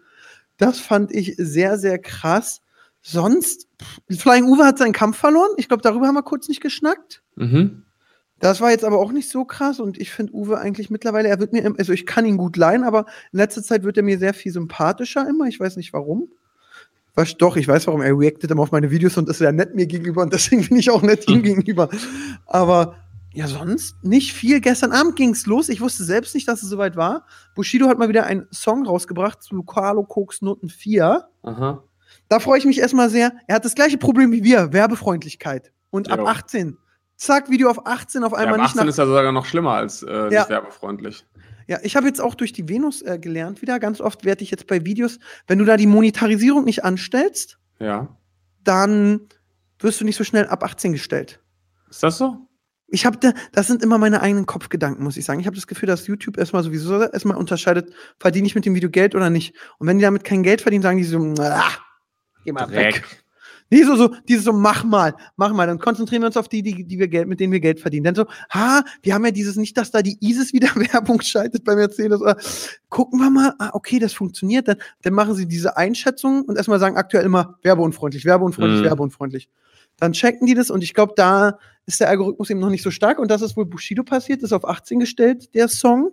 Das 0.58 0.80
fand 0.80 1.12
ich 1.12 1.36
sehr, 1.38 1.78
sehr 1.78 1.99
krass. 1.99 2.62
Sonst, 3.01 3.67
pff, 3.80 4.19
Flying 4.19 4.45
Uwe 4.45 4.65
hat 4.65 4.80
seinen 4.80 4.93
Kampf 4.93 5.17
verloren. 5.17 5.51
Ich 5.58 5.67
glaube, 5.67 5.84
darüber 5.84 6.08
haben 6.08 6.15
wir 6.15 6.23
kurz 6.23 6.47
nicht 6.47 6.62
geschnackt. 6.62 7.21
Mhm. 7.36 7.85
Das 8.45 8.62
war 8.62 8.69
jetzt 8.69 8.86
aber 8.86 8.99
auch 8.99 9.12
nicht 9.12 9.27
so 9.27 9.43
krass 9.43 9.79
und 9.79 9.97
ich 9.99 10.12
finde 10.12 10.36
Uwe 10.36 10.60
eigentlich 10.60 10.91
mittlerweile, 10.91 11.29
er 11.29 11.39
wird 11.39 11.51
mir, 11.51 11.65
also 11.79 11.93
ich 11.93 12.05
kann 12.05 12.27
ihn 12.27 12.38
gut 12.38 12.58
leihen, 12.58 12.84
aber 12.84 13.08
in 13.31 13.39
letzter 13.39 13.63
Zeit 13.63 13.81
wird 13.81 13.97
er 13.97 14.03
mir 14.03 14.19
sehr 14.19 14.36
viel 14.36 14.51
sympathischer 14.51 15.27
immer. 15.27 15.47
Ich 15.47 15.60
weiß 15.60 15.77
nicht 15.77 15.93
warum. 15.93 16.29
Was, 17.15 17.36
doch, 17.38 17.55
ich 17.58 17.67
weiß 17.67 17.88
warum. 17.88 18.03
Er 18.03 18.15
reactet 18.15 18.51
immer 18.51 18.62
auf 18.62 18.71
meine 18.71 18.91
Videos 18.91 19.17
und 19.17 19.27
ist 19.29 19.39
sehr 19.39 19.51
nett 19.51 19.73
mir 19.73 19.88
gegenüber 19.88 20.21
und 20.21 20.31
deswegen 20.34 20.63
bin 20.67 20.77
ich 20.77 20.91
auch 20.91 21.01
nett 21.01 21.27
ihm 21.27 21.41
gegenüber. 21.41 21.89
Aber 22.45 22.97
ja, 23.34 23.47
sonst 23.47 23.95
nicht 24.03 24.34
viel. 24.34 24.62
Gestern 24.62 24.91
Abend 24.91 25.15
ging 25.15 25.31
es 25.31 25.47
los. 25.47 25.67
Ich 25.67 25.81
wusste 25.81 26.03
selbst 26.03 26.36
nicht, 26.36 26.47
dass 26.47 26.62
es 26.62 26.69
soweit 26.69 26.95
war. 26.95 27.25
Bushido 27.55 27.88
hat 27.88 27.97
mal 27.97 28.10
wieder 28.10 28.27
einen 28.27 28.45
Song 28.51 28.86
rausgebracht 28.86 29.41
zu 29.41 29.63
Carlo 29.63 30.03
Koks 30.03 30.43
Noten 30.43 30.69
4. 30.69 31.27
Aha. 31.41 31.84
Da 32.29 32.39
freue 32.39 32.60
ich 32.60 32.65
mich 32.65 32.77
erstmal 32.77 33.10
sehr. 33.10 33.31
Er 33.47 33.55
hat 33.55 33.65
das 33.65 33.73
gleiche 33.73 33.97
Problem 33.97 34.31
wie 34.31 34.43
wir, 34.43 34.71
Werbefreundlichkeit. 34.71 35.71
Und 35.89 36.12
ab 36.12 36.19
Jo. 36.19 36.27
18. 36.27 36.77
Zack, 37.17 37.49
Video 37.49 37.69
auf 37.69 37.86
18 37.88 38.23
auf 38.23 38.32
Ja, 38.34 38.38
einmal 38.39 38.56
ab 38.56 38.62
nicht 38.62 38.69
18 38.71 38.80
nach 38.82 38.88
ist 38.89 38.97
ja 38.97 39.06
sogar 39.06 39.32
noch 39.32 39.45
schlimmer 39.45 39.71
als 39.73 40.04
äh, 40.04 40.34
Ja. 40.34 40.47
werbefreundlich. 40.49 41.25
Ja, 41.67 41.80
ich 41.82 41.95
habe 41.95 42.06
jetzt 42.08 42.21
auch 42.21 42.36
durch 42.36 42.54
die 42.54 42.67
Venus 42.69 43.01
äh, 43.01 43.17
gelernt 43.17 43.62
wieder. 43.62 43.80
Ganz 43.80 43.99
oft 44.01 44.23
werde 44.25 44.43
ich 44.43 44.51
jetzt 44.51 44.67
bei 44.67 44.86
Videos, 44.86 45.19
wenn 45.47 45.58
du 45.58 45.65
da 45.65 45.78
die 45.78 45.88
Monetarisierung 45.88 46.63
nicht 46.65 46.84
anstellst, 46.84 47.58
Ja. 47.80 48.15
dann 48.63 49.21
wirst 49.80 49.99
du 50.01 50.06
nicht 50.06 50.15
so 50.17 50.23
schnell 50.23 50.47
ab 50.47 50.63
18 50.63 50.91
gestellt. 50.93 51.39
Ist 51.89 52.04
das 52.04 52.17
so? 52.17 52.38
Ich 52.88 53.06
habe 53.06 53.17
da, 53.17 53.34
das 53.51 53.65
sind 53.67 53.82
immer 53.82 53.97
meine 53.97 54.21
eigenen 54.21 54.45
Kopfgedanken, 54.45 55.04
muss 55.04 55.17
ich 55.17 55.25
sagen. 55.25 55.39
Ich 55.39 55.47
habe 55.47 55.56
das 55.56 55.65
Gefühl, 55.65 55.88
dass 55.88 56.06
YouTube 56.06 56.38
erstmal 56.38 56.62
sowieso 56.63 57.01
erstmal 57.01 57.36
unterscheidet, 57.38 57.91
verdiene 58.19 58.45
ich 58.45 58.54
mit 58.54 58.65
dem 58.65 58.75
Video 58.75 58.91
Geld 58.91 59.15
oder 59.15 59.32
nicht. 59.32 59.56
Und 59.80 59.88
wenn 59.88 59.97
die 59.97 60.04
damit 60.04 60.23
kein 60.23 60.43
Geld 60.43 60.62
verdienen, 60.62 60.84
sagen 60.84 60.97
die 60.97 61.04
so, 61.04 61.17
ah, 61.39 61.71
geh 62.43 62.51
mal 62.51 62.69
weg. 62.69 63.04
Nee, 63.71 63.84
so, 63.84 63.95
so, 63.95 64.13
dieses 64.28 64.45
so, 64.45 64.54
mach 64.54 64.84
mal, 64.84 65.15
mach 65.38 65.51
mal, 65.51 65.65
dann 65.65 65.80
konzentrieren 65.80 66.21
wir 66.21 66.28
uns 66.28 66.38
auf 66.38 66.47
die, 66.47 66.62
die, 66.62 66.86
die 66.86 66.99
wir 66.99 67.08
Geld, 67.08 67.28
mit 67.28 67.39
denen 67.39 67.51
wir 67.51 67.60
Geld 67.60 67.80
verdienen. 67.80 68.04
Dann 68.04 68.15
so, 68.15 68.25
ha, 68.51 68.84
wir 69.01 69.13
haben 69.15 69.25
ja 69.25 69.32
dieses 69.32 69.56
nicht, 69.56 69.75
dass 69.78 69.89
da 69.89 70.01
die 70.04 70.17
ISIS 70.21 70.54
wieder 70.54 70.67
Werbung 70.75 71.21
schaltet 71.21 71.63
bei 71.63 71.75
Mercedes. 71.75 72.21
Oder, 72.21 72.38
gucken 72.89 73.19
wir 73.19 73.30
mal, 73.32 73.54
ah, 73.58 73.71
okay, 73.73 73.97
das 73.97 74.13
funktioniert. 74.13 74.67
Dann, 74.67 74.78
dann 75.01 75.13
machen 75.13 75.34
sie 75.34 75.47
diese 75.47 75.78
Einschätzung 75.78 76.43
und 76.43 76.58
erstmal 76.58 76.80
sagen 76.80 76.95
aktuell 76.95 77.25
immer 77.25 77.58
werbeunfreundlich, 77.63 78.23
werbeunfreundlich, 78.25 78.82
Mhm. 78.82 78.86
werbeunfreundlich. 78.86 79.49
Dann 79.97 80.12
checken 80.13 80.45
die 80.45 80.54
das 80.54 80.69
und 80.69 80.84
ich 80.84 80.93
glaube, 80.93 81.13
da 81.15 81.58
ist 81.86 81.99
der 81.99 82.10
Algorithmus 82.10 82.49
eben 82.49 82.60
noch 82.60 82.69
nicht 82.69 82.84
so 82.84 82.91
stark 82.91 83.17
und 83.17 83.32
das 83.32 83.41
ist 83.41 83.56
wohl 83.58 83.65
Bushido 83.65 84.04
passiert, 84.04 84.43
ist 84.43 84.54
auf 84.54 84.65
18 84.67 84.99
gestellt, 84.99 85.54
der 85.56 85.69
Song. 85.69 86.12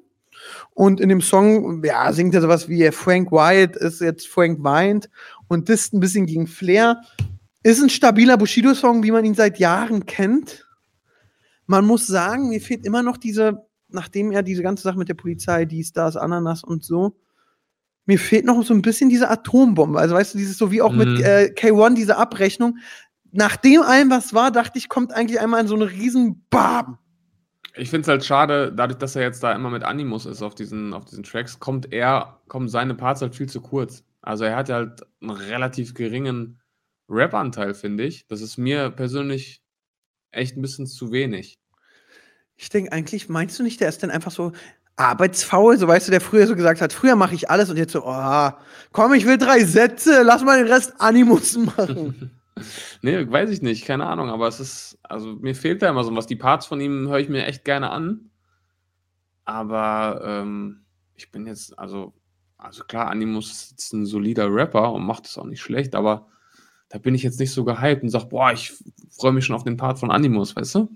Und 0.73 1.01
in 1.01 1.09
dem 1.09 1.21
Song, 1.21 1.85
ja, 1.85 2.13
singt 2.13 2.35
er 2.35 2.41
sowas 2.41 2.69
wie 2.69 2.91
Frank 2.93 3.31
White 3.31 3.79
ist 3.79 4.01
jetzt 4.01 4.27
Frank 4.27 4.63
Weint 4.63 5.11
und 5.49 5.69
disst 5.69 5.93
ein 5.93 6.01
bisschen 6.01 6.27
gegen 6.27 6.47
Flair. 6.47 7.03
Ist 7.63 7.83
ein 7.83 7.91
stabiler 7.91 8.37
Bushido-Song, 8.37 9.03
wie 9.03 9.13
man 9.13 9.25
ihn 9.25 9.35
seit 9.35 9.59
Jahren 9.59 10.07
kennt. 10.07 10.67
Man 11.67 11.87
muss 11.87 12.07
sagen, 12.07 12.49
mir 12.49 12.61
fehlt 12.61 12.85
immer 12.85 13.03
noch 13.03 13.17
diese, 13.17 13.65
nachdem 13.89 14.33
er 14.33 14.43
diese 14.43 14.63
ganze 14.63 14.83
Sache 14.83 14.99
mit 14.99 15.09
der 15.09 15.15
Polizei, 15.15 15.65
dies, 15.65 15.93
das, 15.93 16.17
Ananas 16.17 16.65
und 16.65 16.83
so, 16.85 17.17
mir 18.05 18.19
fehlt 18.19 18.45
noch 18.45 18.63
so 18.65 18.75
ein 18.75 18.83
bisschen 18.83 19.11
diese 19.11 19.31
Atombombe. 19.31 19.99
Also 19.99 20.15
weißt 20.17 20.35
du, 20.35 20.39
dieses 20.39 20.59
so 20.59 20.73
wie 20.73 20.83
auch 20.83 20.93
mit 20.93 21.09
Mhm. 21.09 21.25
äh, 21.25 21.53
K1, 21.55 21.95
diese 21.95 22.17
Abrechnung. 22.17 22.79
Nach 23.31 23.57
dem 23.57 23.81
allem, 23.81 24.11
was 24.11 24.35
war, 24.35 24.51
dachte 24.51 24.79
ich, 24.79 24.89
kommt 24.89 25.13
eigentlich 25.13 25.41
einmal 25.41 25.61
in 25.61 25.69
so 25.69 25.77
eine 25.77 25.89
riesen 25.91 26.45
Bam. 26.51 26.99
Ich 27.77 27.89
finde 27.89 28.03
es 28.03 28.09
halt 28.09 28.25
schade, 28.25 28.73
dadurch, 28.77 28.99
dass 28.99 29.17
er 29.17 29.23
jetzt 29.23 29.43
da 29.43 29.53
immer 29.53 29.71
mit 29.71 29.85
Animus 29.85 30.27
ist 30.27 30.43
auf 30.43 30.55
diesen, 30.55 30.93
auf 30.93 31.07
diesen 31.07 31.23
Tracks, 31.23 31.59
kommt 31.59 31.91
er, 31.93 32.41
kommen 32.49 32.69
seine 32.69 32.95
Parts 32.95 33.23
halt 33.23 33.35
viel 33.35 33.49
zu 33.49 33.61
kurz. 33.63 34.05
Also 34.21 34.45
er 34.45 34.57
hat 34.57 34.69
halt 34.69 35.03
einen 35.23 35.31
relativ 35.31 35.95
geringen 35.95 36.59
Rap-Anteil, 37.09 37.75
finde 37.75 38.05
ich. 38.05 38.27
Das 38.27 38.41
ist 38.41 38.57
mir 38.57 38.91
persönlich 38.91 39.63
echt 40.31 40.57
ein 40.57 40.63
bisschen 40.63 40.87
zu 40.87 41.13
wenig. 41.13 41.59
Ich 42.57 42.69
denke 42.69 42.93
eigentlich, 42.93 43.29
meinst 43.29 43.59
du 43.59 43.63
nicht, 43.63 43.81
der 43.81 43.89
ist 43.89 44.03
dann 44.03 44.11
einfach 44.11 44.31
so 44.31 44.53
arbeitsfaul, 44.97 45.79
so 45.79 45.89
weißt 45.89 46.09
du, 46.09 46.11
der 46.11 46.21
früher 46.21 46.47
so 46.47 46.55
gesagt 46.55 46.81
hat, 46.81 46.93
früher 46.93 47.17
mache 47.17 47.35
ich 47.35 47.51
alles 47.51 47.71
und 47.71 47.77
jetzt 47.77 47.93
so, 47.93 48.05
oh, 48.05 48.51
komm, 48.93 49.15
ich 49.15 49.27
will 49.27 49.39
drei 49.39 49.65
Sätze, 49.65 50.23
lass 50.23 50.45
mal 50.45 50.63
den 50.63 50.73
Rest 50.73 50.95
Animus 50.99 51.57
machen. 51.77 52.31
nee, 53.03 53.31
weiß 53.31 53.51
ich 53.51 53.63
nicht, 53.63 53.85
keine 53.85 54.07
Ahnung, 54.07 54.29
aber 54.29 54.49
es 54.49 54.61
ist, 54.61 54.99
also 55.03 55.35
mir 55.37 55.55
fehlt 55.55 55.83
da 55.83 55.89
immer 55.89 56.05
so 56.05 56.15
was. 56.15 56.27
Die 56.27 56.37
Parts 56.37 56.67
von 56.67 56.81
ihm 56.81 57.09
höre 57.09 57.19
ich 57.19 57.29
mir 57.29 57.47
echt 57.47 57.65
gerne 57.65 57.91
an. 57.91 58.31
Aber 59.45 60.23
ähm, 60.25 60.85
ich 61.17 61.33
bin 61.33 61.47
jetzt, 61.47 61.79
also, 61.79 62.13
also 62.59 62.85
klar, 62.85 63.09
Animus 63.11 63.75
ist 63.77 63.93
ein 63.93 64.07
solider 64.07 64.53
Rapper 64.53 64.93
und 64.93 65.05
macht 65.05 65.27
es 65.27 65.37
auch 65.37 65.47
nicht 65.47 65.61
schlecht, 65.61 65.95
aber 65.95 66.29
da 66.93 66.99
bin 66.99 67.15
ich 67.15 67.23
jetzt 67.23 67.41
nicht 67.41 67.53
so 67.53 67.65
gehypt 67.65 68.03
und 68.03 68.11
sag, 68.11 68.29
boah, 68.29 68.53
ich 68.53 68.73
freue 69.17 69.33
mich 69.33 69.47
schon 69.47 69.57
auf 69.57 69.65
den 69.65 69.79
Part 69.79 69.99
von 69.99 70.11
Animus, 70.11 70.55
weißt 70.55 70.75
du? 70.75 70.89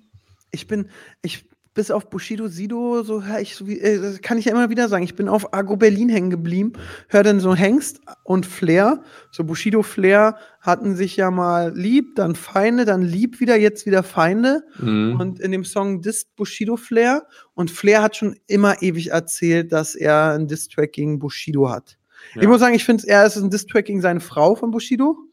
Ich 0.51 0.67
bin, 0.67 0.91
ich, 1.23 1.49
bis 1.73 1.91
auf 1.91 2.11
Bushido, 2.11 2.49
Sido, 2.49 3.03
so 3.03 3.25
hör 3.25 3.41
ich, 3.41 3.57
so 3.57 3.67
wie, 3.67 3.81
äh, 3.81 3.99
das 3.99 4.21
kann 4.21 4.37
ich 4.37 4.45
ja 4.45 4.53
immer 4.53 4.69
wieder 4.69 4.89
sagen, 4.89 5.05
ich 5.05 5.15
bin 5.15 5.27
auf 5.27 5.55
Agro 5.55 5.77
Berlin 5.77 6.11
hängen 6.11 6.29
geblieben, 6.29 6.75
hör 7.09 7.23
dann 7.23 7.41
so 7.41 7.55
Hengst 7.55 8.03
und 8.25 8.45
Flair, 8.45 9.03
so 9.31 9.45
Bushido, 9.45 9.83
Flair 9.83 10.37
hatten 10.61 10.97
sich 10.97 11.17
ja 11.17 11.31
mal 11.31 11.75
lieb, 11.75 12.15
dann 12.17 12.35
Feinde, 12.35 12.85
dann 12.85 13.01
lieb 13.01 13.41
wieder, 13.41 13.57
jetzt 13.57 13.87
wieder 13.87 14.03
Feinde. 14.03 14.65
Mhm. 14.79 15.19
Und 15.19 15.41
in 15.41 15.53
dem 15.53 15.65
Song 15.65 16.03
disst 16.03 16.37
Bushido 16.37 16.77
Flair. 16.77 17.27
Und 17.55 17.71
Flair 17.71 18.03
hat 18.03 18.17
schon 18.17 18.37
immer 18.49 18.83
ewig 18.83 19.13
erzählt, 19.13 19.73
dass 19.73 19.95
er 19.95 20.33
ein 20.33 20.49
Diss-Track 20.49 20.93
gegen 20.93 21.21
Bushido 21.21 21.71
hat. 21.71 21.97
Ja. 22.35 22.43
Ich 22.43 22.49
muss 22.49 22.61
sagen, 22.61 22.75
ich 22.75 22.85
finde, 22.85 23.07
er 23.07 23.27
ist 23.27 23.37
ein 23.37 23.49
Diss-Track 23.49 23.85
gegen 23.85 24.01
seine 24.01 24.21
Frau 24.21 24.57
von 24.57 24.73
Bushido. 24.73 25.26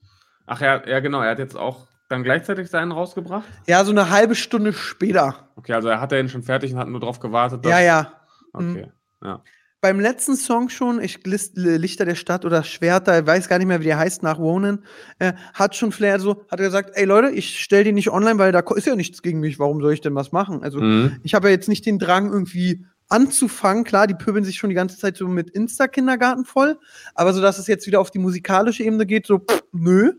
Ach 0.45 0.62
ja, 0.62 0.82
ja, 0.88 0.99
genau, 0.99 1.21
er 1.21 1.32
hat 1.32 1.39
jetzt 1.39 1.56
auch 1.58 1.88
dann 2.10 2.23
gleichzeitig 2.23 2.69
seinen 2.69 2.91
rausgebracht. 2.91 3.45
Ja, 3.67 3.84
so 3.86 3.91
eine 3.91 4.10
halbe 4.10 4.36
Stunde 4.36 4.73
später. 4.73 5.49
Okay, 5.56 5.73
also 5.73 5.88
er 5.88 5.99
hatte 6.01 6.19
ihn 6.19 6.29
schon 6.29 6.43
fertig 6.43 6.73
und 6.73 6.79
hat 6.79 6.88
nur 6.88 6.99
drauf 6.99 7.19
gewartet. 7.19 7.65
Ja, 7.65 7.79
ja. 7.79 8.13
Okay. 8.53 8.91
Ja. 9.23 9.41
Beim 9.82 9.99
letzten 9.99 10.36
Song 10.38 10.69
schon, 10.69 11.01
ich 11.01 11.25
List, 11.25 11.58
Lichter 11.58 12.06
der 12.06 12.15
Stadt 12.15 12.45
oder 12.45 12.63
Schwerter, 12.63 13.19
ich 13.19 13.25
weiß 13.27 13.49
gar 13.49 13.58
nicht 13.58 13.67
mehr, 13.67 13.82
wie 13.82 13.86
der 13.86 13.97
heißt, 13.97 14.23
nach 14.23 14.38
Wohnen, 14.39 14.86
äh, 15.19 15.34
hat 15.53 15.75
schon 15.75 15.91
Flair 15.91 16.19
so, 16.19 16.45
hat 16.49 16.60
er 16.60 16.67
gesagt, 16.67 16.91
ey 16.93 17.03
Leute, 17.03 17.32
ich 17.32 17.60
stell 17.60 17.84
den 17.84 17.95
nicht 17.95 18.10
online, 18.10 18.39
weil 18.39 18.51
da 18.53 18.60
ist 18.75 18.88
ja 18.88 18.95
nichts 18.95 19.21
gegen 19.21 19.41
mich, 19.41 19.60
warum 19.60 19.82
soll 19.82 19.91
ich 19.93 19.99
denn 20.01 20.15
was 20.15 20.32
machen? 20.32 20.63
Also, 20.63 20.79
Mhm. 20.79 21.17
ich 21.23 21.34
habe 21.34 21.47
ja 21.49 21.53
jetzt 21.53 21.67
nicht 21.67 21.86
den 21.86 21.99
Drang, 21.99 22.32
irgendwie 22.32 22.86
anzufangen. 23.10 23.84
Klar, 23.84 24.08
die 24.08 24.13
pöbeln 24.15 24.45
sich 24.45 24.56
schon 24.58 24.69
die 24.69 24.75
ganze 24.75 24.97
Zeit 24.97 25.17
so 25.17 25.27
mit 25.27 25.49
Insta-Kindergarten 25.49 26.45
voll, 26.45 26.79
aber 27.13 27.34
so, 27.34 27.41
dass 27.41 27.60
es 27.60 27.67
jetzt 27.67 27.86
wieder 27.86 27.99
auf 27.99 28.10
die 28.12 28.19
musikalische 28.19 28.84
Ebene 28.84 29.06
geht, 29.06 29.25
so, 29.27 29.39
pff, 29.39 29.63
nö. 29.73 30.13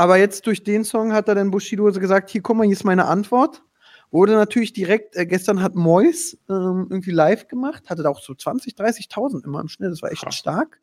Aber 0.00 0.16
jetzt 0.16 0.46
durch 0.46 0.64
den 0.64 0.82
Song 0.82 1.12
hat 1.12 1.28
er 1.28 1.34
dann 1.34 1.50
Bushido 1.50 1.90
so 1.90 2.00
gesagt, 2.00 2.30
hier, 2.30 2.40
guck 2.40 2.56
mal, 2.56 2.64
hier 2.64 2.72
ist 2.72 2.84
meine 2.84 3.04
Antwort. 3.04 3.62
Wurde 4.10 4.32
natürlich 4.32 4.72
direkt, 4.72 5.14
äh, 5.14 5.26
gestern 5.26 5.62
hat 5.62 5.74
Mois 5.74 6.38
ähm, 6.48 6.86
irgendwie 6.88 7.10
live 7.10 7.48
gemacht, 7.48 7.90
hatte 7.90 8.02
da 8.02 8.08
auch 8.08 8.22
so 8.22 8.34
20, 8.34 8.76
30.000 8.76 9.44
immer 9.44 9.60
im 9.60 9.68
Schnitt, 9.68 9.92
das 9.92 10.00
war 10.00 10.10
echt 10.10 10.22
Krass. 10.22 10.36
stark, 10.36 10.80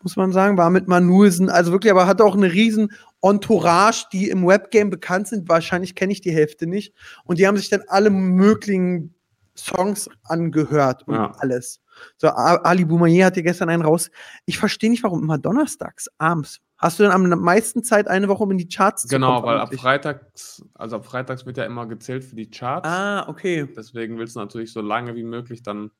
muss 0.00 0.14
man 0.14 0.30
sagen, 0.30 0.56
war 0.56 0.70
mit 0.70 0.86
Manulsen, 0.86 1.50
also 1.50 1.72
wirklich, 1.72 1.90
aber 1.90 2.06
hatte 2.06 2.24
auch 2.24 2.36
eine 2.36 2.52
riesen 2.52 2.92
Entourage, 3.20 4.04
die 4.12 4.30
im 4.30 4.46
Webgame 4.46 4.90
bekannt 4.90 5.26
sind, 5.26 5.48
wahrscheinlich 5.48 5.96
kenne 5.96 6.12
ich 6.12 6.20
die 6.20 6.30
Hälfte 6.30 6.68
nicht 6.68 6.94
und 7.24 7.40
die 7.40 7.48
haben 7.48 7.56
sich 7.56 7.68
dann 7.68 7.82
alle 7.88 8.10
möglichen 8.10 9.12
Songs 9.56 10.08
angehört 10.22 11.02
und 11.08 11.14
Ja. 11.16 11.32
alles. 11.38 11.80
So, 12.16 12.28
Ali 12.28 12.84
Boumaier 12.84 13.26
hatte 13.26 13.42
gestern 13.42 13.70
einen 13.70 13.82
raus. 13.82 14.08
Ich 14.44 14.56
verstehe 14.56 14.88
nicht, 14.90 15.02
warum 15.02 15.20
immer 15.24 15.36
donnerstags, 15.36 16.08
abends. 16.18 16.60
Hast 16.78 16.98
du 16.98 17.04
dann 17.04 17.12
am 17.12 17.40
meisten 17.40 17.82
Zeit, 17.82 18.06
eine 18.06 18.28
Woche, 18.28 18.42
um 18.42 18.50
in 18.50 18.58
die 18.58 18.68
Charts 18.68 19.02
zu 19.02 19.08
Genau, 19.08 19.40
kommen? 19.40 19.46
weil 19.54 19.60
ab? 19.60 19.74
Freitags, 19.74 20.62
also 20.74 20.96
ab 20.96 21.06
Freitags 21.06 21.46
wird 21.46 21.56
ja 21.56 21.64
immer 21.64 21.86
gezählt 21.86 22.22
für 22.24 22.36
die 22.36 22.50
Charts. 22.50 22.86
Ah, 22.88 23.26
okay. 23.28 23.66
Deswegen 23.74 24.18
willst 24.18 24.36
du 24.36 24.40
natürlich 24.40 24.72
so 24.72 24.82
lange 24.82 25.14
wie 25.16 25.24
möglich 25.24 25.62
dann 25.62 25.90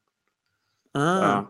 Ah. 0.95 1.21
ja, 1.21 1.49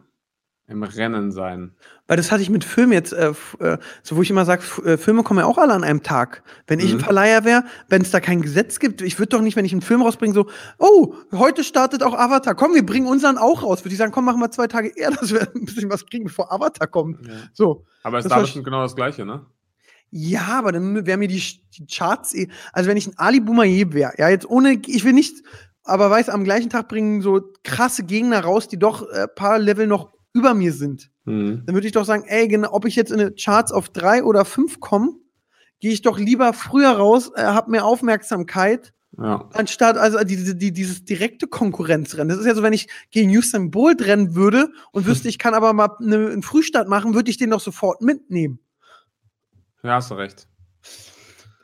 im 0.69 0.83
Rennen 0.83 1.31
sein. 1.31 1.73
Weil 2.09 2.17
das 2.17 2.33
hatte 2.33 2.43
ich 2.43 2.51
mit 2.51 2.65
Filmen 2.65 2.93
jetzt, 2.93 3.13
äh, 3.13 3.33
äh, 3.61 3.79
so 4.03 4.17
wo 4.17 4.23
ich 4.23 4.31
immer 4.31 4.45
sage, 4.45 4.63
äh, 4.85 4.97
Filme 4.97 5.23
kommen 5.23 5.41
ja 5.41 5.47
auch 5.47 5.59
alle 5.59 5.73
an 5.73 5.85
einem 5.85 6.03
Tag. 6.03 6.43
Wenn 6.67 6.81
ich 6.81 6.91
ein 6.91 6.97
Mhm. 6.97 7.03
Verleiher 7.03 7.45
wäre, 7.45 7.65
wenn 7.89 8.03
es 8.03 8.11
da 8.11 8.21
kein 8.21 8.43
Gesetz 8.43 8.81
gibt, 8.81 9.01
ich 9.03 9.19
würde 9.19 9.31
doch 9.31 9.43
nicht, 9.43 9.57
wenn 9.57 9.65
ich 9.65 9.73
einen 9.73 9.83
Film 9.83 10.03
rausbringe, 10.03 10.35
so, 10.35 10.47
oh, 10.79 11.15
heute 11.33 11.63
startet 11.63 12.03
auch 12.03 12.15
Avatar, 12.15 12.55
komm, 12.55 12.75
wir 12.75 12.85
bringen 12.85 13.07
unseren 13.07 13.39
auch 13.39 13.63
raus. 13.63 13.85
Würde 13.85 13.93
ich 13.93 13.99
sagen, 13.99 14.13
komm, 14.13 14.25
machen 14.25 14.41
wir 14.41 14.51
zwei 14.51 14.67
Tage 14.67 14.89
eher, 14.97 15.11
dass 15.21 15.33
wir 15.33 15.43
ein 15.55 15.65
bisschen 15.65 15.91
was 15.91 16.05
kriegen, 16.07 16.25
bevor 16.25 16.53
Avatar 16.53 16.89
kommt. 16.89 17.21
So. 17.53 17.85
Aber 18.03 18.19
es 18.19 18.25
ist 18.25 18.31
da 18.31 18.41
bestimmt 18.41 18.65
genau 18.65 18.83
das 18.83 18.97
Gleiche, 18.97 19.25
ne? 19.25 19.47
Ja, 20.11 20.59
aber 20.59 20.73
dann 20.73 21.07
wären 21.07 21.19
mir 21.19 21.29
die, 21.29 21.43
die 21.77 21.87
Charts 21.87 22.35
eh, 22.35 22.49
also 22.73 22.89
wenn 22.89 22.97
ich 22.97 23.09
ein 23.09 23.19
Ali 23.19 23.41
Boumaier 23.41 23.93
wäre, 23.93 24.13
ja, 24.19 24.29
jetzt 24.29 24.49
ohne, 24.49 24.81
ich 24.87 25.05
will 25.05 25.13
nicht, 25.13 25.43
aber 25.83 26.11
weiß, 26.11 26.29
am 26.29 26.45
gleichen 26.45 26.71
Tag 26.71 26.89
bringen 26.89 27.23
so 27.23 27.41
krasse 27.65 28.05
Gegner 28.05 28.41
raus, 28.41 28.69
die 28.69 28.79
doch 28.79 29.09
äh, 29.11 29.27
paar 29.29 29.59
Level 29.59 29.87
noch 29.87 30.16
über 30.37 30.55
mir 30.55 30.73
sind. 30.73 31.11
Mhm. 31.25 31.63
dann 31.67 31.75
würde 31.75 31.87
ich 31.89 31.93
doch 31.93 32.05
sagen, 32.05 32.23
ey, 32.29 32.47
genau, 32.47 32.73
ob 32.73 32.85
ich 32.85 32.95
jetzt 32.95 33.11
in 33.11 33.19
eine 33.21 33.33
Charts 33.33 33.73
auf 33.73 33.89
drei 33.89 34.23
oder 34.23 34.45
fünf 34.45 34.79
komme, 34.79 35.15
gehe 35.81 35.93
ich 35.93 36.03
doch 36.03 36.19
lieber 36.19 36.53
früher 36.53 36.91
raus, 36.93 37.33
äh, 37.35 37.43
habe 37.43 37.71
mehr 37.73 37.85
Aufmerksamkeit, 37.85 38.93
Ja. 39.19 39.49
anstatt 39.55 39.97
also 39.99 40.19
die, 40.23 40.57
die, 40.57 40.73
dieses 40.73 41.05
direkte 41.05 41.49
Konkurrenzrennen. 41.49 42.29
Das 42.29 42.39
ist 42.39 42.47
ja 42.47 42.55
so, 42.55 42.63
wenn 42.63 42.73
ich 42.73 42.87
gegen 43.11 43.31
Usain 43.37 43.71
Bolt 43.73 44.07
rennen 44.07 44.35
würde 44.37 44.69
und 44.93 45.07
wüsste, 45.07 45.29
ich 45.29 45.39
kann 45.41 45.55
aber 45.55 45.73
mal 45.73 45.91
eine, 45.99 46.29
einen 46.29 46.43
Frühstart 46.43 46.87
machen, 46.89 47.15
würde 47.15 47.29
ich 47.31 47.39
den 47.39 47.51
doch 47.51 47.61
sofort 47.61 48.03
mitnehmen. 48.03 48.61
Ja, 49.83 49.95
hast 49.97 50.11
du 50.11 50.15
recht. 50.15 50.47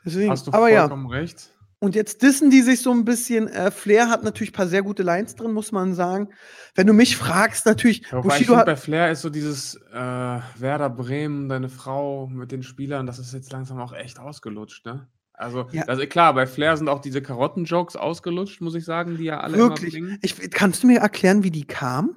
Deswegen, 0.05 0.29
Hast 0.31 0.47
du 0.47 0.51
aber 0.51 0.69
ja. 0.69 0.81
vollkommen 0.81 1.07
recht. 1.07 1.49
Und 1.83 1.95
jetzt 1.95 2.21
dissen 2.21 2.49
die 2.49 2.61
sich 2.61 2.81
so 2.81 2.91
ein 2.91 3.03
bisschen. 3.03 3.49
Äh, 3.49 3.69
Flair 3.69 4.09
hat 4.09 4.23
natürlich 4.23 4.51
ein 4.51 4.55
paar 4.55 4.67
sehr 4.67 4.83
gute 4.83 5.03
Lines 5.03 5.35
drin, 5.35 5.51
muss 5.51 5.73
man 5.73 5.93
sagen. 5.93 6.29
Wenn 6.75 6.87
du 6.87 6.93
mich 6.93 7.17
fragst, 7.17 7.65
natürlich, 7.65 8.03
Ja, 8.09 8.23
wobei 8.23 8.35
ich 8.37 8.47
Bushido 8.47 8.55
hat. 8.55 8.67
bei 8.67 8.77
Flair 8.77 9.11
ist 9.11 9.21
so 9.21 9.29
dieses 9.29 9.75
äh, 9.91 9.93
Werder 9.97 10.89
Bremen, 10.89 11.49
deine 11.49 11.67
Frau 11.67 12.27
mit 12.27 12.53
den 12.53 12.63
Spielern, 12.63 13.05
das 13.05 13.19
ist 13.19 13.33
jetzt 13.33 13.51
langsam 13.51 13.81
auch 13.81 13.91
echt 13.91 14.17
ausgelutscht, 14.17 14.85
ne? 14.85 15.09
Also, 15.33 15.67
Ja. 15.73 15.83
also 15.83 16.05
klar, 16.07 16.33
bei 16.33 16.47
Flair 16.47 16.77
sind 16.77 16.87
auch 16.87 17.01
diese 17.01 17.21
Karotten-Jokes 17.21 17.97
ausgelutscht, 17.97 18.61
muss 18.61 18.75
ich 18.75 18.85
sagen, 18.85 19.17
die 19.17 19.25
ja 19.25 19.41
alle 19.41 19.57
Wirklich. 19.57 19.93
immer 19.95 20.05
bringen. 20.07 20.19
Ich, 20.21 20.51
kannst 20.51 20.83
du 20.83 20.87
mir 20.87 20.99
erklären, 21.01 21.43
wie 21.43 21.51
die 21.51 21.65
kam? 21.65 22.15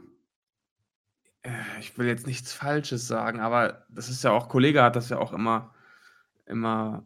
Äh, 1.42 1.50
Ich 1.80 1.98
will 1.98 2.06
jetzt 2.06 2.28
nichts 2.28 2.52
Falsches 2.52 3.08
sagen, 3.08 3.40
aber 3.40 3.84
das 3.90 4.10
ist 4.10 4.22
ja 4.22 4.30
auch, 4.30 4.48
Kollege 4.48 4.84
hat 4.84 4.94
das 4.94 5.08
ja 5.08 5.18
auch 5.18 5.32
immer, 5.32 5.74
immer 6.46 7.04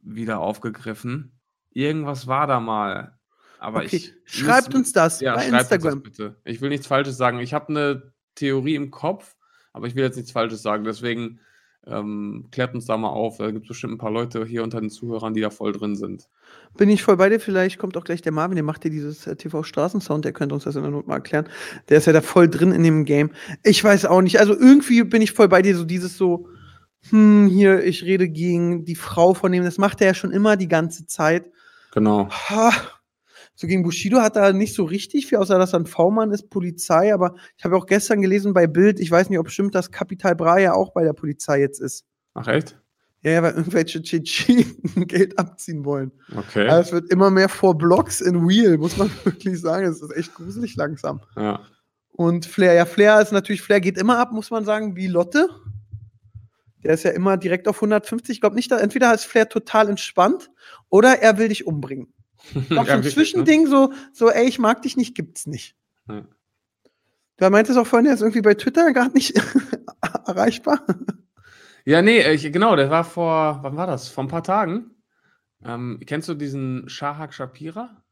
wieder 0.00 0.40
aufgegriffen. 0.40 1.32
Irgendwas 1.74 2.26
war 2.26 2.46
da 2.46 2.60
mal. 2.60 3.18
Aber 3.58 3.80
Okay, 3.84 3.96
ich. 3.96 4.14
schreibt 4.24 4.72
müß- 4.72 4.76
uns 4.76 4.92
das 4.92 5.20
ja, 5.20 5.34
bei 5.34 5.42
schreibt 5.42 5.52
uns 5.54 5.62
Instagram. 5.72 5.94
Das 5.94 6.02
bitte. 6.02 6.36
Ich 6.44 6.60
will 6.60 6.68
nichts 6.70 6.86
Falsches 6.86 7.16
sagen. 7.16 7.38
Ich 7.38 7.54
habe 7.54 7.68
eine 7.68 8.12
Theorie 8.34 8.74
im 8.74 8.90
Kopf, 8.90 9.36
aber 9.72 9.86
ich 9.86 9.94
will 9.94 10.02
jetzt 10.02 10.16
nichts 10.16 10.32
Falsches 10.32 10.62
sagen. 10.62 10.84
Deswegen 10.84 11.38
ähm, 11.86 12.48
klärt 12.52 12.74
uns 12.74 12.86
da 12.86 12.96
mal 12.96 13.08
auf. 13.08 13.38
Da 13.38 13.50
gibt 13.50 13.64
es 13.64 13.68
bestimmt 13.68 13.94
ein 13.94 13.98
paar 13.98 14.10
Leute 14.10 14.44
hier 14.44 14.62
unter 14.62 14.80
den 14.80 14.90
Zuhörern, 14.90 15.34
die 15.34 15.40
da 15.40 15.50
voll 15.50 15.72
drin 15.72 15.96
sind. 15.96 16.28
Bin 16.76 16.88
ich 16.88 17.02
voll 17.02 17.16
bei 17.16 17.28
dir. 17.28 17.40
Vielleicht 17.40 17.78
kommt 17.78 17.96
auch 17.96 18.04
gleich 18.04 18.22
der 18.22 18.32
Marvin, 18.32 18.56
der 18.56 18.64
macht 18.64 18.84
dir 18.84 18.90
dieses 18.90 19.26
äh, 19.26 19.34
TV-Straßensound, 19.36 20.24
der 20.24 20.32
könnte 20.32 20.54
uns 20.54 20.64
das 20.64 20.76
in 20.76 20.82
der 20.82 20.90
Not 20.90 21.06
mal 21.08 21.14
erklären. 21.16 21.48
Der 21.88 21.98
ist 21.98 22.06
ja 22.06 22.12
da 22.12 22.20
voll 22.20 22.48
drin 22.48 22.72
in 22.72 22.82
dem 22.84 23.04
Game. 23.04 23.30
Ich 23.64 23.82
weiß 23.82 24.06
auch 24.06 24.22
nicht. 24.22 24.38
Also 24.40 24.54
irgendwie 24.54 25.02
bin 25.04 25.22
ich 25.22 25.32
voll 25.32 25.48
bei 25.48 25.62
dir, 25.62 25.76
so 25.76 25.84
dieses 25.84 26.16
so, 26.16 26.48
hm, 27.10 27.48
hier, 27.48 27.82
ich 27.84 28.04
rede 28.04 28.28
gegen 28.28 28.84
die 28.84 28.94
Frau 28.96 29.34
von 29.34 29.50
dem, 29.52 29.64
das 29.64 29.78
macht 29.78 30.00
er 30.00 30.08
ja 30.08 30.14
schon 30.14 30.30
immer 30.32 30.56
die 30.56 30.68
ganze 30.68 31.06
Zeit. 31.06 31.46
Genau. 31.92 32.28
Ha, 32.30 32.72
so 33.54 33.66
gegen 33.66 33.82
Bushido 33.82 34.20
hat 34.20 34.36
er 34.36 34.52
nicht 34.52 34.74
so 34.74 34.84
richtig 34.84 35.26
viel, 35.26 35.38
außer 35.38 35.58
dass 35.58 35.72
er 35.72 35.80
ein 35.80 35.86
V-Mann 35.86 36.32
ist, 36.32 36.50
Polizei. 36.50 37.14
Aber 37.14 37.34
ich 37.56 37.64
habe 37.64 37.76
auch 37.76 37.86
gestern 37.86 38.20
gelesen 38.20 38.54
bei 38.54 38.66
Bild, 38.66 38.98
ich 38.98 39.10
weiß 39.10 39.30
nicht, 39.30 39.38
ob 39.38 39.50
stimmt, 39.50 39.74
dass 39.74 39.90
Capital 39.90 40.34
Bra 40.34 40.58
ja 40.58 40.72
auch 40.74 40.92
bei 40.92 41.04
der 41.04 41.12
Polizei 41.12 41.60
jetzt 41.60 41.80
ist. 41.80 42.04
Ach, 42.34 42.48
echt? 42.48 42.78
Ja, 43.22 43.30
ja, 43.32 43.42
weil 43.42 43.52
irgendwelche 43.52 44.02
Tschetschenen 44.02 44.66
Geld 45.06 45.38
abziehen 45.38 45.84
wollen. 45.84 46.10
Okay. 46.36 46.66
Also 46.66 46.88
es 46.88 46.92
wird 46.92 47.12
immer 47.12 47.30
mehr 47.30 47.48
vor 47.48 47.78
Blocks 47.78 48.20
in 48.20 48.48
Wheel, 48.48 48.78
muss 48.78 48.96
man 48.96 49.10
wirklich 49.24 49.60
sagen. 49.60 49.86
Es 49.86 50.02
ist 50.02 50.16
echt 50.16 50.34
gruselig 50.34 50.74
langsam. 50.76 51.20
ja. 51.36 51.60
Und 52.14 52.44
Flair, 52.44 52.74
ja, 52.74 52.84
Flair 52.84 53.22
ist 53.22 53.32
natürlich, 53.32 53.62
Flair 53.62 53.80
geht 53.80 53.96
immer 53.96 54.18
ab, 54.18 54.32
muss 54.32 54.50
man 54.50 54.66
sagen, 54.66 54.96
wie 54.96 55.06
Lotte. 55.06 55.48
Der 56.82 56.94
ist 56.94 57.04
ja 57.04 57.10
immer 57.10 57.36
direkt 57.36 57.68
auf 57.68 57.76
150. 57.76 58.34
Ich 58.34 58.40
glaube 58.40 58.56
nicht, 58.56 58.70
da, 58.70 58.78
entweder 58.78 59.14
ist 59.14 59.24
Flair 59.24 59.48
total 59.48 59.88
entspannt 59.88 60.50
oder 60.88 61.20
er 61.20 61.38
will 61.38 61.48
dich 61.48 61.66
umbringen. 61.66 62.12
Ich 62.54 62.68
so 62.68 62.74
ein 62.80 62.86
wirklich, 62.86 63.04
ne? 63.04 63.10
Zwischending, 63.12 63.66
so, 63.68 63.92
so, 64.12 64.28
ey, 64.28 64.48
ich 64.48 64.58
mag 64.58 64.82
dich 64.82 64.96
nicht, 64.96 65.14
gibt's 65.14 65.46
nicht. 65.46 65.76
Ja. 66.08 66.26
Du 67.36 67.50
meintest 67.50 67.78
auch 67.78 67.86
vorhin, 67.86 68.06
er 68.06 68.14
ist 68.14 68.20
irgendwie 68.20 68.42
bei 68.42 68.54
Twitter 68.54 68.92
gerade 68.92 69.14
nicht 69.14 69.40
erreichbar. 70.26 70.84
Ja, 71.84 72.02
nee, 72.02 72.20
ich, 72.32 72.52
genau, 72.52 72.76
der 72.76 72.90
war 72.90 73.04
vor, 73.04 73.60
wann 73.62 73.76
war 73.76 73.86
das? 73.86 74.08
Vor 74.08 74.24
ein 74.24 74.28
paar 74.28 74.42
Tagen. 74.42 74.90
Ähm, 75.64 76.00
kennst 76.06 76.28
du 76.28 76.34
diesen 76.34 76.88
Shahak 76.88 77.32
Shapira? 77.32 78.02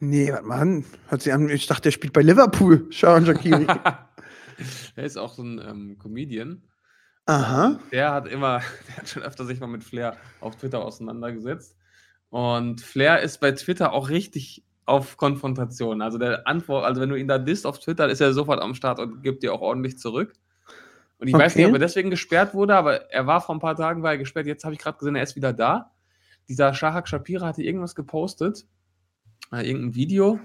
Nee, 0.00 0.32
warte 0.32 0.46
mal 0.46 0.60
an. 0.60 0.84
Hört 1.08 1.22
sich 1.22 1.32
an, 1.32 1.48
ich 1.48 1.66
dachte, 1.66 1.82
der 1.82 1.90
spielt 1.92 2.12
bei 2.12 2.22
Liverpool, 2.22 2.86
Sharon 2.90 3.26
Shakiri. 3.26 3.66
der 4.96 5.04
ist 5.04 5.16
auch 5.16 5.34
so 5.34 5.42
ein 5.42 5.60
ähm, 5.64 5.98
Comedian. 5.98 6.62
Aha. 7.26 7.78
Der 7.90 8.12
hat 8.12 8.26
immer, 8.28 8.60
der 8.88 8.96
hat 8.96 9.08
schon 9.08 9.22
öfter 9.22 9.44
sich 9.44 9.60
mal 9.60 9.66
mit 9.66 9.84
Flair 9.84 10.16
auf 10.40 10.56
Twitter 10.56 10.84
auseinandergesetzt. 10.84 11.76
Und 12.30 12.80
Flair 12.80 13.20
ist 13.20 13.38
bei 13.40 13.52
Twitter 13.52 13.92
auch 13.92 14.08
richtig 14.08 14.64
auf 14.86 15.16
Konfrontation. 15.16 16.02
Also 16.02 16.18
der 16.18 16.46
Antwort, 16.46 16.84
also 16.84 17.00
wenn 17.00 17.08
du 17.08 17.16
ihn 17.16 17.28
da 17.28 17.38
disst 17.38 17.66
auf 17.66 17.78
Twitter, 17.78 18.08
ist 18.08 18.20
er 18.20 18.32
sofort 18.32 18.60
am 18.60 18.74
Start 18.74 18.98
und 18.98 19.22
gibt 19.22 19.42
dir 19.42 19.54
auch 19.54 19.60
ordentlich 19.60 19.98
zurück. 19.98 20.34
Und 21.18 21.28
ich 21.28 21.34
weiß 21.34 21.56
nicht, 21.56 21.64
Okay. 21.64 21.70
ob 21.72 21.76
er 21.76 21.86
deswegen 21.86 22.10
gesperrt 22.10 22.52
wurde, 22.54 22.74
aber 22.76 23.10
er 23.10 23.26
war 23.26 23.40
vor 23.40 23.54
ein 23.54 23.60
paar 23.60 23.76
Tagen 23.76 24.02
war 24.02 24.12
er 24.12 24.18
gesperrt. 24.18 24.46
Jetzt 24.46 24.64
habe 24.64 24.74
ich 24.74 24.80
gerade 24.80 24.98
gesehen, 24.98 25.16
er 25.16 25.22
ist 25.22 25.36
wieder 25.36 25.52
da. 25.52 25.92
Dieser 26.48 26.74
Shahak 26.74 27.08
Shapira 27.08 27.46
hatte 27.46 27.62
irgendwas 27.62 27.94
gepostet, 27.94 28.66
äh, 29.52 29.66
irgendein 29.66 29.94
Video, 29.94 30.38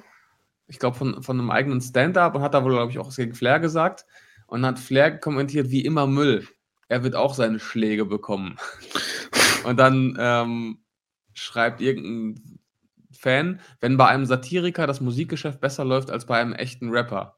ich 0.68 0.80
glaube 0.80 0.96
von, 0.96 1.22
von 1.24 1.38
einem 1.40 1.50
eigenen 1.50 1.82
Stand-up 1.82 2.36
und 2.36 2.42
hat 2.42 2.54
da 2.54 2.64
wohl, 2.64 2.72
glaube 2.72 2.92
ich, 2.92 3.00
auch 3.00 3.08
was 3.08 3.18
gegen 3.18 3.34
Flair 3.34 3.60
gesagt. 3.60 4.06
Und 4.48 4.66
hat 4.66 4.80
Flair 4.80 5.20
kommentiert, 5.20 5.70
wie 5.72 5.84
immer 5.84 6.08
Müll. 6.08 6.48
Er 6.90 7.04
wird 7.04 7.16
auch 7.16 7.34
seine 7.34 7.60
Schläge 7.60 8.06
bekommen. 8.06 8.58
Und 9.64 9.78
dann 9.78 10.18
ähm, 10.20 10.80
schreibt 11.34 11.82
irgendein 11.82 12.60
Fan, 13.12 13.62
wenn 13.80 13.98
bei 13.98 14.08
einem 14.08 14.26
Satiriker 14.26 14.88
das 14.88 15.00
Musikgeschäft 15.00 15.62
besser 15.62 15.86
läuft 15.86 16.10
als 16.10 16.26
bei 16.26 16.40
einem 16.40 16.54
echten 16.54 16.90
Rapper. 16.90 17.38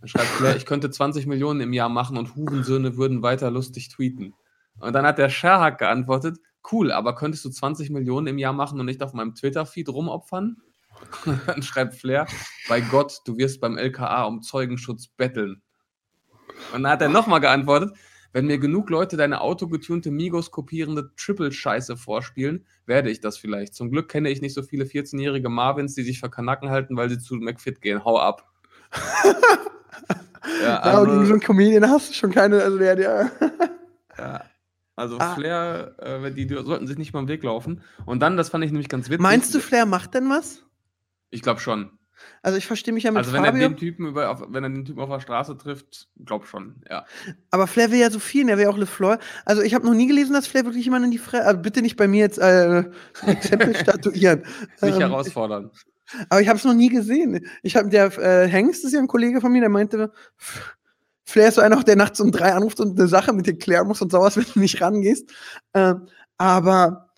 Dann 0.00 0.08
schreibt 0.08 0.28
Flair, 0.28 0.56
ich 0.56 0.64
könnte 0.64 0.90
20 0.90 1.26
Millionen 1.26 1.60
im 1.60 1.72
Jahr 1.72 1.88
machen 1.88 2.16
und 2.16 2.36
Hurensöhne 2.36 2.96
würden 2.96 3.22
weiter 3.22 3.50
lustig 3.50 3.88
tweeten. 3.88 4.34
Und 4.78 4.92
dann 4.92 5.04
hat 5.04 5.18
der 5.18 5.28
Sherhak 5.28 5.78
geantwortet, 5.78 6.38
cool, 6.70 6.92
aber 6.92 7.16
könntest 7.16 7.44
du 7.44 7.50
20 7.50 7.90
Millionen 7.90 8.28
im 8.28 8.38
Jahr 8.38 8.52
machen 8.52 8.78
und 8.78 8.86
nicht 8.86 9.02
auf 9.02 9.12
meinem 9.12 9.34
Twitter-Feed 9.34 9.88
rumopfern? 9.88 10.58
Und 11.26 11.40
dann 11.46 11.62
schreibt 11.62 11.94
Flair, 11.94 12.26
bei 12.68 12.80
Gott, 12.80 13.20
du 13.24 13.36
wirst 13.38 13.60
beim 13.60 13.78
LKA 13.78 14.24
um 14.24 14.42
Zeugenschutz 14.42 15.06
betteln. 15.06 15.62
Und 16.74 16.82
dann 16.82 16.92
hat 16.92 17.02
er 17.02 17.08
nochmal 17.08 17.40
geantwortet, 17.40 17.96
wenn 18.32 18.46
mir 18.46 18.58
genug 18.58 18.90
Leute 18.90 19.16
deine 19.16 19.40
autogetunte 19.40 20.10
Migos 20.10 20.50
kopierende 20.50 21.10
Triple-Scheiße 21.16 21.96
vorspielen, 21.96 22.66
werde 22.86 23.10
ich 23.10 23.20
das 23.20 23.38
vielleicht. 23.38 23.74
Zum 23.74 23.90
Glück 23.90 24.08
kenne 24.08 24.30
ich 24.30 24.42
nicht 24.42 24.54
so 24.54 24.62
viele 24.62 24.84
14-jährige 24.84 25.48
Marvins, 25.48 25.94
die 25.94 26.02
sich 26.02 26.20
für 26.20 26.30
Kanacken 26.30 26.70
halten, 26.70 26.96
weil 26.96 27.08
sie 27.08 27.18
zu 27.18 27.36
McFit 27.36 27.80
gehen. 27.80 28.04
Hau 28.04 28.18
ab. 28.18 28.50
ja, 30.62 30.86
Ja, 30.86 30.98
und 30.98 31.06
gegen 31.06 31.14
so 31.16 31.20
also, 31.20 31.32
einen 31.32 31.40
Comedian 31.40 31.88
hast 31.88 32.10
du 32.10 32.14
schon 32.14 32.32
keine, 32.32 32.62
also 32.62 32.78
der, 32.78 32.96
der. 32.96 33.30
ja, 34.18 34.44
also 34.96 35.18
Ah. 35.18 35.34
Flair, 35.34 35.94
äh, 35.98 36.32
die, 36.32 36.46
die 36.46 36.54
sollten 36.54 36.86
sich 36.86 36.98
nicht 36.98 37.12
mal 37.12 37.20
im 37.20 37.28
Weg 37.28 37.42
laufen. 37.44 37.82
Und 38.04 38.20
dann, 38.20 38.36
das 38.36 38.50
fand 38.50 38.64
ich 38.64 38.72
nämlich 38.72 38.88
ganz 38.88 39.08
witzig. 39.08 39.20
Meinst 39.20 39.54
du, 39.54 39.60
Flair 39.60 39.86
macht 39.86 40.14
denn 40.14 40.28
was? 40.28 40.64
Ich 41.30 41.42
glaube 41.42 41.60
schon. 41.60 41.97
Also 42.42 42.58
ich 42.58 42.66
verstehe 42.66 42.94
mich 42.94 43.04
ja 43.04 43.10
mit 43.10 43.18
Also 43.18 43.32
wenn 43.32 43.44
er 43.44 43.52
Fabio, 43.52 43.68
den 43.68 43.76
Typen 43.76 44.06
über, 44.06 44.30
auf, 44.30 44.42
wenn 44.48 44.64
er 44.64 44.70
den 44.70 44.84
Typen 44.84 45.00
auf 45.00 45.08
der 45.08 45.20
Straße 45.20 45.56
trifft, 45.56 46.08
glaub 46.24 46.46
schon, 46.46 46.82
ja. 46.88 47.04
aber 47.50 47.66
Flair 47.66 47.90
will 47.90 47.98
ja 47.98 48.10
so 48.10 48.18
viel, 48.18 48.44
und 48.44 48.48
er 48.48 48.56
will 48.56 48.64
ja 48.64 48.70
auch 48.70 48.78
LeFleur. 48.78 49.18
Also 49.44 49.62
ich 49.62 49.74
habe 49.74 49.86
noch 49.86 49.94
nie 49.94 50.06
gelesen, 50.06 50.32
dass 50.32 50.46
Flair 50.46 50.64
wirklich 50.64 50.84
jemanden 50.84 51.06
in 51.06 51.10
die 51.12 51.18
Fresse, 51.18 51.46
also 51.46 51.60
bitte 51.60 51.82
nicht 51.82 51.96
bei 51.96 52.08
mir 52.08 52.20
jetzt 52.20 52.38
äh, 52.38 52.84
Exempel 53.26 53.76
statuieren. 53.76 54.44
Nicht 54.82 54.94
Ähm, 54.94 55.00
herausfordern. 55.00 55.70
Aber 56.28 56.40
ich 56.40 56.48
habe 56.48 56.58
es 56.58 56.64
noch 56.64 56.74
nie 56.74 56.88
gesehen. 56.88 57.46
Ich 57.62 57.76
habe 57.76 57.90
der 57.90 58.16
äh, 58.18 58.48
Hengst 58.48 58.84
ist 58.84 58.92
ja 58.92 58.98
ein 58.98 59.08
Kollege 59.08 59.40
von 59.40 59.52
mir, 59.52 59.60
der 59.60 59.68
meinte, 59.68 60.10
Flair 61.24 61.48
ist 61.48 61.56
so 61.56 61.60
einer, 61.60 61.82
der 61.82 61.96
nachts 61.96 62.20
um 62.20 62.32
drei 62.32 62.54
anruft 62.54 62.80
und 62.80 62.98
eine 62.98 63.08
Sache 63.08 63.34
mit 63.34 63.46
dir 63.46 63.58
klären 63.58 63.86
muss 63.86 64.00
und 64.00 64.10
sowas, 64.10 64.36
wenn 64.38 64.46
du 64.54 64.60
nicht 64.60 64.80
rangehst. 64.80 65.30
Ähm, 65.74 66.08
aber 66.38 67.10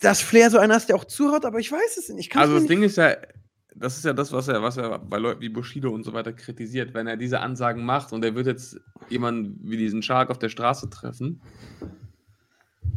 dass 0.00 0.20
Flair 0.20 0.50
so 0.50 0.58
einer 0.58 0.76
ist, 0.76 0.88
der 0.88 0.96
auch 0.96 1.04
zuhört, 1.04 1.44
aber 1.44 1.58
ich 1.58 1.70
weiß 1.70 1.96
es 1.98 2.08
nicht. 2.08 2.34
Also 2.36 2.54
das 2.54 2.62
nicht 2.62 2.70
Ding 2.70 2.82
ist 2.82 2.96
ja, 2.96 3.16
das 3.74 3.96
ist 3.96 4.04
ja 4.04 4.12
das, 4.12 4.32
was 4.32 4.48
er, 4.48 4.62
was 4.62 4.76
er 4.76 4.98
bei 4.98 5.18
Leuten 5.18 5.40
wie 5.40 5.48
Bushido 5.48 5.90
und 5.90 6.04
so 6.04 6.12
weiter 6.12 6.32
kritisiert, 6.32 6.94
wenn 6.94 7.06
er 7.06 7.16
diese 7.16 7.40
Ansagen 7.40 7.84
macht 7.84 8.12
und 8.12 8.24
er 8.24 8.34
wird 8.34 8.46
jetzt 8.46 8.80
jemanden 9.08 9.58
wie 9.62 9.76
diesen 9.76 10.02
Shark 10.02 10.30
auf 10.30 10.38
der 10.38 10.48
Straße 10.48 10.90
treffen 10.90 11.40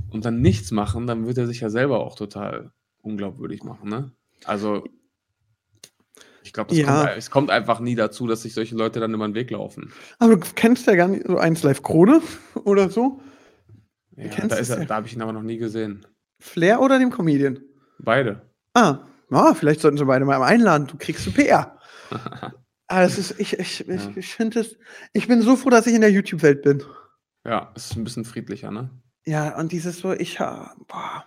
und 0.10 0.26
dann 0.26 0.42
nichts 0.42 0.72
machen, 0.72 1.08
dann 1.08 1.26
wird 1.28 1.38
er 1.38 1.48
sich 1.48 1.62
ja 1.62 1.70
selber 1.70 2.00
auch 2.00 2.16
total 2.16 2.72
unglaubwürdig 3.02 3.64
machen, 3.64 3.90
ne? 3.90 4.12
Also, 4.46 4.84
Ich 6.44 6.54
glaube, 6.54 6.76
Ja. 6.76 7.10
es 7.16 7.32
kommt 7.32 7.50
einfach 7.50 7.80
nie 7.80 7.96
dazu, 7.96 8.28
dass 8.28 8.44
sich 8.44 8.54
solche 8.54 8.76
Leute 8.76 9.00
dann 9.00 9.14
über 9.14 9.28
den 9.28 9.34
Weg 9.34 9.50
laufen. 9.50 9.92
Aber 10.20 10.36
du 10.38 10.46
kennst 10.56 10.86
ja 10.86 10.96
gar 10.96 11.08
nicht 11.08 11.26
so 11.26 11.38
eins 11.38 11.64
Live 11.64 11.82
Krone 11.82 12.22
oder 12.66 12.90
so. 12.92 13.20
Ja, 14.16 14.46
da 14.48 14.62
ja. 14.62 14.86
da 14.86 14.96
habe 14.96 15.08
ich 15.08 15.14
ihn 15.16 15.22
aber 15.24 15.34
noch 15.34 15.42
nie 15.42 15.58
gesehen. 15.58 16.06
Flair 16.40 16.82
oder 16.82 17.00
dem 17.00 17.10
Comedian? 17.10 17.60
Beide. 17.98 18.44
Ah, 18.76 19.00
ja, 19.32 19.54
vielleicht 19.54 19.82
sollten 19.82 19.98
sie 19.98 20.06
beide 20.06 20.26
mal 20.26 20.42
einladen. 20.44 20.88
Du 20.88 20.98
kriegst 20.98 21.26
du 21.26 21.32
PR. 21.32 21.78
Ah, 22.88 23.02
das 23.02 23.18
ist, 23.18 23.40
ich, 23.40 23.58
ich, 23.58 23.90
ich, 23.90 24.06
Ja. 24.06 24.12
ich 24.16 24.36
finde 24.36 24.60
es, 24.60 24.78
ich 25.12 25.28
bin 25.28 25.42
so 25.42 25.56
froh, 25.56 25.72
dass 25.72 25.88
ich 25.88 25.96
in 25.96 26.02
der 26.02 26.12
YouTube-Welt 26.12 26.62
bin. 26.62 26.84
Ja, 27.44 27.72
es 27.76 27.86
ist 27.90 27.98
ein 27.98 28.04
bisschen 28.04 28.26
friedlicher, 28.26 28.70
ne? 28.70 28.92
Ja, 29.26 29.58
und 29.58 29.72
dieses 29.72 29.98
so, 29.98 30.14
ich, 30.14 30.40
ha- 30.40 30.76
boah, 30.88 31.26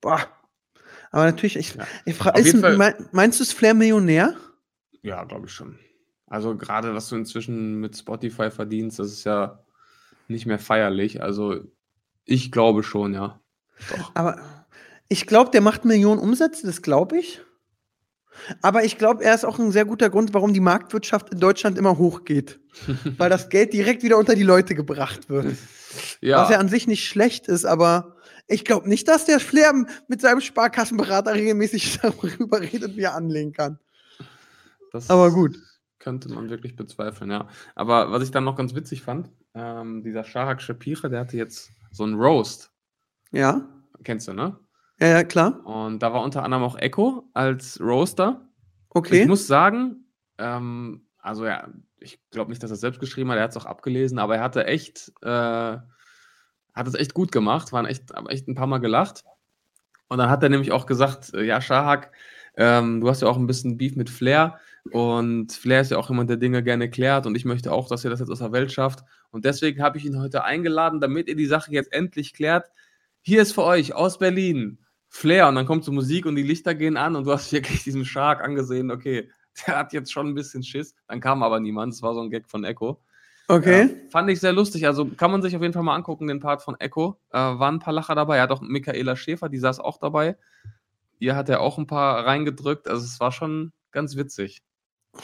boah. 0.00 0.26
Aber 1.10 1.26
natürlich, 1.26 1.56
ich, 1.56 1.74
Ja. 1.74 1.86
ich 2.06 2.16
frage, 2.16 2.42
Fall- 2.42 2.78
mein, 2.78 2.94
meinst 3.12 3.38
du, 3.38 3.42
ist 3.42 3.52
Flair 3.52 3.74
Millionär? 3.74 4.34
Ja, 5.02 5.24
glaube 5.24 5.44
ich 5.44 5.52
schon. 5.52 5.78
Also 6.26 6.56
gerade, 6.56 6.94
was 6.94 7.10
du 7.10 7.16
inzwischen 7.16 7.80
mit 7.80 7.94
Spotify 7.94 8.50
verdienst, 8.50 8.98
das 8.98 9.08
ist 9.12 9.24
ja 9.24 9.62
nicht 10.26 10.46
mehr 10.46 10.58
feierlich. 10.58 11.22
Also 11.22 11.64
ich 12.24 12.50
glaube 12.50 12.82
schon, 12.82 13.12
ja. 13.12 13.42
Doch. 13.90 14.10
Aber 14.14 14.57
ich 15.08 15.26
glaube, 15.26 15.50
der 15.50 15.60
macht 15.60 15.84
Millionen 15.84 16.20
Umsätze, 16.20 16.66
das 16.66 16.82
glaube 16.82 17.18
ich. 17.18 17.40
Aber 18.62 18.84
ich 18.84 18.98
glaube, 18.98 19.24
er 19.24 19.34
ist 19.34 19.44
auch 19.44 19.58
ein 19.58 19.72
sehr 19.72 19.84
guter 19.84 20.10
Grund, 20.10 20.32
warum 20.32 20.52
die 20.52 20.60
Marktwirtschaft 20.60 21.30
in 21.32 21.40
Deutschland 21.40 21.76
immer 21.76 21.98
hochgeht. 21.98 22.60
Weil 23.16 23.30
das 23.30 23.48
Geld 23.48 23.72
direkt 23.72 24.02
wieder 24.02 24.18
unter 24.18 24.34
die 24.34 24.44
Leute 24.44 24.74
gebracht 24.74 25.28
wird. 25.28 25.46
Was 25.46 26.18
ja 26.20 26.50
Ja, 26.50 26.58
an 26.58 26.68
sich 26.68 26.86
nicht 26.86 27.06
schlecht 27.06 27.48
ist, 27.48 27.64
aber 27.64 28.16
ich 28.46 28.64
glaube 28.64 28.88
nicht, 28.88 29.08
dass 29.08 29.24
der 29.24 29.40
Flair 29.40 29.72
mit 30.06 30.20
seinem 30.20 30.40
Sparkassenberater 30.40 31.34
regelmäßig 31.34 31.98
darüber 32.02 32.60
redet, 32.60 32.96
wie 32.96 33.02
er 33.02 33.14
anlegen 33.14 33.52
kann. 33.52 33.78
das 34.92 35.10
Aber 35.10 35.32
gut. 35.32 35.58
könnte 35.98 36.28
man 36.28 36.48
wirklich 36.48 36.76
bezweifeln, 36.76 37.30
ja. 37.30 37.48
Aber 37.74 38.12
was 38.12 38.22
ich 38.22 38.30
dann 38.30 38.44
noch 38.44 38.56
ganz 38.56 38.74
witzig 38.74 39.02
fand, 39.02 39.30
ähm, 39.54 40.04
dieser 40.04 40.22
Shahak 40.22 40.62
Shapira, 40.62 41.08
der 41.08 41.20
hatte 41.20 41.36
jetzt 41.36 41.70
so 41.90 42.04
einen 42.04 42.14
Roast. 42.14 42.70
Ja, 43.32 43.68
Kennst 44.04 44.28
du, 44.28 44.32
ne? 44.32 44.56
Ja, 45.00 45.08
ja 45.08 45.24
klar. 45.24 45.64
Und 45.66 46.00
da 46.02 46.12
war 46.12 46.22
unter 46.22 46.42
anderem 46.42 46.64
auch 46.64 46.76
Echo 46.76 47.28
als 47.34 47.80
Roaster. 47.80 48.48
Okay. 48.90 49.22
Ich 49.22 49.28
muss 49.28 49.46
sagen, 49.46 50.06
ähm, 50.38 51.06
also 51.18 51.46
ja, 51.46 51.68
ich 52.00 52.20
glaube 52.30 52.50
nicht, 52.50 52.62
dass 52.62 52.70
er 52.70 52.74
es 52.74 52.80
selbst 52.80 53.00
geschrieben 53.00 53.30
hat, 53.30 53.38
er 53.38 53.44
hat 53.44 53.50
es 53.50 53.56
auch 53.56 53.66
abgelesen, 53.66 54.18
aber 54.18 54.36
er 54.36 54.42
hatte 54.42 54.66
echt, 54.66 55.12
äh, 55.22 55.28
hat 55.28 56.86
es 56.86 56.94
echt 56.94 57.14
gut 57.14 57.32
gemacht, 57.32 57.72
waren 57.72 57.86
echt, 57.86 58.14
aber 58.14 58.30
echt 58.30 58.48
ein 58.48 58.54
paar 58.54 58.66
Mal 58.66 58.78
gelacht. 58.78 59.24
Und 60.08 60.18
dann 60.18 60.30
hat 60.30 60.42
er 60.42 60.48
nämlich 60.48 60.72
auch 60.72 60.86
gesagt, 60.86 61.34
äh, 61.34 61.44
ja, 61.44 61.60
Shahak, 61.60 62.12
ähm, 62.56 63.00
du 63.00 63.08
hast 63.08 63.22
ja 63.22 63.28
auch 63.28 63.36
ein 63.36 63.46
bisschen 63.46 63.76
Beef 63.76 63.94
mit 63.94 64.10
Flair 64.10 64.58
und 64.90 65.52
Flair 65.52 65.82
ist 65.82 65.90
ja 65.90 65.98
auch 65.98 66.08
jemand, 66.08 66.30
der 66.30 66.38
Dinge 66.38 66.62
gerne 66.62 66.90
klärt 66.90 67.26
und 67.26 67.36
ich 67.36 67.44
möchte 67.44 67.72
auch, 67.72 67.88
dass 67.88 68.04
ihr 68.04 68.10
das 68.10 68.20
jetzt 68.20 68.30
aus 68.30 68.38
der 68.38 68.52
Welt 68.52 68.72
schafft. 68.72 69.04
Und 69.30 69.44
deswegen 69.44 69.82
habe 69.82 69.98
ich 69.98 70.06
ihn 70.06 70.18
heute 70.18 70.44
eingeladen, 70.44 71.00
damit 71.00 71.28
ihr 71.28 71.36
die 71.36 71.46
Sache 71.46 71.72
jetzt 71.72 71.92
endlich 71.92 72.32
klärt. 72.32 72.70
Hier 73.20 73.42
ist 73.42 73.52
für 73.52 73.64
euch 73.64 73.94
aus 73.94 74.18
Berlin 74.18 74.78
Flair 75.08 75.48
und 75.48 75.54
dann 75.54 75.66
kommt 75.66 75.84
so 75.84 75.92
Musik 75.92 76.26
und 76.26 76.36
die 76.36 76.42
Lichter 76.42 76.74
gehen 76.74 76.96
an 76.96 77.16
und 77.16 77.24
du 77.24 77.32
hast 77.32 77.50
wirklich 77.52 77.82
diesen 77.82 78.04
Shark 78.04 78.42
angesehen, 78.42 78.90
okay, 78.90 79.30
der 79.66 79.78
hat 79.78 79.92
jetzt 79.92 80.12
schon 80.12 80.28
ein 80.28 80.34
bisschen 80.34 80.62
Schiss. 80.62 80.94
Dann 81.08 81.20
kam 81.20 81.42
aber 81.42 81.60
niemand, 81.60 81.94
es 81.94 82.02
war 82.02 82.14
so 82.14 82.20
ein 82.20 82.30
Gag 82.30 82.48
von 82.48 82.64
Echo. 82.64 83.00
okay. 83.48 83.82
Ja, 83.88 84.10
fand 84.10 84.30
ich 84.30 84.38
sehr 84.40 84.52
lustig, 84.52 84.86
also 84.86 85.06
kann 85.06 85.30
man 85.30 85.42
sich 85.42 85.56
auf 85.56 85.62
jeden 85.62 85.72
Fall 85.74 85.82
mal 85.82 85.94
angucken, 85.94 86.26
den 86.28 86.40
Part 86.40 86.62
von 86.62 86.78
Echo. 86.78 87.18
Äh, 87.30 87.38
waren 87.38 87.76
ein 87.76 87.80
paar 87.80 87.94
Lacher 87.94 88.14
dabei, 88.14 88.36
er 88.36 88.42
hat 88.44 88.50
auch 88.50 88.60
Michaela 88.60 89.16
Schäfer, 89.16 89.48
die 89.48 89.58
saß 89.58 89.80
auch 89.80 89.98
dabei. 89.98 90.36
Ihr 91.18 91.34
hat 91.34 91.48
er 91.48 91.60
auch 91.60 91.78
ein 91.78 91.86
paar 91.86 92.24
reingedrückt, 92.26 92.86
also 92.86 93.04
es 93.04 93.18
war 93.18 93.32
schon 93.32 93.72
ganz 93.90 94.14
witzig. 94.16 94.62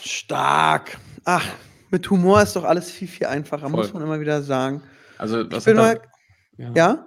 Stark. 0.01 0.99
Ach, 1.25 1.47
mit 1.91 2.09
Humor 2.11 2.43
ist 2.43 2.57
doch 2.57 2.65
alles 2.65 2.91
viel, 2.91 3.07
viel 3.07 3.27
einfacher, 3.27 3.69
muss 3.69 3.91
Voll. 3.91 4.01
man 4.01 4.09
immer 4.09 4.21
wieder 4.21 4.43
sagen. 4.43 4.83
Also, 5.19 5.43
Ich 5.43 5.49
das 5.49 5.65
bin 5.65 5.77
mal, 5.77 6.01
er- 6.59 6.73
ja? 6.75 7.07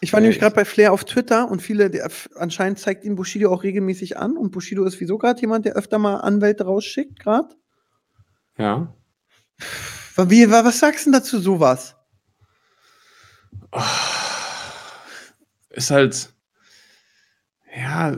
Ich 0.00 0.12
war 0.12 0.20
nämlich 0.20 0.36
ich- 0.36 0.40
gerade 0.40 0.54
bei 0.54 0.64
Flair 0.64 0.92
auf 0.92 1.04
Twitter 1.04 1.50
und 1.50 1.60
viele, 1.60 1.90
der, 1.90 2.10
anscheinend 2.36 2.78
zeigt 2.78 3.04
ihn 3.04 3.14
Bushido 3.16 3.52
auch 3.52 3.62
regelmäßig 3.62 4.16
an. 4.18 4.36
Und 4.36 4.50
Bushido 4.50 4.84
ist 4.84 5.00
wieso 5.00 5.18
gerade 5.18 5.40
jemand, 5.40 5.64
der 5.64 5.74
öfter 5.74 5.98
mal 5.98 6.16
Anwälte 6.16 6.64
rausschickt, 6.64 7.18
gerade? 7.20 7.54
ja. 8.58 8.92
Wie, 10.18 10.50
wa- 10.50 10.64
was 10.64 10.78
sagst 10.78 11.04
du 11.06 11.10
denn 11.10 11.20
dazu 11.20 11.38
sowas? 11.38 11.94
Ist 15.70 15.90
halt, 15.90 16.30
ja, 17.76 18.16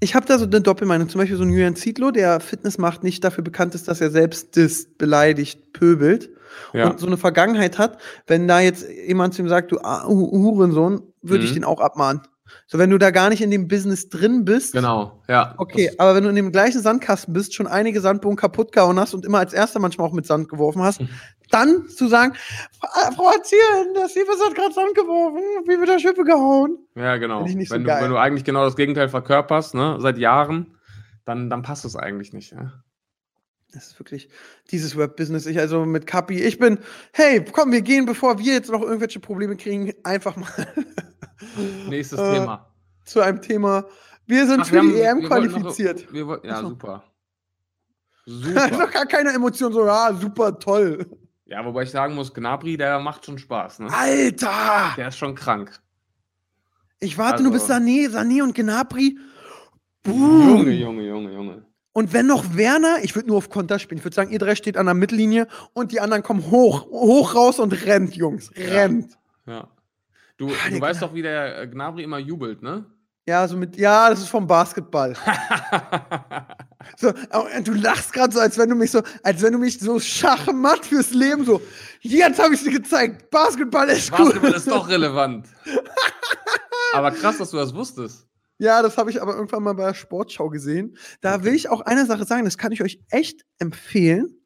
Ich 0.00 0.14
habe 0.16 0.26
da 0.26 0.38
so 0.38 0.44
eine 0.44 0.60
Doppelmeinung. 0.60 1.08
Zum 1.08 1.20
Beispiel 1.20 1.36
so 1.36 1.44
ein 1.44 1.50
Julian 1.50 1.76
Zietlow, 1.76 2.10
der 2.10 2.40
Fitness 2.40 2.78
macht, 2.78 3.02
nicht 3.04 3.22
dafür 3.24 3.44
bekannt 3.44 3.74
ist, 3.76 3.86
dass 3.88 4.00
er 4.00 4.10
selbst 4.10 4.56
disst, 4.56 4.98
beleidigt, 4.98 5.72
pöbelt 5.72 6.30
ja. 6.72 6.88
und 6.90 7.00
so 7.00 7.06
eine 7.06 7.16
Vergangenheit 7.16 7.78
hat. 7.78 7.98
Wenn 8.26 8.48
da 8.48 8.60
jetzt 8.60 8.86
jemand 8.88 9.34
zu 9.34 9.42
ihm 9.42 9.48
sagt, 9.48 9.72
du 9.72 9.78
ah, 9.82 10.04
Hu- 10.06 10.30
Hurensohn, 10.32 11.02
würde 11.22 11.44
ich 11.44 11.50
Mhm. 11.50 11.54
den 11.56 11.64
auch 11.64 11.80
abmahnen. 11.80 12.22
So, 12.66 12.76
wenn 12.78 12.90
du 12.90 12.98
da 12.98 13.10
gar 13.12 13.30
nicht 13.30 13.40
in 13.40 13.50
dem 13.50 13.66
Business 13.66 14.10
drin 14.10 14.44
bist. 14.44 14.74
genau, 14.74 15.22
ja. 15.26 15.54
Okay, 15.56 15.86
Das, 15.86 15.98
aber 15.98 16.14
wenn 16.14 16.24
du 16.24 16.28
in 16.28 16.36
dem 16.36 16.52
gleichen 16.52 16.82
Sandkasten 16.82 17.32
bist, 17.32 17.54
schon 17.54 17.66
einige 17.66 18.00
Sandbogen 18.02 18.36
kaputt 18.36 18.72
gehauen 18.72 19.00
hast 19.00 19.14
und 19.14 19.24
immer 19.24 19.38
als 19.38 19.54
erster 19.54 19.80
manchmal 19.80 20.06
auch 20.06 20.12
mit 20.12 20.26
Sand 20.26 20.50
geworfen 20.50 20.82
hast, 20.82 21.00
Mhm. 21.00 21.08
dann 21.50 21.88
zu 21.88 22.08
sagen, 22.08 22.34
"Fra- 22.78 23.10
Frau 23.12 23.30
Erzieherin, 23.32 23.94
der 23.96 24.08
Siebes 24.08 24.38
hat 24.44 24.54
gerade 24.54 24.74
Sand 24.74 24.94
geworfen, 24.94 25.38
wie 25.66 25.76
mit 25.78 25.88
der 25.88 25.98
Schippe 25.98 26.24
gehauen. 26.24 26.76
ja, 26.94 27.16
genau. 27.16 27.46
Ich 27.46 27.54
nicht 27.54 27.70
so 27.70 27.74
wenn, 27.74 27.84
du, 27.84 27.88
geil. 27.88 28.02
wenn 28.02 28.10
du 28.10 28.18
eigentlich 28.18 28.44
genau 28.44 28.64
das 28.64 28.76
Gegenteil 28.76 29.08
verkörperst, 29.08 29.74
ne, 29.74 29.96
seit 30.00 30.18
Jahren, 30.18 30.76
dann, 31.24 31.48
dann 31.48 31.62
passt 31.62 31.86
es 31.86 31.96
eigentlich 31.96 32.34
nicht. 32.34 32.52
Ja. 32.52 32.72
Das 33.72 33.86
ist 33.86 33.98
wirklich 33.98 34.28
dieses 34.70 34.96
Web-Business. 34.96 35.46
Ich 35.46 35.58
also 35.58 35.84
mit 35.86 36.06
Kapi, 36.06 36.42
ich 36.42 36.58
bin, 36.58 36.78
hey, 37.12 37.44
komm, 37.52 37.72
wir 37.72 37.80
gehen, 37.82 38.04
bevor 38.04 38.38
wir 38.38 38.52
jetzt 38.52 38.70
noch 38.70 38.82
irgendwelche 38.82 39.18
Probleme 39.20 39.56
kriegen, 39.56 39.92
einfach 40.04 40.36
mal 40.36 40.48
Nächstes 41.88 42.18
Äh, 42.18 42.32
Thema. 42.40 42.70
zu 43.04 43.20
einem 43.20 43.40
Thema. 43.42 43.86
Wir 44.26 44.46
sind 44.46 44.60
Ach, 44.60 44.66
für 44.66 44.72
wir 44.74 44.80
haben- 44.80 44.90
die 44.92 45.00
EM 45.00 45.20
wir 45.22 45.30
wollten 45.30 45.46
noch- 45.46 45.52
qualifiziert. 45.60 46.12
Wir 46.12 46.40
ja, 46.44 46.52
Ach 46.54 46.60
so. 46.60 46.68
super. 46.68 47.04
Da 48.26 48.32
ist 48.66 48.72
doch 48.74 48.78
Super. 48.78 48.86
gar 48.88 49.06
keine 49.06 49.30
Emotion, 49.32 49.72
so, 49.72 49.84
ja, 49.84 50.12
super 50.14 50.56
toll. 50.58 51.06
ja, 51.46 51.64
wobei 51.64 51.82
ich 51.82 51.90
sagen 51.90 52.14
muss, 52.14 52.32
Gnabry, 52.32 52.76
der 52.76 53.00
macht 53.00 53.26
schon 53.26 53.36
Spaß. 53.36 53.80
Ne? 53.80 53.88
Alter! 53.92 54.94
Der 54.96 55.08
ist 55.08 55.16
schon 55.18 55.34
krank. 55.34 55.80
Ich 57.00 57.18
warte 57.18 57.42
nur 57.42 57.50
bis 57.52 57.68
Also- 57.68 57.84
Sané, 57.84 58.08
Sané 58.10 58.42
und 58.44 58.54
Gnabry. 58.54 59.18
Junge, 60.06 60.70
Junge, 60.72 61.02
Junge, 61.06 61.32
Junge. 61.32 61.66
Und 61.92 62.12
wenn 62.12 62.26
noch 62.26 62.56
Werner, 62.56 62.96
ich 63.02 63.14
würde 63.14 63.28
nur 63.28 63.36
auf 63.38 63.50
Konter 63.50 63.78
spielen. 63.78 63.98
Ich 63.98 64.04
würde 64.04 64.14
sagen, 64.14 64.30
ihr 64.30 64.38
drei 64.38 64.54
steht 64.54 64.76
an 64.76 64.86
der 64.86 64.94
Mittellinie 64.94 65.46
und 65.74 65.92
die 65.92 66.00
anderen 66.00 66.22
kommen 66.22 66.50
hoch, 66.50 66.86
hoch 66.90 67.34
raus 67.34 67.58
und 67.58 67.72
rennt, 67.84 68.14
Jungs. 68.16 68.50
Rennt. 68.56 69.18
Ja. 69.46 69.68
Du, 70.38 70.48
Ah, 70.48 70.70
du 70.70 70.80
weißt 70.80 71.02
doch, 71.02 71.14
wie 71.14 71.22
der 71.22 71.60
äh, 71.60 71.68
Gnabry 71.68 72.02
immer 72.02 72.18
jubelt, 72.18 72.62
ne? 72.62 72.86
Ja, 73.26 73.46
so 73.46 73.56
mit, 73.56 73.76
ja, 73.76 74.10
das 74.10 74.20
ist 74.20 74.28
vom 74.28 74.46
Basketball. 74.46 75.14
So, 76.96 77.08
äh, 77.08 77.62
du 77.62 77.74
lachst 77.74 78.12
gerade 78.12 78.32
so, 78.34 78.40
als 78.40 78.58
wenn 78.58 78.68
du 78.68 78.74
mich 78.74 78.90
so, 78.90 79.02
als 79.22 79.40
wenn 79.40 79.52
du 79.52 79.58
mich 79.58 79.78
so 79.78 80.00
schachmatt 80.00 80.84
fürs 80.84 81.12
Leben 81.12 81.44
so. 81.44 81.60
Jetzt 82.00 82.42
habe 82.42 82.54
ich 82.54 82.62
dir 82.64 82.72
gezeigt. 82.72 83.30
Basketball 83.30 83.88
ist 83.88 84.10
gut. 84.10 84.26
Basketball 84.26 84.52
ist 84.52 84.68
doch 84.68 84.88
relevant. 84.88 85.46
Aber 86.92 87.12
krass, 87.12 87.38
dass 87.38 87.50
du 87.50 87.56
das 87.56 87.72
wusstest. 87.74 88.26
Ja, 88.62 88.80
das 88.80 88.96
habe 88.96 89.10
ich 89.10 89.20
aber 89.20 89.34
irgendwann 89.34 89.64
mal 89.64 89.72
bei 89.72 89.86
der 89.86 89.94
Sportschau 89.94 90.48
gesehen. 90.48 90.96
Da 91.20 91.34
Okay. 91.34 91.44
will 91.44 91.54
ich 91.54 91.68
auch 91.68 91.80
eine 91.80 92.06
Sache 92.06 92.24
sagen, 92.24 92.44
das 92.44 92.56
kann 92.58 92.70
ich 92.70 92.80
euch 92.80 93.00
echt 93.10 93.44
empfehlen. 93.58 94.36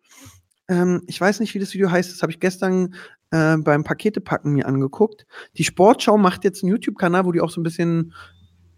Ähm, 0.69 1.03
ich 1.07 1.21
weiß 1.21 1.39
nicht, 1.41 1.53
wie 1.55 1.59
das 1.59 1.75
Video 1.75 1.91
heißt, 1.91 2.11
das 2.11 2.23
habe 2.23 2.33
ich 2.33 2.41
gestern 2.41 2.95
äh, 3.31 3.59
beim 3.59 3.85
Paketepacken 3.85 4.55
mir 4.55 4.67
angeguckt. 4.67 5.27
Die 5.59 5.65
Sportschau 5.65 6.17
macht 6.17 6.45
jetzt 6.45 6.63
einen 6.63 6.71
YouTube-Kanal, 6.71 7.27
wo 7.27 7.33
die 7.33 7.43
auch 7.43 7.51
so 7.51 7.61
ein 7.61 7.65
bisschen 7.65 8.15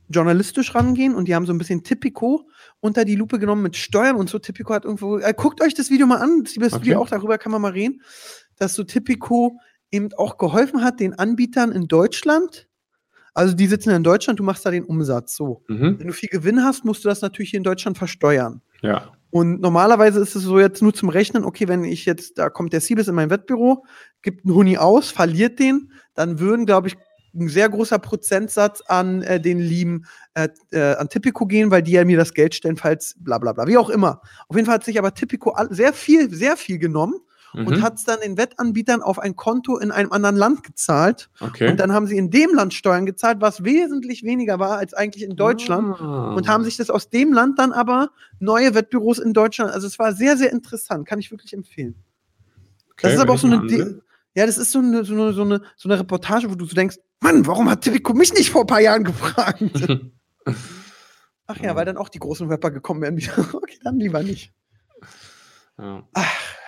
journalistisch 0.09 0.75
rangehen 0.75 1.15
und 1.15 1.29
die 1.29 1.37
haben 1.37 1.47
so 1.47 1.53
ein 1.53 1.59
bisschen 1.59 1.85
Tipico 1.85 2.49
unter 2.81 3.05
die 3.05 3.15
Lupe 3.15 3.39
genommen 3.39 3.63
mit 3.63 3.77
Steuern 3.77 4.17
und 4.17 4.29
so. 4.29 4.41
Tipico 4.41 4.75
hat 4.75 4.85
irgendwo, 4.85 5.19
äh, 5.19 5.35
guckt 5.37 5.63
euch 5.63 5.75
das 5.75 5.89
Video 5.89 6.09
mal 6.09 6.17
an, 6.17 6.43
das 6.57 6.73
Okay. 6.73 6.87
Video 6.87 7.01
auch 7.01 7.09
darüber 7.11 7.39
kann 7.39 7.53
man 7.53 7.63
mal 7.63 7.73
reden, 7.73 8.03
dass 8.57 8.75
so 8.75 8.83
Tipico 8.83 9.61
eben 9.93 10.09
auch 10.15 10.37
geholfen 10.37 10.83
hat, 10.83 10.99
den 10.99 11.15
Anbietern 11.15 11.71
in 11.71 11.87
Deutschland. 11.87 12.68
Also 13.39 13.55
die 13.55 13.69
sitzen 13.69 13.91
in 13.91 14.03
Deutschland, 14.03 14.41
du 14.41 14.43
machst 14.43 14.67
da 14.67 14.71
den 14.73 14.83
Umsatz 14.83 15.37
so. 15.37 15.63
Mhm. 15.69 16.01
Wenn 16.01 16.09
du 16.09 16.13
viel 16.13 16.29
Gewinn 16.29 16.65
hast, 16.65 16.85
musst 16.85 17.05
du 17.05 17.09
das 17.09 17.23
natürlich 17.23 17.51
hier 17.51 17.59
in 17.59 17.63
Deutschland 17.63 17.97
versteuern. 17.97 18.63
Ja. 18.83 19.13
Und 19.31 19.61
normalerweise 19.61 20.19
ist 20.19 20.35
es 20.35 20.43
so 20.43 20.59
jetzt 20.59 20.83
nur 20.83 20.93
zum 20.93 21.09
Rechnen, 21.09 21.45
okay, 21.45 21.69
wenn 21.69 21.85
ich 21.85 22.05
jetzt, 22.05 22.37
da 22.37 22.51
kommt 22.51 22.73
der 22.73 22.81
Siebes 22.81 23.07
in 23.07 23.15
mein 23.15 23.31
Wettbüro, 23.31 23.85
gibt 24.23 24.45
einen 24.45 24.57
Huni 24.57 24.77
aus, 24.77 25.13
verliert 25.13 25.61
den, 25.61 25.93
dann 26.15 26.41
würden, 26.41 26.67
glaube 26.67 26.89
ich, 26.89 26.97
ein 27.33 27.49
sehr 27.49 27.69
großer 27.69 28.01
Prozentsatz 28.01 28.81
an 28.89 29.23
äh, 29.23 29.41
den 29.41 29.61
lieben 29.61 30.07
äh, 30.35 30.49
äh, 30.73 30.97
an 30.97 31.09
Tipico 31.09 31.47
gehen, 31.47 31.71
weil 31.71 31.83
die 31.83 31.93
ja 31.93 32.05
mir 32.05 32.17
das 32.17 32.35
Geld 32.35 32.57
stellen, 32.57 32.77
falls 32.77 33.15
bla 33.21 33.39
bla 33.39 33.53
bla, 33.53 33.69
wie 33.69 33.79
auch 33.79 33.91
immer. 33.91 34.21
Auf 34.49 34.57
jeden 34.57 34.67
Fall 34.67 34.75
hat 34.75 34.85
sich 34.85 34.99
aber 34.99 35.15
Tipico 35.15 35.57
sehr 35.71 35.93
viel, 35.93 36.35
sehr 36.35 36.57
viel 36.57 36.81
genommen 36.81 37.21
und 37.55 37.69
Mhm. 37.79 37.83
hat 37.83 37.95
es 37.97 38.05
dann 38.05 38.21
den 38.21 38.37
Wettanbietern 38.37 39.03
auf 39.03 39.19
ein 39.19 39.35
Konto 39.37 39.79
in 39.79 39.91
einem 39.91 40.13
anderen 40.13 40.37
Land 40.37 40.63
gezahlt. 40.65 41.31
Okay. 41.41 41.71
Und 41.71 41.81
dann 41.81 41.93
haben 41.93 42.07
sie 42.07 42.17
in 42.17 42.31
dem 42.31 42.55
Land 42.55 42.75
Steuern 42.75 43.07
gezahlt, 43.07 43.41
was 43.41 43.65
wesentlich 43.65 44.23
weniger 44.23 44.59
war 44.59 44.79
als 44.79 44.95
eigentlich 44.95 45.23
in 45.25 45.37
Deutschland. 45.37 45.97
Ah. 46.01 46.35
Und 46.35 46.49
haben 46.49 46.65
sich 46.65 46.77
das 46.77 46.91
aus 46.91 47.09
dem 47.11 47.33
Land 47.33 47.59
dann 47.59 47.73
aber 47.73 48.11
neue 48.39 48.75
Wettbüros 48.75 49.19
in 49.19 49.33
Deutschland. 49.33 49.73
Also 49.73 49.87
es 49.87 49.99
war 49.99 50.13
sehr, 50.13 50.37
sehr 50.37 50.53
interessant. 50.53 51.07
Kann 51.09 51.19
ich 51.19 51.31
wirklich 51.31 51.53
empfehlen. 51.55 51.95
das 53.01 53.15
ist 53.15 53.19
aber 53.21 53.33
auch 53.35 53.39
so 53.39 53.47
eine. 53.47 53.67
De- 53.67 54.01
Ja, 54.35 54.47
das 54.47 54.59
ist 54.59 54.71
so 54.71 54.79
eine, 54.79 55.05
so, 55.05 55.15
eine, 55.15 55.33
so, 55.33 55.43
eine, 55.43 55.63
so 55.77 55.89
eine 55.89 55.99
Reportage, 55.99 56.49
wo 56.51 56.55
du 56.55 56.65
so 56.65 56.75
denkst, 56.77 56.97
Mann, 57.21 57.47
warum 57.47 57.69
hat 57.69 57.81
Tipico 57.81 58.13
mich 58.15 58.33
nicht 58.35 58.51
vor 58.51 58.61
ein 58.61 58.67
paar 58.69 58.81
Jahren 58.81 59.03
gefragt? 59.05 59.63
Ach 61.47 61.57
ja, 61.61 61.75
weil 61.75 61.85
dann 61.87 61.97
auch 61.97 62.09
die 62.09 62.19
großen 62.19 62.47
Rapper 62.49 62.71
gekommen 62.71 63.01
wären. 63.03 63.17
Okay, 63.55 63.79
dann 63.83 63.99
lieber 63.99 64.23
nicht. 64.23 64.53
Ja. 65.79 66.07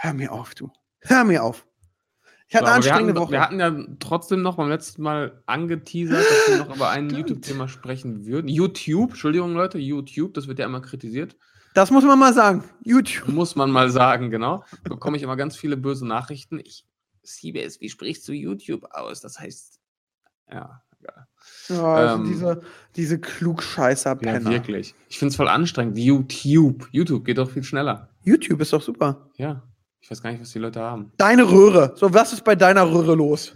Hör 0.00 0.12
mir 0.14 0.32
auf, 0.32 0.54
du. 0.54 0.70
Hör 1.00 1.24
mir 1.24 1.42
auf. 1.42 1.66
Ich 2.48 2.56
hatte 2.56 2.66
So, 2.66 2.72
eine 2.72 2.84
wir, 2.84 2.90
anstrengende 2.92 3.12
hatten, 3.12 3.20
Woche. 3.20 3.32
wir 3.32 3.40
hatten 3.42 3.60
ja 3.60 3.96
trotzdem 4.00 4.42
noch 4.42 4.56
beim 4.56 4.68
letzten 4.68 5.02
Mal 5.02 5.42
angeteasert, 5.46 6.18
dass 6.24 6.48
wir 6.48 6.64
noch 6.64 6.74
über 6.76 6.90
ein. 6.90 7.08
YouTube-Thema 7.10 7.68
sprechen 7.68 8.26
würden. 8.26 8.48
YouTube, 8.48 9.10
Entschuldigung 9.10 9.54
Leute, 9.54 9.78
YouTube, 9.78 10.34
das 10.34 10.48
wird 10.48 10.58
ja 10.58 10.66
immer 10.66 10.80
kritisiert. 10.80 11.36
das 11.74 11.90
muss 11.92 12.04
man 12.04 12.18
mal 12.18 12.34
sagen. 12.34 12.64
YouTube. 12.82 13.28
Muss 13.28 13.54
man 13.54 13.70
mal 13.70 13.88
sagen, 13.90 14.30
genau. 14.30 14.64
Bekomme 14.82 15.16
ich 15.16 15.22
immer 15.22 15.36
ganz 15.36 15.54
viele 15.56 15.76
böse 15.76 16.06
Nachrichten. 16.06 16.58
Ich, 16.58 16.84
CBS, 17.22 17.80
wie 17.80 17.88
sprichst 17.88 18.26
du 18.26 18.32
YouTube 18.32 18.84
aus? 18.90 19.20
Das 19.20 19.38
heißt, 19.38 19.78
ja, 20.50 20.82
egal. 20.98 21.26
Ja, 21.68 21.94
also 21.94 22.14
Ähm, 22.16 22.24
diese, 22.28 22.60
diese 22.96 23.14
Ja, 23.14 23.20
Klugscheißer-Penner. 23.20 24.50
wirklich. 24.50 24.94
Ich 25.08 25.18
finde 25.20 25.30
es 25.30 25.36
voll 25.36 25.48
anstrengend. 25.48 25.96
YouTube. 25.96 26.88
YouTube 26.90 27.24
geht 27.24 27.38
doch 27.38 27.48
viel 27.50 27.62
schneller. 27.62 28.09
YouTube 28.22 28.60
ist 28.60 28.72
doch 28.72 28.82
super. 28.82 29.30
Ja. 29.36 29.62
Ich 30.00 30.10
weiß 30.10 30.22
gar 30.22 30.30
nicht, 30.30 30.40
was 30.40 30.50
die 30.50 30.58
Leute 30.58 30.80
haben. 30.80 31.12
Deine 31.18 31.50
Röhre. 31.50 31.92
So, 31.96 32.12
was 32.14 32.32
ist 32.32 32.44
bei 32.44 32.54
deiner 32.56 32.90
Röhre 32.90 33.14
los? 33.14 33.54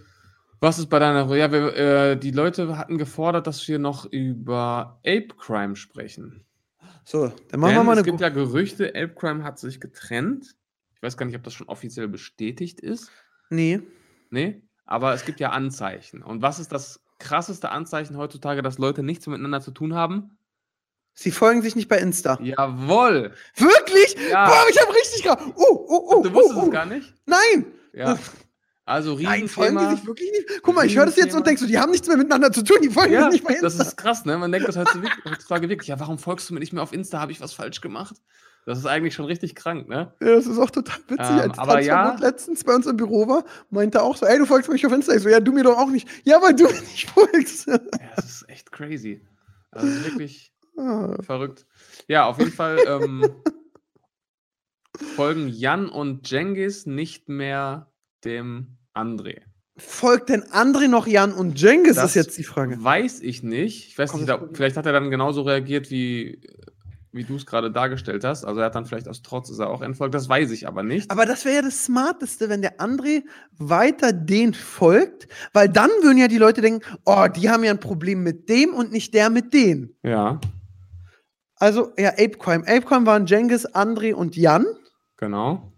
Was 0.61 0.79
ist 0.79 0.87
bei 0.89 0.99
deiner. 0.99 1.35
Ja, 1.35 1.51
wir, 1.51 1.77
äh, 1.77 2.17
die 2.19 2.31
Leute 2.31 2.77
hatten 2.79 2.99
gefordert, 2.99 3.47
dass 3.47 3.67
wir 3.67 3.79
noch 3.79 4.05
über 4.07 5.01
Ape 5.07 5.29
Crime 5.39 5.77
sprechen. 5.77 6.45
So, 7.05 7.33
dann 7.51 7.61
machen 7.61 7.71
Denn 7.71 7.81
wir 7.81 7.85
mal 7.85 7.93
es 7.93 7.99
eine. 7.99 8.05
gibt 8.07 8.21
ja 8.21 8.29
Gerüchte, 8.31 8.89
Ape 8.91 9.15
Crime 9.15 9.45
hat 9.45 9.59
sich 9.59 9.81
getrennt. 9.81 10.55
Ich 10.95 11.03
weiß 11.03 11.17
gar 11.17 11.27
nicht, 11.27 11.37
ob 11.37 11.43
das 11.43 11.53
schon 11.55 11.69
offiziell 11.69 12.09
bestätigt 12.09 12.81
ist. 12.81 13.11
nee. 13.51 13.81
Nee, 14.31 14.63
aber 14.85 15.15
es 15.15 15.25
gibt 15.25 15.39
ja 15.39 15.51
Anzeichen. 15.51 16.21
Und 16.23 16.43
was 16.43 16.59
ist 16.59 16.73
das 16.73 17.05
krasseste 17.21 17.71
Anzeichen 17.71 18.17
heutzutage, 18.17 18.63
dass 18.63 18.79
Leute 18.79 19.05
nichts 19.05 19.27
miteinander 19.29 19.61
zu 19.61 19.71
tun 19.71 19.95
haben? 19.95 20.37
Sie 21.15 21.31
folgen 21.31 21.63
sich 21.63 21.77
nicht 21.77 21.89
bei 21.89 21.99
Insta. 21.99 22.39
Jawohl! 22.43 23.33
Wirklich? 23.57 24.17
Ja. 24.31 24.47
Boah, 24.49 24.65
ich 24.69 24.81
hab 24.81 24.93
richtig 24.95 25.23
gerade. 25.23 25.45
Oh, 25.55 25.87
oh, 25.89 26.09
oh. 26.17 26.23
Du 26.23 26.35
wusstest 26.35 26.57
oh, 26.57 26.63
oh. 26.63 26.67
es 26.67 26.73
gar 26.73 26.87
nicht? 26.87 27.15
Nein. 27.25 27.67
Ja. 27.93 28.19
Also 28.87 29.17
Nein, 29.19 29.49
folgen 29.49 29.79
die 29.79 29.85
Riesenthema. 29.85 29.97
sich 29.97 30.07
wirklich 30.07 30.31
nicht? 30.33 30.63
Guck 30.63 30.75
mal, 30.75 30.85
ich 30.85 30.97
höre 30.97 31.07
das 31.07 31.17
jetzt 31.17 31.27
und 31.35 31.43
Riesenthema. 31.43 31.45
denkst 31.45 31.63
du, 31.63 31.67
die 31.69 31.79
haben 31.79 31.91
nichts 31.91 32.07
mehr 32.07 32.17
miteinander 32.19 32.53
zu 32.53 32.63
tun, 32.63 32.79
die 32.83 32.91
folgen 32.91 33.15
Ja, 33.15 33.31
sich 33.31 33.41
nicht 33.43 33.45
bei 33.45 33.55
das 33.55 33.75
Insta. 33.75 33.89
ist 33.89 33.97
krass, 33.97 34.25
ne? 34.27 34.37
Man 34.37 34.53
denkt 34.53 34.69
das 34.69 34.77
heutzutage 34.77 35.69
wirklich-. 35.69 35.89
Ja, 35.89 35.99
warum 36.01 36.19
folgst 36.19 36.51
du 36.51 36.55
mir 36.55 36.61
nicht 36.61 36.73
mehr 36.73 36.83
auf 36.83 36.93
Insta? 36.93 37.21
Habe 37.21 37.33
ich 37.33 37.41
was 37.41 37.55
falsch 37.55 37.81
gemacht? 37.81 38.17
Das 38.67 38.79
ist 38.79 38.87
eigentlich 38.87 39.15
schon 39.15 39.27
richtig 39.27 39.55
krank, 39.55 39.89
ne? 39.89 40.13
Ja, 40.21 40.35
das 40.35 40.47
ist 40.47 40.59
auch 40.59 40.71
total 40.71 40.99
witzig. 41.09 41.31
Ähm, 41.31 41.51
Als 41.51 41.59
aber 41.59 41.81
ja. 41.81 42.17
Letztens 42.19 42.65
bei 42.65 42.75
uns 42.75 42.87
im 42.87 42.97
Büro 42.97 43.29
war, 43.29 43.45
meinte 43.71 43.99
er 43.99 44.05
auch 44.05 44.17
so, 44.17 44.27
ey, 44.27 44.39
du 44.39 44.47
folgst 44.47 44.69
mir 44.69 44.75
nicht 44.75 44.87
auf 44.87 44.93
Insta. 44.93 45.15
Ich 45.15 45.23
so, 45.23 45.29
ja, 45.29 45.41
du 45.41 45.53
mir 45.53 45.65
doch 45.65 45.79
auch 45.79 45.91
nicht. 45.91 46.09
Ja, 46.25 46.41
weil 46.43 46.55
du 46.55 46.65
mir 46.65 46.73
nicht 46.81 47.09
folgst. 47.11 47.67
Ja, 47.69 47.79
das 48.17 48.25
ist 48.27 48.49
echt 48.49 48.73
crazy. 48.73 49.23
Also 49.71 49.87
das 49.87 49.97
ist 49.97 50.05
wirklich 50.05 50.54
Ah, 50.77 51.17
verrückt. 51.23 51.67
Ja, 52.09 52.27
auf 52.27 52.39
jeden 52.39 52.53
Fall 52.53 52.79
ähm, 52.87 53.31
folgen 55.17 55.49
Jan 55.49 55.89
und 55.89 56.31
Jengis 56.31 56.87
nicht 56.87 57.29
mehr 57.29 57.93
dem 58.25 58.79
André. 58.95 59.43
Folgt 59.77 60.29
denn 60.29 60.45
André 60.45 60.87
noch 60.87 61.07
Jan 61.07 61.33
und 61.33 61.61
Jengis, 61.61 61.97
Das 61.97 62.11
ist 62.11 62.15
jetzt 62.15 62.39
die 62.39 62.45
Frage. 62.45 62.83
Weiß 62.83 63.21
ich 63.21 63.43
nicht. 63.43 63.89
Ich 63.89 63.99
weiß 63.99 64.13
Komm, 64.13 64.21
nicht, 64.21 64.31
da, 64.31 64.41
vielleicht 64.53 64.77
hat 64.77 64.87
er 64.87 64.93
dann 64.93 65.11
genauso 65.11 65.43
reagiert, 65.43 65.91
wie, 65.91 66.41
wie 67.11 67.25
du 67.25 67.35
es 67.35 67.45
gerade 67.45 67.73
dargestellt 67.73 68.23
hast. 68.23 68.45
Also 68.45 68.61
er 68.61 68.67
hat 68.67 68.77
dann 68.77 68.87
vielleicht 68.87 69.09
aus 69.09 69.23
Trotz 69.23 69.51
ist 69.51 69.59
er 69.59 69.71
auch 69.71 69.83
entfolgt. 69.83 70.15
Das 70.15 70.29
weiß 70.29 70.53
ich 70.53 70.69
aber 70.69 70.85
nicht. 70.85 71.11
Aber 71.11 71.27
das 71.27 71.45
wäre 71.45 71.57
ja 71.57 71.63
das 71.63 71.85
Smarteste, 71.85 72.49
wenn 72.49 72.63
der 72.63 72.79
André 72.79 73.25
weiter 73.59 74.13
den 74.13 74.55
folgt, 74.55 75.27
weil 75.53 75.69
dann 75.69 75.91
würden 76.03 76.19
ja 76.19 76.29
die 76.29 76.39
Leute 76.39 76.61
denken, 76.61 76.87
oh, 77.05 77.27
die 77.27 77.51
haben 77.51 77.65
ja 77.65 77.73
ein 77.73 77.81
Problem 77.81 78.23
mit 78.23 78.49
dem 78.49 78.75
und 78.75 78.93
nicht 78.93 79.13
der 79.13 79.29
mit 79.29 79.53
denen. 79.55 79.97
Ja, 80.05 80.41
Also, 81.65 81.93
ja, 81.99 82.11
Apecoin. 82.11 82.61
Apecoin 82.67 83.07
waren 83.07 83.25
Jengis, 83.25 83.67
André 83.75 84.13
und 84.13 84.37
Jan. 84.37 84.67
genau. 85.17 85.73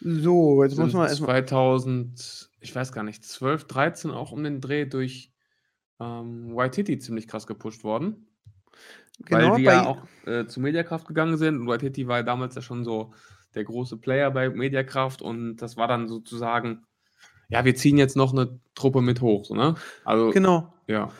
So, 0.00 0.64
jetzt 0.64 0.78
muss 0.78 0.94
man 0.94 1.06
erstmal. 1.06 1.44
2000, 1.44 2.50
ich 2.60 2.74
weiß 2.74 2.92
gar 2.92 3.02
nicht, 3.02 3.22
12, 3.22 3.66
13 3.66 4.10
auch 4.10 4.32
um 4.32 4.42
den 4.42 4.62
Dreh 4.62 4.86
durch 4.86 5.30
ähm, 6.00 6.56
Waititi 6.56 6.98
ziemlich 6.98 7.28
krass 7.28 7.46
gepusht 7.46 7.84
worden. 7.84 8.26
Genau, 9.26 9.50
weil 9.50 9.56
die 9.58 9.64
ja 9.64 9.84
auch 9.86 9.98
äh, 10.24 10.46
zu 10.46 10.60
Mediakraft 10.60 11.06
gegangen 11.06 11.36
sind. 11.36 11.60
Und 11.60 11.66
Waititi 11.66 12.08
war 12.08 12.16
ja 12.16 12.22
damals 12.22 12.54
ja 12.54 12.62
schon 12.62 12.82
so 12.82 13.12
der 13.54 13.64
große 13.64 13.98
Player 13.98 14.30
bei 14.30 14.48
Mediakraft 14.48 15.20
und 15.20 15.56
das 15.58 15.76
war 15.76 15.88
dann 15.88 16.08
sozusagen, 16.08 16.86
ja, 17.50 17.66
wir 17.66 17.74
ziehen 17.74 17.98
jetzt 17.98 18.16
noch 18.16 18.32
eine 18.32 18.58
Truppe 18.74 19.02
mit 19.02 19.20
hoch, 19.20 19.44
so, 19.44 19.54
ne? 19.54 19.74
Also, 20.06 20.30
genau. 20.30 20.72
ja. 20.86 21.12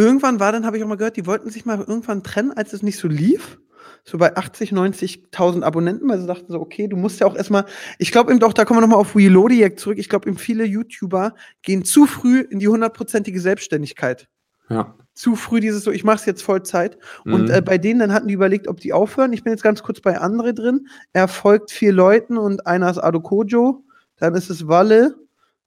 Irgendwann 0.00 0.40
war 0.40 0.50
dann, 0.52 0.64
habe 0.64 0.78
ich 0.78 0.84
auch 0.84 0.88
mal 0.88 0.96
gehört, 0.96 1.16
die 1.16 1.26
wollten 1.26 1.50
sich 1.50 1.66
mal 1.66 1.78
irgendwann 1.78 2.22
trennen, 2.22 2.52
als 2.52 2.72
es 2.72 2.82
nicht 2.82 2.98
so 2.98 3.06
lief. 3.08 3.58
So 4.04 4.16
bei 4.16 4.34
80, 4.34 4.72
90.000 4.72 5.62
Abonnenten, 5.62 6.08
weil 6.08 6.18
sie 6.18 6.26
dachten 6.26 6.50
so, 6.50 6.58
okay, 6.58 6.88
du 6.88 6.96
musst 6.96 7.20
ja 7.20 7.26
auch 7.26 7.36
erstmal, 7.36 7.66
ich 7.98 8.12
glaube 8.12 8.30
eben 8.30 8.40
doch, 8.40 8.54
da 8.54 8.64
kommen 8.64 8.78
wir 8.78 8.82
nochmal 8.82 8.98
auf 8.98 9.14
Reloadiac 9.14 9.78
zurück. 9.78 9.98
Ich 9.98 10.08
glaube 10.08 10.26
eben 10.28 10.38
viele 10.38 10.64
YouTuber 10.64 11.34
gehen 11.62 11.84
zu 11.84 12.06
früh 12.06 12.40
in 12.40 12.60
die 12.60 12.68
hundertprozentige 12.68 13.40
Selbstständigkeit. 13.40 14.26
Ja. 14.70 14.94
Zu 15.12 15.36
früh 15.36 15.60
dieses 15.60 15.84
so, 15.84 15.90
ich 15.90 16.02
mache 16.04 16.16
es 16.16 16.24
jetzt 16.24 16.42
Vollzeit. 16.42 16.96
Und 17.26 17.44
Mhm. 17.44 17.50
äh, 17.50 17.60
bei 17.60 17.76
denen 17.76 18.00
dann 18.00 18.12
hatten 18.12 18.28
die 18.28 18.34
überlegt, 18.34 18.68
ob 18.68 18.80
die 18.80 18.94
aufhören. 18.94 19.34
Ich 19.34 19.44
bin 19.44 19.52
jetzt 19.52 19.62
ganz 19.62 19.82
kurz 19.82 20.00
bei 20.00 20.18
André 20.18 20.52
drin. 20.54 20.86
Er 21.12 21.28
folgt 21.28 21.70
vier 21.70 21.92
Leuten 21.92 22.38
und 22.38 22.66
einer 22.66 22.88
ist 22.90 22.98
Adokojo. 22.98 23.84
Dann 24.16 24.34
ist 24.34 24.48
es 24.48 24.66
Walle, 24.66 25.14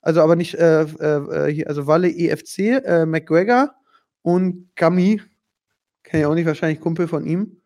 also 0.01 0.21
aber 0.21 0.36
nicht, 0.36 0.55
äh, 0.55 0.84
äh, 0.84 1.49
äh, 1.49 1.53
hier, 1.53 1.67
also 1.67 1.86
Walle 1.86 2.09
EFC, 2.09 2.59
äh, 2.84 3.05
McGregor 3.05 3.75
und 4.24 4.69
Gami. 4.76 5.21
Kenne 6.01 6.24
ich 6.24 6.26
auch 6.26 6.34
nicht, 6.34 6.47
wahrscheinlich 6.47 6.80
Kumpel 6.82 7.07
von 7.07 7.26
ihm. 7.26 7.61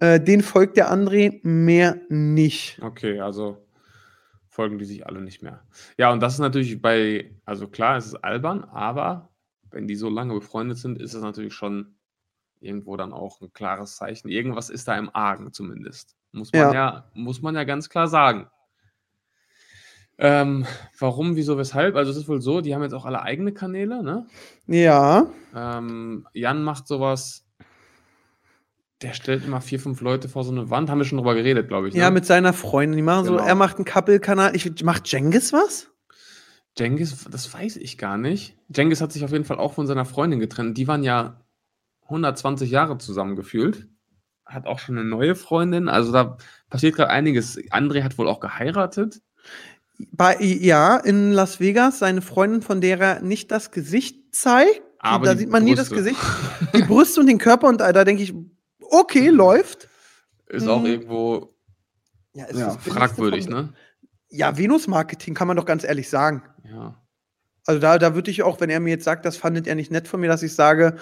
Äh, 0.00 0.20
den 0.20 0.42
folgt 0.42 0.76
der 0.76 0.92
André 0.92 1.38
mehr 1.46 2.00
nicht. 2.08 2.80
Okay, 2.82 3.20
also 3.20 3.64
folgen 4.48 4.78
die 4.78 4.84
sich 4.84 5.06
alle 5.06 5.20
nicht 5.20 5.42
mehr. 5.42 5.62
Ja, 5.96 6.12
und 6.12 6.20
das 6.20 6.34
ist 6.34 6.40
natürlich 6.40 6.82
bei, 6.82 7.30
also 7.44 7.68
klar, 7.68 7.96
es 7.96 8.06
ist 8.06 8.16
albern, 8.16 8.64
aber 8.64 9.30
wenn 9.70 9.86
die 9.86 9.94
so 9.94 10.10
lange 10.10 10.34
befreundet 10.34 10.78
sind, 10.78 11.00
ist 11.00 11.14
es 11.14 11.22
natürlich 11.22 11.54
schon 11.54 11.94
irgendwo 12.60 12.96
dann 12.96 13.12
auch 13.12 13.40
ein 13.40 13.52
klares 13.52 13.96
Zeichen. 13.96 14.28
Irgendwas 14.28 14.70
ist 14.70 14.88
da 14.88 14.96
im 14.96 15.10
Argen 15.14 15.52
zumindest. 15.52 16.16
Muss 16.32 16.52
man 16.52 16.60
Ja. 16.62 16.74
ja, 16.74 17.10
muss 17.14 17.42
man 17.42 17.54
ja 17.54 17.64
ganz 17.64 17.88
klar 17.88 18.08
sagen. 18.08 18.48
Ähm, 20.24 20.66
warum, 21.00 21.34
wieso, 21.34 21.58
weshalb? 21.58 21.96
Also 21.96 22.12
es 22.12 22.16
ist 22.16 22.28
wohl 22.28 22.40
so, 22.40 22.60
die 22.60 22.74
haben 22.76 22.82
jetzt 22.82 22.92
auch 22.92 23.06
alle 23.06 23.22
eigene 23.22 23.52
Kanäle, 23.52 24.04
ne? 24.04 24.26
Ja, 24.68 25.26
Ähm, 25.52 26.28
Jan 26.32 26.62
macht 26.62 26.86
sowas, 26.86 27.44
der 29.02 29.14
stellt 29.14 29.44
immer 29.44 29.60
vier, 29.60 29.80
fünf 29.80 30.00
Leute 30.00 30.28
vor 30.28 30.44
so 30.44 30.52
eine 30.52 30.70
Wand, 30.70 30.90
haben 30.90 30.98
wir 30.98 31.04
schon 31.04 31.18
drüber 31.18 31.34
geredet, 31.34 31.66
glaube 31.66 31.88
ich. 31.88 31.94
ja, 31.94 32.04
ne? 32.08 32.14
mit 32.14 32.24
seiner 32.24 32.52
Freundin. 32.52 32.96
Die 32.96 33.02
machen 33.02 33.24
so, 33.24 33.32
Genau. 33.32 33.44
er 33.44 33.56
macht 33.56 33.76
einen 33.78 33.84
Couple-Kanal. 33.84 34.54
Ich, 34.54 34.84
macht 34.84 35.10
Jengis 35.10 35.52
was? 35.52 35.88
Jengis, 36.78 37.24
das 37.28 37.52
weiß 37.52 37.76
ich 37.78 37.98
gar 37.98 38.16
nicht. 38.16 38.56
Jengis 38.74 39.00
hat 39.00 39.10
sich 39.12 39.24
auf 39.24 39.32
jeden 39.32 39.44
Fall 39.44 39.58
auch 39.58 39.72
von 39.72 39.88
seiner 39.88 40.04
Freundin 40.04 40.38
getrennt. 40.38 40.78
Die 40.78 40.86
waren 40.86 41.02
ja 41.02 41.40
120 42.04 42.70
Jahre 42.70 42.96
zusammen 42.98 43.34
gefühlt. 43.34 43.88
Hat 44.46 44.66
auch 44.66 44.78
schon 44.78 44.96
eine 44.96 45.06
neue 45.08 45.34
Freundin. 45.34 45.88
Also 45.88 46.12
da 46.12 46.36
passiert 46.70 46.94
gerade 46.94 47.10
einiges. 47.10 47.58
André 47.72 48.04
hat 48.04 48.16
wohl 48.18 48.28
auch 48.28 48.38
geheiratet. 48.38 49.20
Bei, 50.10 50.36
ja, 50.40 50.96
in 50.96 51.32
Las 51.32 51.60
Vegas, 51.60 51.98
seine 52.00 52.22
Freundin, 52.22 52.62
von 52.62 52.80
der 52.80 52.98
er 53.00 53.22
nicht 53.22 53.50
das 53.50 53.70
Gesicht 53.70 54.34
zeigt. 54.34 54.82
Aber 54.98 55.26
da 55.26 55.36
sieht 55.36 55.50
man 55.50 55.64
nie 55.64 55.74
das 55.74 55.88
Brüste. 55.88 56.04
Gesicht. 56.12 56.20
Die 56.74 56.82
Brüste 56.82 57.20
und 57.20 57.26
den 57.26 57.38
Körper 57.38 57.68
und 57.68 57.80
da, 57.80 57.92
da 57.92 58.04
denke 58.04 58.22
ich, 58.22 58.32
okay, 58.80 59.28
läuft. 59.28 59.88
Ist 60.48 60.68
auch 60.68 60.80
Mhm. 60.80 60.86
irgendwo 60.86 61.48
Ja, 62.34 62.44
ist 62.46 62.58
ja, 62.58 62.70
fragwürdig, 62.70 63.48
ne? 63.48 63.72
Ja, 64.30 64.56
Venus-Marketing 64.56 65.34
kann 65.34 65.48
man 65.48 65.56
doch 65.56 65.66
ganz 65.66 65.84
ehrlich 65.84 66.08
sagen. 66.08 66.42
Ja. 66.64 67.01
Also 67.64 67.80
da, 67.80 67.98
da 67.98 68.14
würde 68.16 68.30
ich 68.30 68.42
auch, 68.42 68.60
wenn 68.60 68.70
er 68.70 68.80
mir 68.80 68.90
jetzt 68.90 69.04
sagt, 69.04 69.24
das 69.24 69.36
fandet 69.36 69.68
er 69.68 69.76
nicht 69.76 69.92
nett 69.92 70.08
von 70.08 70.20
mir, 70.20 70.26
dass 70.26 70.42
ich 70.42 70.54
sage, 70.54 70.96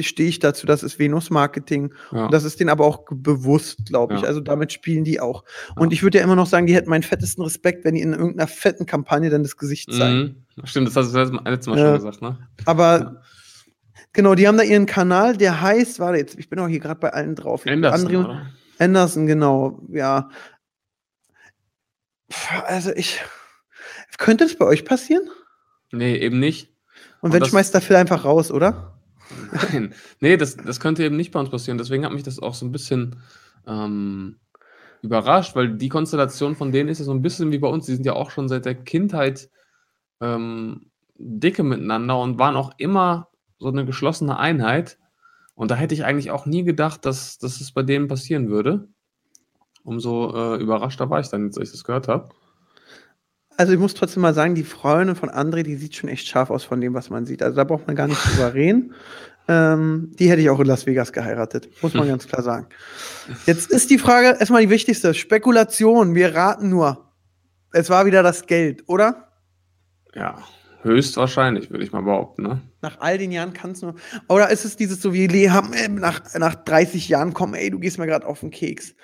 stehe 0.00 0.28
ich 0.28 0.40
dazu, 0.40 0.66
das 0.66 0.82
ist 0.82 0.98
Venus-Marketing. 0.98 1.94
ja. 2.10 2.24
Und 2.24 2.34
das 2.34 2.42
ist 2.42 2.58
denen 2.58 2.70
aber 2.70 2.84
auch 2.84 3.04
bewusst, 3.10 3.86
glaube 3.86 4.14
ich. 4.14 4.22
Ja. 4.22 4.28
Also 4.28 4.40
damit 4.40 4.72
spielen 4.72 5.04
die 5.04 5.20
auch. 5.20 5.44
Ja. 5.68 5.82
Und 5.82 5.92
ich 5.92 6.02
würde 6.02 6.18
ja 6.18 6.24
immer 6.24 6.34
noch 6.34 6.46
sagen, 6.46 6.66
die 6.66 6.74
hätten 6.74 6.90
meinen 6.90 7.04
fettesten 7.04 7.44
Respekt, 7.44 7.84
wenn 7.84 7.94
die 7.94 8.00
in 8.00 8.12
irgendeiner 8.12 8.48
fetten 8.48 8.84
Kampagne 8.84 9.30
dann 9.30 9.44
das 9.44 9.56
Gesicht 9.56 9.92
zeigen. 9.92 10.44
mhm. 10.56 10.66
Stimmt, 10.66 10.88
das 10.88 10.96
hast 10.96 11.14
du 11.14 11.18
letztes 11.18 11.66
Mal, 11.66 11.78
schon 11.78 11.94
gesagt, 11.94 12.20
ne? 12.20 12.38
Aber 12.64 13.22
genau, 14.12 14.34
die 14.34 14.48
haben 14.48 14.58
da 14.58 14.64
ihren 14.64 14.86
Kanal, 14.86 15.36
der 15.36 15.60
heißt, 15.60 16.00
warte 16.00 16.18
jetzt, 16.18 16.38
ich 16.38 16.48
bin 16.48 16.58
auch 16.58 16.68
hier 16.68 16.80
gerade 16.80 17.00
bei 17.00 17.10
allen 17.10 17.34
drauf. 17.36 17.64
Anderson, 17.66 18.08
André 18.08 18.24
oder? 18.24 18.46
Anderson, 18.78 19.26
genau, 19.26 19.80
ja. 19.88 20.28
Pff, 22.30 22.62
Also 22.66 22.92
ich, 22.94 23.20
Könnte 24.18 24.44
das 24.44 24.56
bei 24.56 24.66
euch 24.66 24.84
passieren? 24.84 25.28
Nee, 25.92 26.16
eben 26.16 26.38
nicht. 26.38 26.70
Und 27.20 27.28
Und 27.28 27.32
wenn 27.34 27.40
das- 27.40 27.50
schmeißt 27.50 27.74
der 27.74 27.80
Phil 27.80 27.96
einfach 27.96 28.24
raus, 28.24 28.50
oder? 28.50 28.98
Nein. 29.70 29.94
Nee, 30.20 30.36
das, 30.36 30.56
das 30.56 30.80
könnte 30.80 31.04
eben 31.04 31.16
nicht 31.16 31.30
bei 31.32 31.40
uns 31.40 31.50
passieren. 31.50 31.78
Deswegen 31.78 32.04
hat 32.04 32.12
mich 32.12 32.22
das 32.22 32.38
auch 32.38 32.54
so 32.54 32.66
ein 32.66 32.72
bisschen 32.72 33.16
ähm, 33.66 34.36
überrascht, 35.02 35.54
weil 35.56 35.76
die 35.76 35.88
Konstellation 35.88 36.54
von 36.56 36.72
denen 36.72 36.88
ist 36.88 36.98
ja 36.98 37.04
so 37.04 37.12
ein 37.14 37.22
bisschen 37.22 37.50
wie 37.52 37.58
bei 37.58 37.68
uns. 37.68 37.86
Die 37.86 37.94
sind 37.94 38.04
ja 38.06 38.12
auch 38.14 38.30
schon 38.30 38.48
seit 38.48 38.64
der 38.64 38.74
Kindheit 38.74 39.48
ähm, 40.20 40.90
dicke 41.16 41.62
miteinander 41.62 42.18
und 42.20 42.38
waren 42.38 42.56
auch 42.56 42.72
immer 42.78 43.28
so 43.58 43.68
eine 43.68 43.84
geschlossene 43.86 44.38
Einheit. 44.38 44.98
Und 45.54 45.70
da 45.70 45.76
hätte 45.76 45.94
ich 45.94 46.04
eigentlich 46.04 46.30
auch 46.30 46.46
nie 46.46 46.64
gedacht, 46.64 47.04
dass, 47.06 47.38
dass 47.38 47.60
es 47.60 47.72
bei 47.72 47.82
denen 47.82 48.08
passieren 48.08 48.48
würde. 48.48 48.88
Umso 49.84 50.34
äh, 50.34 50.60
überraschter 50.60 51.10
war 51.10 51.20
ich 51.20 51.28
dann, 51.28 51.46
als 51.46 51.56
ich 51.58 51.70
das 51.70 51.84
gehört 51.84 52.08
habe. 52.08 52.30
Also 53.56 53.72
ich 53.72 53.78
muss 53.78 53.94
trotzdem 53.94 54.22
mal 54.22 54.34
sagen, 54.34 54.54
die 54.54 54.64
Freundin 54.64 55.16
von 55.16 55.30
André, 55.30 55.62
die 55.62 55.76
sieht 55.76 55.94
schon 55.94 56.08
echt 56.08 56.26
scharf 56.26 56.50
aus 56.50 56.64
von 56.64 56.80
dem, 56.80 56.94
was 56.94 57.10
man 57.10 57.26
sieht. 57.26 57.42
Also 57.42 57.56
da 57.56 57.64
braucht 57.64 57.86
man 57.86 57.96
gar 57.96 58.08
nicht 58.08 58.20
drüber 58.24 58.54
reden. 58.54 58.94
Ähm, 59.48 60.12
die 60.18 60.30
hätte 60.30 60.40
ich 60.40 60.50
auch 60.50 60.60
in 60.60 60.66
Las 60.66 60.86
Vegas 60.86 61.12
geheiratet, 61.12 61.68
muss 61.82 61.94
man 61.94 62.06
ganz 62.06 62.26
klar 62.26 62.42
sagen. 62.42 62.66
Jetzt 63.46 63.70
ist 63.70 63.90
die 63.90 63.98
Frage 63.98 64.36
erstmal 64.38 64.62
die 64.62 64.70
wichtigste. 64.70 65.14
Spekulation, 65.14 66.14
wir 66.14 66.34
raten 66.34 66.68
nur. 66.68 67.12
Es 67.72 67.90
war 67.90 68.06
wieder 68.06 68.22
das 68.22 68.46
Geld, 68.46 68.84
oder? 68.86 69.32
Ja, 70.14 70.38
höchstwahrscheinlich, 70.82 71.70
würde 71.70 71.84
ich 71.84 71.92
mal 71.92 72.02
behaupten. 72.02 72.42
Ne? 72.42 72.60
Nach 72.82 73.00
all 73.00 73.18
den 73.18 73.32
Jahren 73.32 73.52
kann 73.52 73.72
es 73.72 73.82
nur. 73.82 73.94
Oder 74.28 74.50
ist 74.50 74.64
es 74.64 74.76
dieses 74.76 75.00
so 75.00 75.12
wie 75.12 75.26
Lee 75.26 75.50
haben, 75.50 75.72
äh, 75.72 75.88
nach, 75.88 76.22
nach 76.34 76.54
30 76.54 77.08
Jahren 77.08 77.34
kommen, 77.34 77.54
ey, 77.54 77.70
du 77.70 77.78
gehst 77.78 77.98
mir 77.98 78.06
gerade 78.06 78.26
auf 78.26 78.40
den 78.40 78.50
Keks. 78.50 78.94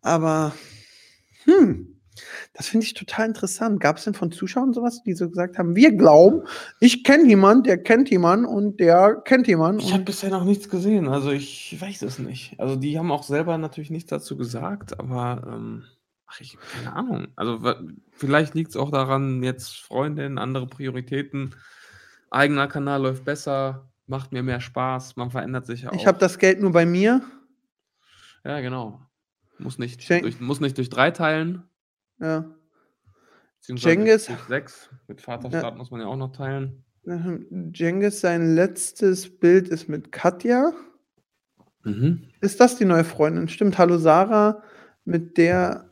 Aber, 0.00 0.54
hm, 1.44 1.93
das 2.52 2.68
finde 2.68 2.86
ich 2.86 2.94
total 2.94 3.26
interessant. 3.26 3.80
Gab 3.80 3.96
es 3.96 4.04
denn 4.04 4.14
von 4.14 4.30
Zuschauern 4.30 4.72
sowas, 4.72 5.02
die 5.02 5.14
so 5.14 5.28
gesagt 5.28 5.58
haben, 5.58 5.74
wir 5.74 5.92
glauben, 5.92 6.42
ich 6.80 7.04
kenne 7.04 7.26
jemand, 7.26 7.66
der 7.66 7.82
kennt 7.82 8.10
jemanden 8.10 8.46
und 8.46 8.78
der 8.80 9.16
kennt 9.24 9.46
jemanden. 9.48 9.80
Ich 9.80 9.92
habe 9.92 10.04
bisher 10.04 10.30
noch 10.30 10.44
nichts 10.44 10.68
gesehen, 10.68 11.08
also 11.08 11.30
ich 11.30 11.76
weiß 11.80 12.02
es 12.02 12.18
nicht. 12.18 12.58
Also 12.58 12.76
die 12.76 12.98
haben 12.98 13.10
auch 13.10 13.24
selber 13.24 13.58
natürlich 13.58 13.90
nichts 13.90 14.10
dazu 14.10 14.36
gesagt, 14.36 14.98
aber 14.98 15.42
ähm, 15.46 15.84
ach, 16.26 16.40
ich 16.40 16.56
keine 16.74 16.94
Ahnung. 16.94 17.28
Also 17.36 17.60
vielleicht 18.12 18.54
liegt 18.54 18.70
es 18.70 18.76
auch 18.76 18.90
daran, 18.90 19.42
jetzt 19.42 19.76
Freundin, 19.76 20.38
andere 20.38 20.66
Prioritäten, 20.66 21.54
eigener 22.30 22.68
Kanal 22.68 23.02
läuft 23.02 23.24
besser, 23.24 23.90
macht 24.06 24.32
mir 24.32 24.42
mehr 24.42 24.60
Spaß, 24.60 25.16
man 25.16 25.30
verändert 25.30 25.66
sich 25.66 25.82
ja 25.82 25.90
auch. 25.90 25.94
ich 25.94 26.06
habe 26.06 26.18
das 26.18 26.38
Geld 26.38 26.60
nur 26.60 26.72
bei 26.72 26.86
mir. 26.86 27.22
ja, 28.44 28.60
genau. 28.60 29.00
Muss 29.58 29.78
nicht, 29.78 30.10
durch, 30.10 30.40
muss 30.40 30.60
nicht 30.60 30.76
durch 30.78 30.90
drei 30.90 31.12
teilen, 31.12 31.62
Ja. 32.20 32.54
Cengiz- 33.60 34.26
durch 34.26 34.38
sechs. 34.48 34.90
Mit 35.08 35.20
Vaterstaat 35.20 35.76
muss 35.76 35.90
man 35.90 36.00
ja 36.00 36.06
auch 36.06 36.16
noch 36.16 36.32
teilen. 36.32 36.84
Ähm, 37.06 37.72
Cengiz, 37.74 38.20
sein 38.20 38.54
letztes 38.54 39.38
Bild 39.38 39.68
ist 39.68 39.88
mit 39.88 40.12
Katja. 40.12 40.72
Mhm. 41.82 42.24
Ist 42.40 42.60
das 42.60 42.76
die 42.76 42.84
neue 42.84 43.04
Freundin? 43.04 43.48
Stimmt, 43.48 43.78
hallo 43.78 43.98
Sarah, 43.98 44.62
mit 45.04 45.36
der, 45.36 45.90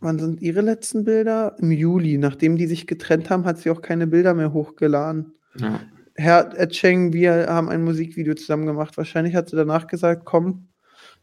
wann 0.00 0.18
sind 0.18 0.40
ihre 0.40 0.60
letzten 0.62 1.04
Bilder? 1.04 1.56
Im 1.58 1.70
Juli. 1.70 2.18
Nachdem 2.18 2.56
die 2.56 2.66
sich 2.66 2.86
getrennt 2.86 3.30
haben, 3.30 3.44
hat 3.44 3.58
sie 3.58 3.70
auch 3.70 3.82
keine 3.82 4.06
Bilder 4.06 4.34
mehr 4.34 4.52
hochgeladen. 4.52 5.34
Ja. 5.56 5.80
Herr 6.14 6.58
Etcheng, 6.58 7.12
wir 7.12 7.46
haben 7.48 7.68
ein 7.70 7.84
Musikvideo 7.84 8.34
zusammen 8.34 8.66
gemacht. 8.66 8.96
Wahrscheinlich 8.98 9.34
hat 9.34 9.48
sie 9.48 9.56
danach 9.56 9.86
gesagt, 9.86 10.24
komm, 10.24 10.68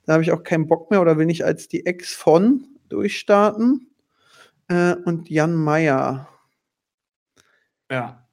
da 0.05 0.13
habe 0.13 0.23
ich 0.23 0.31
auch 0.31 0.43
keinen 0.43 0.67
Bock 0.67 0.89
mehr 0.89 1.01
oder 1.01 1.17
will 1.17 1.27
nicht 1.27 1.45
als 1.45 1.67
die 1.67 1.85
Ex 1.85 2.13
von 2.13 2.65
durchstarten. 2.89 3.88
Äh, 4.69 4.95
und 5.05 5.29
Jan 5.29 5.55
Meyer. 5.55 6.27
ja. 7.91 8.25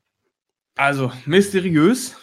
Also, 0.78 1.11
mysteriös. 1.24 2.16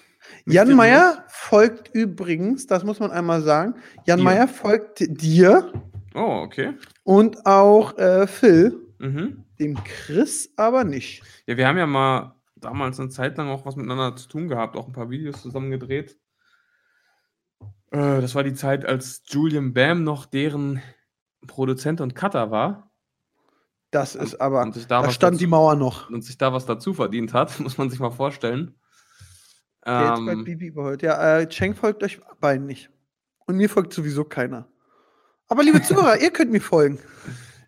Jan. 0.46 0.76
Meyer 0.76 1.26
folgt 1.28 1.90
übrigens, 1.96 2.68
das 2.68 2.84
muss 2.84 3.00
man 3.00 3.10
einmal 3.10 3.42
sagen, 3.42 3.74
Jan 4.06 4.20
Dir. 4.20 4.24
Meyer 4.24 4.48
folgt 4.48 5.00
dir 5.00 5.74
Oh, 6.14 6.42
okay. 6.44 6.74
und 7.04 7.48
auch 7.48 7.98
äh, 7.98 8.28
Phil. 8.28 8.80
Mhm. 9.00 9.44
Dem 9.60 9.84
Chris 9.84 10.54
aber 10.56 10.84
nicht. 10.84 11.24
Ja, 11.48 11.58
wir 11.58 11.68
haben 11.68 11.80
ja 11.80 11.88
mal 11.88 12.36
damals 12.56 13.00
eine 13.00 13.10
Zeit 13.10 13.38
lang 13.40 13.50
auch 13.50 13.66
was 13.66 13.76
miteinander 13.76 14.16
zu 14.16 14.28
tun 14.30 14.48
gehabt, 14.48 14.76
auch 14.76 14.86
ein 14.86 14.94
paar 14.94 15.10
Videos 15.10 15.42
zusammen 15.42 15.72
gedreht. 15.72 16.20
Äh, 17.92 18.22
das 18.22 18.36
war 18.36 18.44
die 18.44 18.54
Zeit, 18.54 18.86
als 18.86 19.24
Julian 19.26 19.74
Bam 19.74 20.04
noch 20.04 20.28
deren 20.28 20.80
Produzent 21.48 22.02
und 22.02 22.14
Cutter 22.14 22.52
war 22.52 22.92
Das 23.94 24.16
ist 24.16 24.42
aber. 24.42 24.70
da, 24.90 25.04
Da 25.04 25.12
stand 25.12 25.36
dazu, 25.36 25.40
die 25.40 25.48
Mauer 25.48 25.76
noch. 25.76 26.10
und 26.10 26.24
sich 26.24 26.38
da 26.38 26.52
was 26.52 26.66
dazu 26.66 26.94
verdient 26.94 27.34
hat, 27.34 27.60
muss 27.62 27.78
man 27.78 27.90
sich 27.90 28.00
mal 28.00 28.12
vorstellen. 28.12 28.76
Der 29.86 30.16
jetzt 30.16 30.26
bei 30.26 30.32
Ähm, 30.32 30.44
Bibi 30.44 30.68
überholt. 30.68 31.02
Ja, 31.02 31.38
äh, 31.40 31.48
Cheng 31.48 31.76
folgt 31.76 32.04
euch 32.04 32.20
beiden 32.40 32.66
nicht. 32.66 32.90
Und 33.46 33.58
mir 33.58 33.70
folgt 33.70 33.94
sowieso 33.94 34.24
keiner. 34.24 34.68
Aber 35.48 35.64
liebe 35.64 35.82
Zuhörer, 35.84 36.20
ihr 36.22 36.32
könnt 36.32 36.52
mir 36.52 36.62
folgen. 36.62 37.00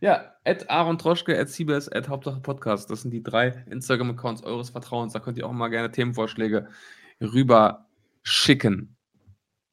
ja, 0.02 0.34
at 0.46 0.70
Aaron 0.70 0.98
Troschke, 0.98 1.38
at 1.38 1.50
CBS, 1.50 1.90
at 1.90 2.08
Hauptsache 2.10 2.40
Podcast. 2.40 2.90
Das 2.90 3.02
sind 3.02 3.12
die 3.12 3.22
drei 3.22 3.66
Instagram-Accounts 3.70 4.44
eures 4.44 4.70
Vertrauens. 4.70 5.14
Da 5.14 5.20
könnt 5.20 5.38
ihr 5.38 5.46
auch 5.46 5.52
mal 5.52 5.68
gerne 5.68 5.92
Themenvorschläge 5.92 6.68
rüber 7.22 7.86
schicken. 8.24 8.96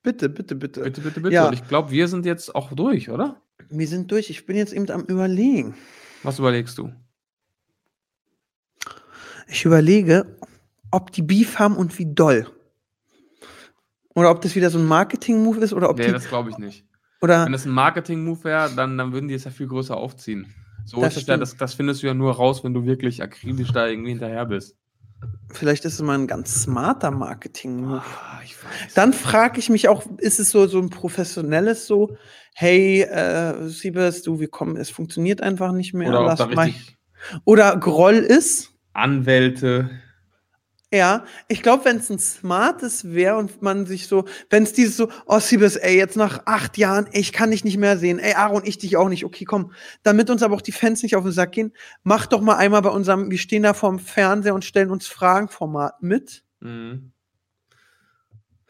Bitte, 0.03 0.29
bitte, 0.29 0.57
bitte. 0.57 0.83
Bitte, 0.83 1.01
bitte, 1.01 1.21
bitte. 1.21 1.35
Ja. 1.35 1.47
Und 1.47 1.55
ich 1.55 1.67
glaube, 1.69 1.93
wir 1.93 2.09
sind 2.09 2.27
jetzt 2.27 2.55
auch 2.57 2.73
durch, 2.73 3.09
oder? 3.09 3.41
Wir 3.71 3.87
sind 3.87 4.11
durch. 4.11 4.31
Ich 4.31 4.45
bin 4.47 4.57
jetzt 4.57 4.73
eben 4.73 4.91
am 4.91 5.03
Überlegen. 5.05 5.77
Was 6.23 6.39
überlegst 6.39 6.79
du? 6.79 6.93
Ich 9.49 9.65
überlege, 9.65 10.37
ob 10.91 11.13
die 11.13 11.23
Beef 11.23 11.59
haben 11.59 11.77
und 11.77 11.99
wie 11.99 12.13
doll. 12.15 12.47
Oder 14.15 14.31
ob 14.31 14.41
das 14.43 14.55
wieder 14.55 14.71
so 14.71 14.79
ein 14.79 14.87
Marketing-Move 14.87 15.61
ist 15.61 15.73
oder 15.73 15.89
ob 15.91 15.99
Nee, 15.99 16.07
die. 16.07 16.13
das 16.13 16.29
glaube 16.29 16.51
ich 16.51 16.59
nicht. 16.59 16.85
Oder 17.21 17.45
Wenn 17.45 17.53
das 17.53 17.65
ein 17.65 17.73
Marketing-Move 17.73 18.45
wäre, 18.45 18.71
dann, 18.75 18.99
dann 18.99 19.13
würden 19.13 19.29
die 19.29 19.35
es 19.35 19.45
ja 19.45 19.51
viel 19.51 19.69
größer 19.69 19.97
aufziehen. 19.97 20.55
So 20.85 21.01
Das 21.01 21.17
ist 21.17 21.23
stimmt. 21.23 21.43
das, 21.43 21.57
das 21.57 21.75
findest 21.75 22.03
du 22.03 22.09
ja 22.09 22.15
nur 22.15 22.35
raus, 22.35 22.65
wenn 22.65 22.75
du 22.75 22.85
wirklich 22.85 23.23
akribisch 23.23 23.73
da 23.73 23.87
irgendwie 23.87 24.11
hinterher 24.11 24.45
bist. 24.47 24.77
vielleicht 25.53 25.85
ist 25.85 25.95
es 25.95 26.03
mal 26.03 26.19
ein 26.19 26.27
ganz 26.27 26.63
smarter 26.63 27.11
Marketing-Move. 27.11 28.03
Ah. 28.05 28.41
Dann 28.95 29.13
frage 29.13 29.61
ich 29.61 29.71
mich 29.71 29.89
auch, 29.89 30.05
ist 30.19 30.41
es 30.41 30.51
so, 30.51 30.67
so 30.67 30.79
ein 30.81 30.91
professionelles 30.91 31.87
so, 31.87 32.17
hey, 32.55 33.03
äh, 33.03 33.69
Siebes, 33.69 34.23
du, 34.23 34.41
wir 34.41 34.49
kommen, 34.49 34.77
es 34.77 34.91
funktioniert 34.91 35.41
einfach 35.41 35.73
nicht 35.73 35.95
mehr. 35.95 36.09
Oder 36.11 36.25
lass 36.25 36.55
mal. 36.55 36.73
Oder 37.45 37.77
Groll 37.77 38.15
ist. 38.17 38.73
Anwälte. 38.93 39.91
Ja, 40.95 41.25
ich 41.49 41.63
glaube, 41.63 41.87
wenn 41.87 41.97
es 41.97 42.11
ein 42.11 42.19
smartes 42.19 43.15
wäre 43.15 43.39
und 43.39 43.63
man 43.63 43.87
sich 43.87 44.09
so, 44.09 44.27
wenn 44.51 44.65
es 44.65 44.75
dieses 44.75 44.99
so, 44.99 45.09
oh 45.25 45.39
Siebes, 45.39 45.77
ey, 45.77 45.97
jetzt 45.97 46.19
nach 46.19 46.43
acht 46.45 46.77
Jahren, 46.77 47.07
ey, 47.13 47.21
ich 47.21 47.33
kann 47.33 47.51
dich 47.51 47.65
nicht 47.65 47.79
mehr 47.79 47.97
sehen, 47.97 48.19
ey, 48.19 48.35
Aaron, 48.35 48.63
ich 48.67 48.77
dich 48.77 48.99
auch 48.99 49.09
nicht, 49.09 49.25
okay, 49.25 49.47
komm, 49.47 49.73
damit 50.03 50.29
uns 50.29 50.43
aber 50.43 50.55
auch 50.55 50.61
die 50.61 50.71
Fans 50.73 51.03
nicht 51.03 51.17
auf 51.17 51.25
den 51.25 51.33
Sack 51.33 51.53
gehen, 51.53 51.73
mach 52.03 52.27
doch 52.27 52.43
mal 52.43 52.57
einmal 52.57 52.83
bei 52.83 52.91
unserem, 52.91 53.31
wir 53.31 53.39
stehen 53.39 53.63
da 53.63 53.73
vorm 53.73 53.99
Fernseher 54.01 54.55
und 54.55 54.67
stellen 54.67 54.91
uns 54.91 55.07
Fragenformat 55.07 56.03
mit. 56.03 56.45
Mhm. 56.61 57.13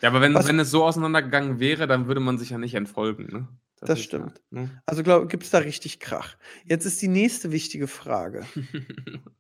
Ja, 0.01 0.11
aber 0.11 0.21
wenn, 0.21 0.35
Was- 0.35 0.47
wenn 0.47 0.61
es 0.61 0.71
so 0.71 0.85
auseinandergegangen 0.85 1.59
wäre, 1.59 1.89
dann 1.89 2.07
würde 2.07 2.21
man 2.21 2.39
sich 2.39 2.51
ja 2.51 2.59
nicht 2.59 2.75
entfolgen. 2.75 3.27
Ne? 3.33 3.49
Das 3.87 3.99
ist 3.99 4.05
stimmt. 4.07 4.41
Ja, 4.51 4.61
ne? 4.63 4.83
Also 4.87 5.03
glaub, 5.03 5.29
gibt's 5.29 5.51
da 5.51 5.59
richtig 5.59 6.01
Krach. 6.01 6.37
Jetzt 6.65 6.85
ist 6.85 7.01
die 7.03 7.09
nächste 7.09 7.53
wichtige 7.53 7.87
Frage. 7.89 8.47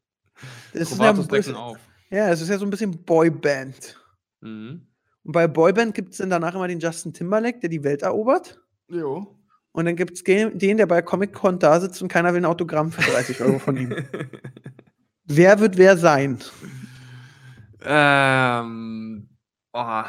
Das 0.72 0.90
ist 0.90 0.99
ja, 0.99 1.12
auf. 1.55 1.78
ja, 2.11 2.28
es 2.30 2.40
ist 2.40 2.49
ja 2.49 2.59
so 2.59 2.64
ein 2.64 2.70
bisschen 2.70 3.05
Boyband. 3.05 3.97
Mhm. 4.40 4.88
Und 5.22 5.32
bei 5.32 5.47
Boyband 5.47 5.95
gibt 5.95 6.11
es 6.12 6.18
dann 6.18 6.30
danach 6.30 6.57
immer 6.57 6.66
den 6.66 6.80
Justin 6.80 7.12
Timberlake, 7.12 7.61
der 7.61 7.68
die 7.68 7.84
Welt 7.84 8.03
erobert. 8.03 8.61
Jo. 8.88 9.38
Und 9.70 9.84
dann 9.84 9.95
gibt 9.95 10.14
es 10.16 10.24
den, 10.24 10.76
der 10.76 10.86
bei 10.86 11.01
Comic-Con 11.01 11.61
da 11.61 11.80
sitzt 11.80 12.03
und 12.03 12.09
keiner 12.09 12.32
will 12.34 12.40
ein 12.40 12.45
Autogramm 12.45 12.90
für 12.90 13.09
30 13.09 13.40
Euro 13.43 13.59
von 13.61 13.76
ihm. 13.76 13.95
Wer 15.24 15.61
wird 15.61 15.78
wer 15.78 15.97
sein? 15.97 16.38
ähm, 17.84 19.28
oh, 19.72 20.03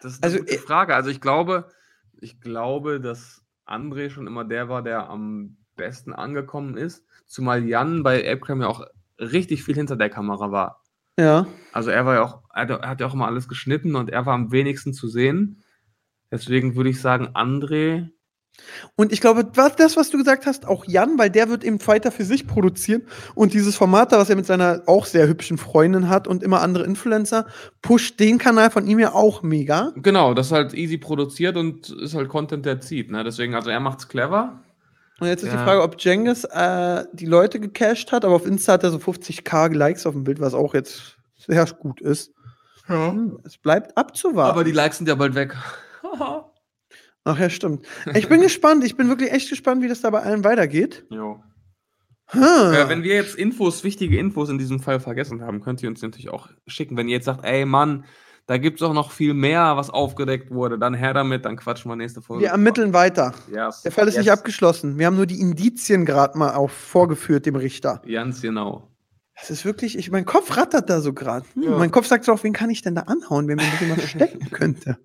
das 0.00 0.14
ist 0.14 0.22
eine 0.22 0.32
Also, 0.32 0.38
gute 0.38 0.54
äh, 0.54 0.58
Frage. 0.58 0.94
Also 0.94 1.10
ich 1.10 1.20
glaube, 1.20 1.68
ich 2.20 2.40
glaube, 2.40 3.00
dass 3.00 3.42
André 3.66 4.10
schon 4.10 4.26
immer 4.26 4.44
der 4.44 4.68
war, 4.68 4.82
der 4.82 5.08
am 5.08 5.56
besten 5.76 6.12
angekommen 6.12 6.76
ist. 6.76 7.04
Zumal 7.26 7.64
Jan 7.64 8.02
bei 8.02 8.22
Appcam 8.22 8.62
ja 8.62 8.68
auch 8.68 8.84
richtig 9.18 9.64
viel 9.64 9.74
hinter 9.74 9.96
der 9.96 10.10
Kamera 10.10 10.50
war. 10.50 10.82
Ja. 11.18 11.46
Also 11.72 11.90
er 11.90 12.06
war 12.06 12.14
ja 12.14 12.22
auch, 12.22 12.42
er 12.54 12.62
hat, 12.62 12.70
er 12.70 12.88
hat 12.88 13.00
ja 13.00 13.06
auch 13.06 13.14
immer 13.14 13.26
alles 13.26 13.48
geschnitten 13.48 13.96
und 13.96 14.10
er 14.10 14.26
war 14.26 14.34
am 14.34 14.52
wenigsten 14.52 14.92
zu 14.92 15.08
sehen. 15.08 15.62
Deswegen 16.30 16.76
würde 16.76 16.90
ich 16.90 17.00
sagen, 17.00 17.28
André. 17.28 18.10
Und 18.96 19.12
ich 19.12 19.20
glaube, 19.20 19.44
das, 19.44 19.96
was 19.96 20.10
du 20.10 20.18
gesagt 20.18 20.46
hast, 20.46 20.66
auch 20.66 20.84
Jan, 20.86 21.18
weil 21.18 21.30
der 21.30 21.48
wird 21.48 21.64
eben 21.64 21.84
weiter 21.86 22.10
für 22.10 22.24
sich 22.24 22.46
produzieren. 22.46 23.02
Und 23.34 23.54
dieses 23.54 23.76
Format 23.76 24.12
da, 24.12 24.18
was 24.18 24.28
er 24.30 24.36
mit 24.36 24.46
seiner 24.46 24.82
auch 24.86 25.06
sehr 25.06 25.28
hübschen 25.28 25.58
Freundin 25.58 26.08
hat 26.08 26.26
und 26.26 26.42
immer 26.42 26.60
andere 26.62 26.84
Influencer, 26.84 27.46
pusht 27.82 28.18
den 28.20 28.38
Kanal 28.38 28.70
von 28.70 28.86
ihm 28.86 28.98
ja 28.98 29.12
auch 29.12 29.42
mega. 29.42 29.92
Genau, 29.96 30.34
das 30.34 30.46
ist 30.46 30.52
halt 30.52 30.74
easy 30.74 30.98
produziert 30.98 31.56
und 31.56 31.90
ist 31.90 32.14
halt 32.14 32.28
Content, 32.28 32.66
der 32.66 32.80
zieht. 32.80 33.10
Ne? 33.10 33.22
Deswegen, 33.24 33.54
also 33.54 33.70
er 33.70 33.80
macht's 33.80 34.08
clever. 34.08 34.60
Und 35.20 35.28
jetzt 35.28 35.42
ist 35.42 35.52
die 35.52 35.56
Ja. 35.56 35.64
Frage, 35.64 35.82
ob 35.82 35.98
Jengis 36.00 36.44
äh, 36.44 37.04
die 37.12 37.24
Leute 37.26 37.58
gecached 37.60 38.12
hat, 38.12 38.24
aber 38.24 38.34
auf 38.34 38.46
Insta 38.46 38.74
hat 38.74 38.84
er 38.84 38.90
so 38.90 38.98
50k 38.98 39.74
Likes 39.74 40.04
auf 40.06 40.12
dem 40.14 40.24
Bild, 40.24 40.40
was 40.40 40.52
auch 40.52 40.74
jetzt 40.74 41.16
sehr 41.38 41.64
gut 41.78 42.00
ist. 42.02 42.32
Hm, 42.86 43.38
Es 43.44 43.56
bleibt 43.56 43.96
abzuwarten. 43.96 44.50
Aber 44.52 44.64
die 44.64 44.72
Likes 44.72 44.98
sind 44.98 45.08
ja 45.08 45.14
bald 45.14 45.34
weg. 45.34 45.54
Ach 47.26 47.38
ja, 47.38 47.50
stimmt. 47.50 47.84
Ich 48.14 48.28
bin 48.28 48.40
gespannt. 48.48 48.84
Ich 48.84 48.96
bin 48.96 49.08
wirklich 49.08 49.32
echt 49.32 49.50
gespannt, 49.50 49.82
wie 49.82 49.88
das 49.88 50.00
da 50.00 50.10
bei 50.10 50.22
allen 50.22 50.44
weitergeht. 50.44 51.04
jo. 51.10 51.42
Hm. 52.28 52.42
Äh, 52.42 52.88
wenn 52.88 53.02
wir 53.04 53.14
jetzt 53.14 53.36
Infos, 53.36 53.84
wichtige 53.84 54.18
Infos 54.18 54.48
in 54.48 54.58
diesem 54.58 54.80
Fall 54.80 54.98
vergessen 54.98 55.42
haben, 55.42 55.60
könnt 55.60 55.80
ihr 55.82 55.88
uns 55.88 56.02
natürlich 56.02 56.28
auch 56.28 56.48
schicken. 56.66 56.96
Wenn 56.96 57.06
ihr 57.08 57.14
jetzt 57.16 57.26
sagt, 57.26 57.44
ey 57.44 57.64
Mann, 57.64 58.04
da 58.46 58.58
gibt 58.58 58.80
es 58.80 58.86
auch 58.86 58.92
noch 58.94 59.12
viel 59.12 59.32
mehr, 59.32 59.76
was 59.76 59.90
aufgedeckt 59.90 60.50
wurde, 60.50 60.76
dann 60.78 60.92
her 60.94 61.14
damit, 61.14 61.44
dann 61.44 61.56
quatschen 61.56 61.88
wir 61.90 61.94
nächste 61.96 62.22
Folge. 62.22 62.42
wir 62.42 62.50
ermitteln 62.50 62.92
weiter. 62.92 63.32
Yes. 63.52 63.82
Der 63.82 63.92
Fall 63.92 64.08
ist 64.08 64.16
nicht 64.16 64.26
Yes. 64.26 64.38
abgeschlossen. 64.38 64.98
Wir 64.98 65.06
haben 65.06 65.14
nur 65.16 65.26
die 65.26 65.38
Indizien 65.40 66.04
gerade 66.04 66.36
mal 66.36 66.54
auch 66.54 66.70
vorgeführt 66.70 67.46
dem 67.46 67.54
Richter. 67.56 68.02
Ganz 68.10 68.40
genau. 68.42 68.88
Das 69.38 69.50
ist 69.50 69.64
wirklich, 69.64 69.96
ich, 69.98 70.10
mein 70.10 70.24
Kopf 70.24 70.56
rattert 70.56 70.90
da 70.90 71.00
so 71.00 71.12
gerade. 71.12 71.46
Hm, 71.54 71.62
Ja. 71.62 71.70
Mein 71.78 71.90
Kopf 71.92 72.06
sagt 72.08 72.24
so 72.24 72.32
auch, 72.32 72.42
wen 72.42 72.52
kann 72.52 72.70
ich 72.70 72.82
denn 72.82 72.94
da 72.96 73.02
anhauen, 73.02 73.46
wenn 73.46 73.56
mir 73.56 73.62
nicht 73.64 73.80
jemand 73.82 74.00
verstecken 74.00 74.40
könnte. 74.50 74.98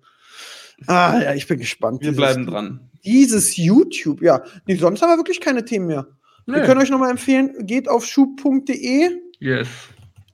Ah, 0.86 1.20
ja, 1.22 1.34
ich 1.34 1.46
bin 1.46 1.58
gespannt. 1.58 2.00
Wir 2.00 2.10
Dieses- 2.10 2.16
bleiben 2.16 2.46
dran. 2.46 2.90
Dieses 3.04 3.56
YouTube, 3.56 4.22
ja. 4.22 4.42
Nee, 4.66 4.76
sonst 4.76 5.02
haben 5.02 5.10
wir 5.10 5.16
wirklich 5.16 5.40
keine 5.40 5.64
Themen 5.64 5.86
mehr. 5.88 6.06
Wir 6.46 6.58
Nee. 6.60 6.66
können 6.66 6.80
euch 6.80 6.90
nochmal 6.90 7.10
empfehlen, 7.10 7.66
geht 7.66 7.88
auf 7.88 8.04
schub.de, 8.06 9.10
Yes. 9.40 9.68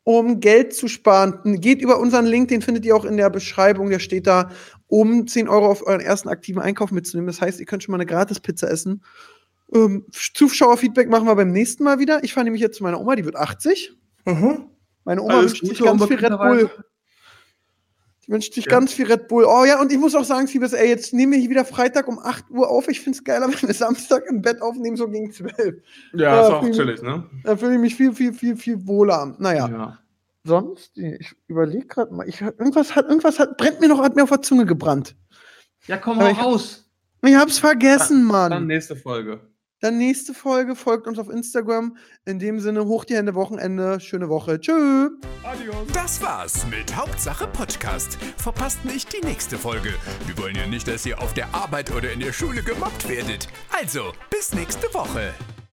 um 0.05 0.41
Geld 0.41 0.75
zu 0.75 0.89
sparen. 0.89 1.61
Geht 1.61 1.81
über 1.83 1.99
unseren 1.99 2.27
Link, 2.27 2.49
den 2.49 2.61
findet 2.63 2.85
ihr 2.85 2.95
auch 2.97 3.05
in 3.05 3.17
der 3.17 3.31
Beschreibung. 3.31 3.89
Der 3.91 3.99
steht 3.99 4.27
da, 4.27 4.51
um 4.87 5.27
10 5.27 5.49
Euro 5.49 5.67
auf 5.67 5.87
euren 5.87 6.01
ersten 6.01 6.29
aktiven 6.29 6.61
Einkauf 6.63 6.91
mitzunehmen. 6.93 7.27
Das 7.27 7.41
heißt, 7.41 7.61
ihr 7.61 7.67
könnt 7.67 7.83
schon 7.83 7.93
mal 7.93 7.97
eine 7.99 8.07
Gratis-Pizza 8.07 8.71
essen. 8.71 9.03
Ähm, 9.75 10.07
Zuschauerfeedback 10.13 11.09
machen 11.11 11.27
wir 11.27 11.35
beim 11.37 11.51
nächsten 11.53 11.85
Mal 11.85 11.99
wieder. 11.99 12.25
Ich 12.25 12.33
fahre 12.33 12.45
nämlich 12.45 12.63
jetzt 12.63 12.79
zu 12.79 12.83
meiner 12.83 13.01
Oma, 13.01 13.17
die 13.17 13.25
wird 13.27 13.37
80. 13.37 13.93
Meine 15.05 15.23
Oma 15.23 15.35
Alles 15.39 15.53
wünscht 15.53 15.67
sich 15.67 15.79
ganz 15.81 16.05
viel 16.05 16.17
Red. 16.19 16.39
Bull. 16.39 16.71
Die 18.29 18.33
wünscht 18.33 18.53
sich 18.53 18.67
Ja. 18.67 18.73
ganz 18.73 18.93
viel 18.93 19.07
Red 19.07 19.27
Bull. 19.27 19.45
Oh 19.49 19.65
ja, 19.65 19.81
und 19.81 19.91
ich 19.91 19.97
muss 19.99 20.15
auch 20.15 20.23
sagen, 20.25 20.47
Siebes, 20.47 20.75
ey, 20.75 20.87
jetzt 20.89 21.15
nehmen 21.15 21.33
wir 21.33 21.39
hier 21.39 21.49
wieder 21.49 21.65
Freitag 21.65 22.09
um 22.09 22.19
8 22.19 22.51
Uhr 22.51 22.69
auf. 22.69 22.87
Ich 22.89 23.01
finde 23.01 23.17
es 23.17 23.25
geiler, 23.25 23.47
wenn 23.63 23.67
wir 23.69 23.75
Samstag 23.75 24.25
im 24.29 24.43
Bett 24.43 24.61
aufnehmen, 24.61 24.97
so 24.97 25.09
gegen 25.09 25.33
12. 25.33 25.57
Ja, 26.13 26.21
Ja, 26.21 26.41
ist 26.43 26.53
auch 26.53 26.71
chillig, 26.71 27.03
ne? 27.03 27.25
Da 27.45 27.57
fühle 27.57 27.75
ich 27.75 27.81
mich 27.81 27.95
viel, 27.95 28.13
viel, 28.13 28.35
viel, 28.35 28.55
viel 28.57 28.87
wohler. 28.87 29.35
Naja, 29.39 29.67
ja. 29.69 29.99
sonst, 30.45 30.97
ich 30.99 31.35
überlege 31.47 31.87
gerade 31.87 32.13
mal, 32.15 32.29
ich, 32.29 32.41
irgendwas 32.43 32.95
hat, 32.95 33.07
irgendwas 33.09 33.39
hat, 33.39 33.57
brennt 33.57 33.81
mir 33.81 33.89
noch, 33.89 34.03
hat 34.03 34.15
mir 34.15 34.25
auf 34.25 34.29
der 34.29 34.43
Zunge 34.43 34.67
gebrannt. 34.67 35.17
Ja, 35.87 35.97
komm 35.97 36.19
mal 36.19 36.31
ich- 36.33 36.39
raus. 36.39 36.85
Ich 37.25 37.35
hab's 37.35 37.59
vergessen, 37.59 38.25
Mann. 38.25 38.51
Dann 38.53 38.67
nächste 38.67 38.95
Folge. 38.95 39.41
Dann 39.81 39.97
nächste 39.97 40.35
Folge, 40.35 40.75
folgt 40.75 41.07
uns 41.07 41.19
auf 41.19 41.29
Instagram. 41.29 41.97
In 42.25 42.39
dem 42.39 42.59
Sinne, 42.59 42.85
hoch 42.87 43.05
die 43.05 43.15
Hände, 43.15 43.35
Wochenende, 43.35 44.01
schöne 44.01 44.29
Woche. 44.29 44.61
Tschüss. 44.61 45.11
Das 45.95 46.21
war's 46.21 46.67
mit 46.67 46.97
Hauptsache 46.97 47.47
Podcast. 47.47 48.19
Verpasst 48.37 48.85
nicht 48.85 49.13
die 49.13 49.25
nächste 49.25 49.57
Folge. 49.57 49.95
Wir 50.27 50.37
wollen 50.39 50.57
ja 50.57 50.67
nicht, 50.67 50.89
dass 50.89 51.07
ihr 51.07 51.21
auf 51.21 51.33
der 51.35 51.55
Arbeit 51.55 51.95
oder 51.95 52.13
in 52.13 52.21
der 52.21 52.33
Schule 52.33 52.63
gemobbt 52.63 53.09
werdet. 53.09 53.49
Also, 53.71 54.13
bis 54.31 54.53
nächste 54.53 54.93
Woche. 54.95 55.33